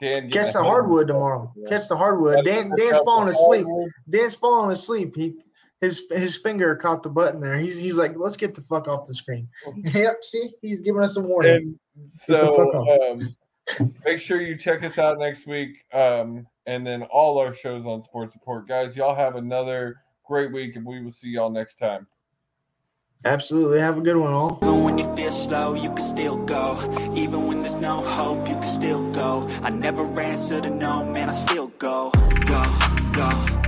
Dan 0.00 0.30
Catch 0.30 0.52
the 0.52 0.62
hardwood 0.62 1.08
tomorrow. 1.08 1.52
man. 1.56 1.70
Catch 1.70 1.88
the 1.88 1.96
hardwood. 1.96 2.44
Dan 2.44 2.72
Dan's 2.76 2.98
falling 2.98 3.28
asleep. 3.28 3.66
Dan's 4.08 4.34
falling 4.34 4.70
asleep. 4.72 5.14
He 5.14 5.36
his 5.80 6.04
his 6.10 6.36
finger 6.36 6.76
caught 6.76 7.02
the 7.02 7.08
button 7.08 7.40
there. 7.40 7.58
He's 7.58 7.78
he's 7.78 7.96
like, 7.96 8.12
let's 8.16 8.36
get 8.36 8.54
the 8.54 8.60
fuck 8.60 8.86
off 8.88 9.06
the 9.06 9.14
screen. 9.14 9.48
yep. 9.76 10.22
See, 10.22 10.50
he's 10.60 10.80
giving 10.80 11.02
us 11.02 11.16
a 11.16 11.22
warning. 11.22 11.78
And 11.96 12.10
Get 12.26 12.40
the 12.40 12.46
fuck 12.46 12.72
so 12.72 13.12
um, 13.78 13.88
make 14.04 14.18
sure 14.18 14.40
you 14.40 14.56
check 14.56 14.82
us 14.82 14.98
out 14.98 15.18
next 15.18 15.46
week. 15.46 15.84
Um, 15.92 16.46
and 16.66 16.86
then 16.86 17.02
all 17.04 17.38
our 17.38 17.54
shows 17.54 17.84
on 17.86 18.02
Sports 18.02 18.34
Support. 18.34 18.68
Guys, 18.68 18.96
y'all 18.96 19.14
have 19.14 19.36
another 19.36 19.96
great 20.24 20.52
week, 20.52 20.76
and 20.76 20.84
we 20.84 21.02
will 21.02 21.10
see 21.10 21.28
y'all 21.28 21.50
next 21.50 21.76
time. 21.76 22.06
Absolutely. 23.24 23.80
Have 23.80 23.98
a 23.98 24.00
good 24.00 24.16
one, 24.16 24.32
all. 24.32 24.58
Even 24.62 24.84
when 24.84 24.98
you 24.98 25.14
feel 25.14 25.32
slow, 25.32 25.74
you 25.74 25.90
can 25.90 26.00
still 26.00 26.36
go. 26.36 26.78
Even 27.14 27.46
when 27.46 27.60
there's 27.60 27.74
no 27.74 28.00
hope, 28.00 28.48
you 28.48 28.54
can 28.54 28.68
still 28.68 29.12
go. 29.12 29.46
I 29.62 29.70
never 29.70 30.04
answer 30.20 30.60
to 30.60 30.70
no, 30.70 31.04
man, 31.04 31.28
I 31.28 31.32
still 31.32 31.66
go. 31.78 32.10
Go, 32.46 32.64
go. 33.12 33.59